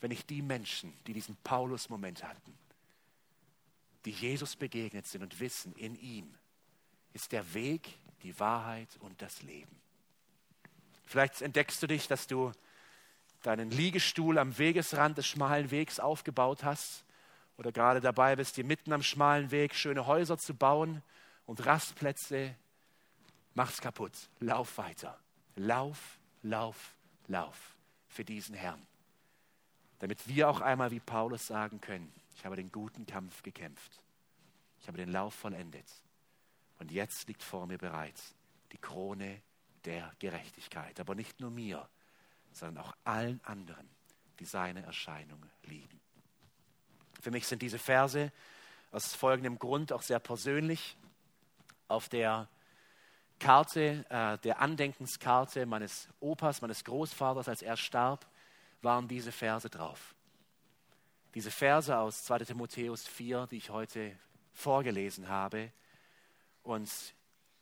wenn 0.00 0.10
nicht 0.10 0.30
die 0.30 0.42
Menschen, 0.42 0.92
die 1.06 1.12
diesen 1.12 1.36
Paulus-Moment 1.42 2.22
hatten, 2.22 2.56
die 4.04 4.10
Jesus 4.10 4.56
begegnet 4.56 5.06
sind 5.06 5.22
und 5.22 5.40
wissen, 5.40 5.74
in 5.74 5.96
ihm 5.96 6.34
ist 7.12 7.32
der 7.32 7.54
Weg, 7.54 7.98
die 8.22 8.38
Wahrheit 8.38 8.88
und 9.00 9.20
das 9.22 9.42
Leben. 9.42 9.74
Vielleicht 11.06 11.42
entdeckst 11.42 11.82
du 11.82 11.86
dich, 11.86 12.08
dass 12.08 12.26
du 12.26 12.52
deinen 13.42 13.70
Liegestuhl 13.70 14.38
am 14.38 14.56
Wegesrand 14.58 15.18
des 15.18 15.26
schmalen 15.26 15.70
Wegs 15.70 16.00
aufgebaut 16.00 16.64
hast 16.64 17.04
oder 17.56 17.72
gerade 17.72 18.00
dabei 18.00 18.36
bist, 18.36 18.56
dir 18.56 18.64
mitten 18.64 18.92
am 18.92 19.02
schmalen 19.02 19.50
Weg 19.50 19.74
schöne 19.74 20.06
Häuser 20.06 20.38
zu 20.38 20.54
bauen 20.54 21.02
und 21.46 21.64
Rastplätze. 21.64 22.54
Mach's 23.54 23.80
kaputt. 23.80 24.12
Lauf 24.40 24.78
weiter. 24.78 25.18
Lauf, 25.56 26.18
lauf, 26.42 26.94
lauf 27.28 27.76
für 28.08 28.24
diesen 28.24 28.54
Herrn 28.54 28.86
damit 29.98 30.26
wir 30.28 30.48
auch 30.48 30.60
einmal 30.60 30.90
wie 30.90 31.00
Paulus 31.00 31.46
sagen 31.46 31.80
können, 31.80 32.12
ich 32.34 32.44
habe 32.44 32.56
den 32.56 32.70
guten 32.70 33.06
Kampf 33.06 33.42
gekämpft, 33.42 34.02
ich 34.80 34.88
habe 34.88 34.98
den 34.98 35.10
Lauf 35.10 35.34
vollendet 35.34 35.86
und 36.78 36.90
jetzt 36.92 37.28
liegt 37.28 37.42
vor 37.42 37.66
mir 37.66 37.78
bereits 37.78 38.34
die 38.72 38.78
Krone 38.78 39.40
der 39.84 40.12
Gerechtigkeit, 40.18 40.98
aber 41.00 41.14
nicht 41.14 41.40
nur 41.40 41.50
mir, 41.50 41.88
sondern 42.52 42.84
auch 42.84 42.94
allen 43.04 43.40
anderen, 43.44 43.88
die 44.38 44.44
seine 44.44 44.82
Erscheinung 44.82 45.42
lieben. 45.64 46.00
Für 47.26 47.32
mich 47.32 47.48
sind 47.48 47.60
diese 47.60 47.80
Verse 47.80 48.30
aus 48.92 49.16
folgendem 49.16 49.58
Grund 49.58 49.92
auch 49.92 50.02
sehr 50.02 50.20
persönlich 50.20 50.96
auf 51.88 52.08
der 52.08 52.48
Karte, 53.40 54.06
äh, 54.08 54.38
der 54.44 54.60
Andenkenskarte 54.60 55.66
meines 55.66 56.08
Opas, 56.20 56.62
meines 56.62 56.84
Großvaters, 56.84 57.48
als 57.48 57.62
er 57.62 57.76
starb, 57.76 58.24
waren 58.80 59.08
diese 59.08 59.32
Verse 59.32 59.68
drauf. 59.68 60.14
Diese 61.34 61.50
Verse 61.50 61.98
aus 61.98 62.22
2 62.22 62.44
Timotheus 62.44 63.08
4, 63.08 63.48
die 63.48 63.56
ich 63.56 63.70
heute 63.70 64.16
vorgelesen 64.52 65.28
habe. 65.28 65.72
Und 66.62 66.88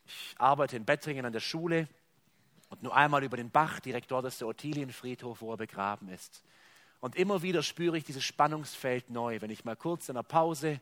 ich 0.04 0.34
arbeite 0.36 0.76
in 0.76 0.84
Bettringen 0.84 1.24
an 1.24 1.32
der 1.32 1.40
Schule 1.40 1.88
und 2.68 2.82
nur 2.82 2.94
einmal 2.94 3.24
über 3.24 3.38
den 3.38 3.50
Bach, 3.50 3.80
direkt 3.80 4.10
dort 4.10 4.26
ist 4.26 4.42
der 4.42 4.48
Ottilienfriedhof, 4.48 5.40
wo 5.40 5.52
er 5.52 5.56
begraben 5.56 6.10
ist. 6.10 6.44
Und 7.04 7.16
immer 7.16 7.42
wieder 7.42 7.62
spüre 7.62 7.98
ich 7.98 8.04
dieses 8.04 8.24
Spannungsfeld 8.24 9.10
neu, 9.10 9.42
wenn 9.42 9.50
ich 9.50 9.66
mal 9.66 9.76
kurz 9.76 10.08
in 10.08 10.14
der 10.14 10.22
Pause 10.22 10.80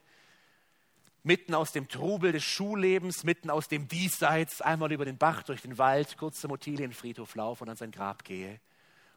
mitten 1.24 1.52
aus 1.52 1.72
dem 1.72 1.88
Trubel 1.88 2.30
des 2.30 2.44
Schullebens, 2.44 3.24
mitten 3.24 3.50
aus 3.50 3.66
dem 3.66 3.88
Diesseits, 3.88 4.62
einmal 4.62 4.92
über 4.92 5.04
den 5.04 5.18
Bach, 5.18 5.42
durch 5.42 5.62
den 5.62 5.78
Wald, 5.78 6.16
kurz 6.16 6.40
zum 6.40 6.52
Ottilienfriedhof 6.52 7.34
laufe 7.34 7.64
und 7.64 7.70
an 7.70 7.76
sein 7.76 7.90
Grab 7.90 8.22
gehe 8.22 8.60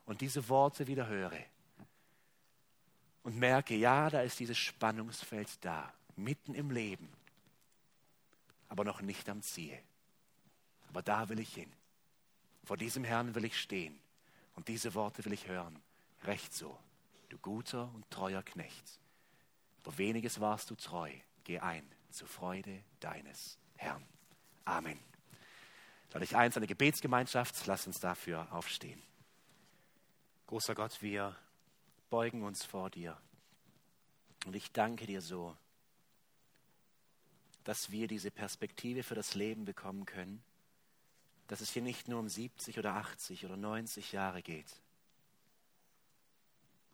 und 0.07 0.21
diese 0.21 0.49
Worte 0.49 0.87
wieder 0.87 1.05
höre 1.05 1.37
und 3.21 3.37
merke, 3.37 3.75
ja, 3.75 4.09
da 4.09 4.21
ist 4.21 4.39
dieses 4.39 4.57
Spannungsfeld 4.57 5.63
da, 5.63 5.93
mitten 6.15 6.55
im 6.55 6.71
Leben, 6.71 7.07
aber 8.67 8.83
noch 8.83 9.03
nicht 9.03 9.29
am 9.29 9.43
Ziel. 9.43 9.77
Aber 10.89 11.03
da 11.03 11.29
will 11.29 11.39
ich 11.39 11.53
hin. 11.53 11.71
Vor 12.63 12.77
diesem 12.77 13.03
Herrn 13.03 13.35
will 13.35 13.45
ich 13.45 13.61
stehen 13.61 13.95
und 14.55 14.69
diese 14.69 14.95
Worte 14.95 15.23
will 15.23 15.33
ich 15.33 15.47
hören. 15.47 15.79
Recht 16.23 16.51
so, 16.51 16.75
du 17.29 17.37
guter 17.37 17.93
und 17.93 18.09
treuer 18.09 18.43
Knecht. 18.43 18.99
Vor 19.81 19.97
weniges 19.97 20.39
warst 20.39 20.69
du 20.69 20.75
treu. 20.75 21.11
Geh 21.43 21.59
ein 21.59 21.87
zur 22.09 22.27
Freude 22.27 22.83
deines 22.99 23.57
Herrn. 23.75 24.03
Amen. 24.63 24.99
Dadurch 26.09 26.35
eins, 26.35 26.57
eine 26.57 26.67
Gebetsgemeinschaft. 26.67 27.67
Lass 27.67 27.85
uns 27.87 27.99
dafür 27.99 28.51
aufstehen. 28.51 29.01
Großer 30.47 30.75
Gott, 30.75 31.01
wir 31.01 31.35
beugen 32.09 32.43
uns 32.43 32.63
vor 32.63 32.89
dir. 32.89 33.17
Und 34.45 34.55
ich 34.55 34.71
danke 34.71 35.05
dir 35.05 35.21
so, 35.21 35.55
dass 37.63 37.91
wir 37.91 38.07
diese 38.07 38.31
Perspektive 38.31 39.03
für 39.03 39.15
das 39.15 39.33
Leben 39.33 39.65
bekommen 39.65 40.05
können, 40.05 40.43
dass 41.47 41.61
es 41.61 41.71
hier 41.71 41.81
nicht 41.81 42.07
nur 42.07 42.19
um 42.19 42.29
70 42.29 42.79
oder 42.79 42.93
80 42.95 43.45
oder 43.45 43.57
90 43.57 44.11
Jahre 44.11 44.41
geht, 44.41 44.81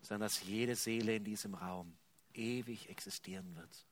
sondern 0.02 0.26
dass 0.26 0.42
jede 0.42 0.76
Seele 0.76 1.16
in 1.16 1.24
diesem 1.24 1.54
Raum 1.54 1.96
ewig 2.34 2.90
existieren 2.90 3.56
wird. 3.56 3.86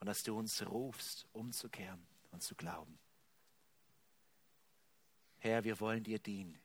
Und 0.00 0.06
dass 0.06 0.22
du 0.22 0.36
uns 0.36 0.66
rufst, 0.66 1.26
umzukehren 1.32 2.02
und 2.30 2.42
zu 2.42 2.54
glauben. 2.54 2.98
Herr, 5.38 5.64
wir 5.64 5.78
wollen 5.80 6.02
dir 6.02 6.18
dienen 6.18 6.58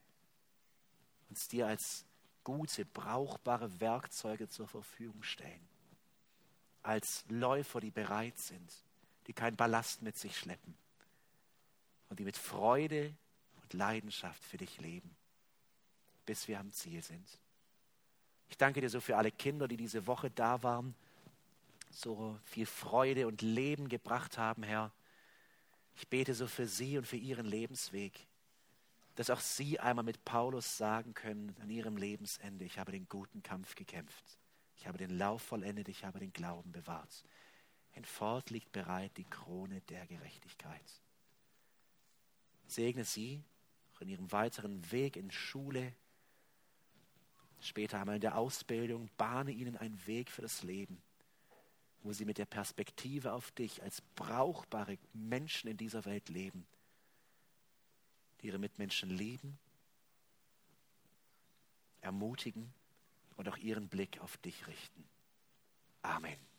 uns 1.30 1.48
dir 1.48 1.68
als 1.68 2.06
gute, 2.44 2.86
brauchbare 2.86 3.80
Werkzeuge 3.82 4.48
zur 4.48 4.68
Verfügung 4.68 5.22
stellen. 5.24 5.68
Als 6.82 7.26
Läufer, 7.30 7.80
die 7.80 7.92
bereit 7.92 8.38
sind, 8.38 8.72
die 9.28 9.34
kein 9.34 9.56
Ballast 9.56 10.02
mit 10.02 10.18
sich 10.18 10.38
schleppen 10.38 10.78
und 12.10 12.20
die 12.20 12.24
mit 12.24 12.38
Freude 12.38 13.14
und 13.62 13.74
Leidenschaft 13.74 14.42
für 14.44 14.58
dich 14.58 14.80
leben, 14.80 15.16
bis 16.26 16.48
wir 16.48 16.60
am 16.60 16.72
Ziel 16.72 17.02
sind. 17.02 17.28
Ich 18.50 18.58
danke 18.58 18.82
dir 18.82 18.90
so 18.90 19.00
für 19.00 19.18
alle 19.18 19.32
Kinder, 19.32 19.68
die 19.68 19.78
diese 19.78 20.08
Woche 20.08 20.30
da 20.30 20.62
waren, 20.64 20.96
so 21.90 22.38
viel 22.44 22.66
Freude 22.66 23.28
und 23.28 23.42
Leben 23.42 23.90
gebracht 23.90 24.38
haben, 24.38 24.64
Herr. 24.64 24.92
Ich 25.96 26.08
bete 26.08 26.34
so 26.34 26.48
für 26.48 26.68
sie 26.68 26.98
und 26.98 27.08
für 27.08 27.18
ihren 27.18 27.46
Lebensweg 27.46 28.28
dass 29.16 29.30
auch 29.30 29.40
sie 29.40 29.80
einmal 29.80 30.04
mit 30.04 30.24
Paulus 30.26 30.78
sagen 30.78 31.14
können 31.14 31.56
an 31.62 31.70
ihrem 31.70 31.98
Lebensende, 31.98 32.66
ich 32.66 32.78
habe 32.78 32.92
den 32.92 33.08
guten 33.08 33.42
Kampf 33.42 33.76
gekämpft, 33.76 34.38
ich 34.78 34.88
habe 34.88 34.98
den 34.98 35.18
Lauf 35.18 35.42
vollendet, 35.42 35.88
ich 35.88 36.04
habe 36.04 36.20
den 36.20 36.34
Glauben 36.34 36.72
bewahrt. 36.72 37.24
Hinfort 37.92 38.50
liegt 38.50 38.74
bereit 38.74 39.12
die 39.16 39.24
Krone 39.24 39.80
der 39.82 40.06
Gerechtigkeit. 40.06 41.02
Segne 42.68 43.06
sie 43.06 43.42
in 44.02 44.10
ihrem 44.10 44.32
weiteren 44.34 44.92
Weg 44.92 45.16
in 45.16 45.32
Schule, 45.32 45.94
später 47.68 48.00
einmal 48.00 48.16
in 48.16 48.22
der 48.22 48.38
Ausbildung, 48.38 49.10
bahne 49.18 49.52
ihnen 49.52 49.78
einen 49.78 50.06
Weg 50.08 50.32
für 50.32 50.42
das 50.42 50.64
Leben, 50.64 51.02
wo 52.04 52.14
sie 52.14 52.26
mit 52.26 52.38
der 52.38 52.46
Perspektive 52.46 53.34
auf 53.34 53.52
dich 53.52 53.82
als 53.84 54.02
brauchbare 54.16 54.98
Menschen 55.14 55.70
in 55.70 55.78
dieser 55.78 56.06
Welt 56.06 56.30
leben, 56.30 56.66
die 58.42 58.48
ihre 58.48 58.60
Mitmenschen 58.60 59.10
lieben, 59.10 59.58
ermutigen 62.02 62.74
und 63.38 63.50
auch 63.50 63.58
ihren 63.58 63.88
Blick 63.88 64.20
auf 64.22 64.38
dich 64.38 64.68
richten. 64.68 65.04
Amen. 66.02 66.55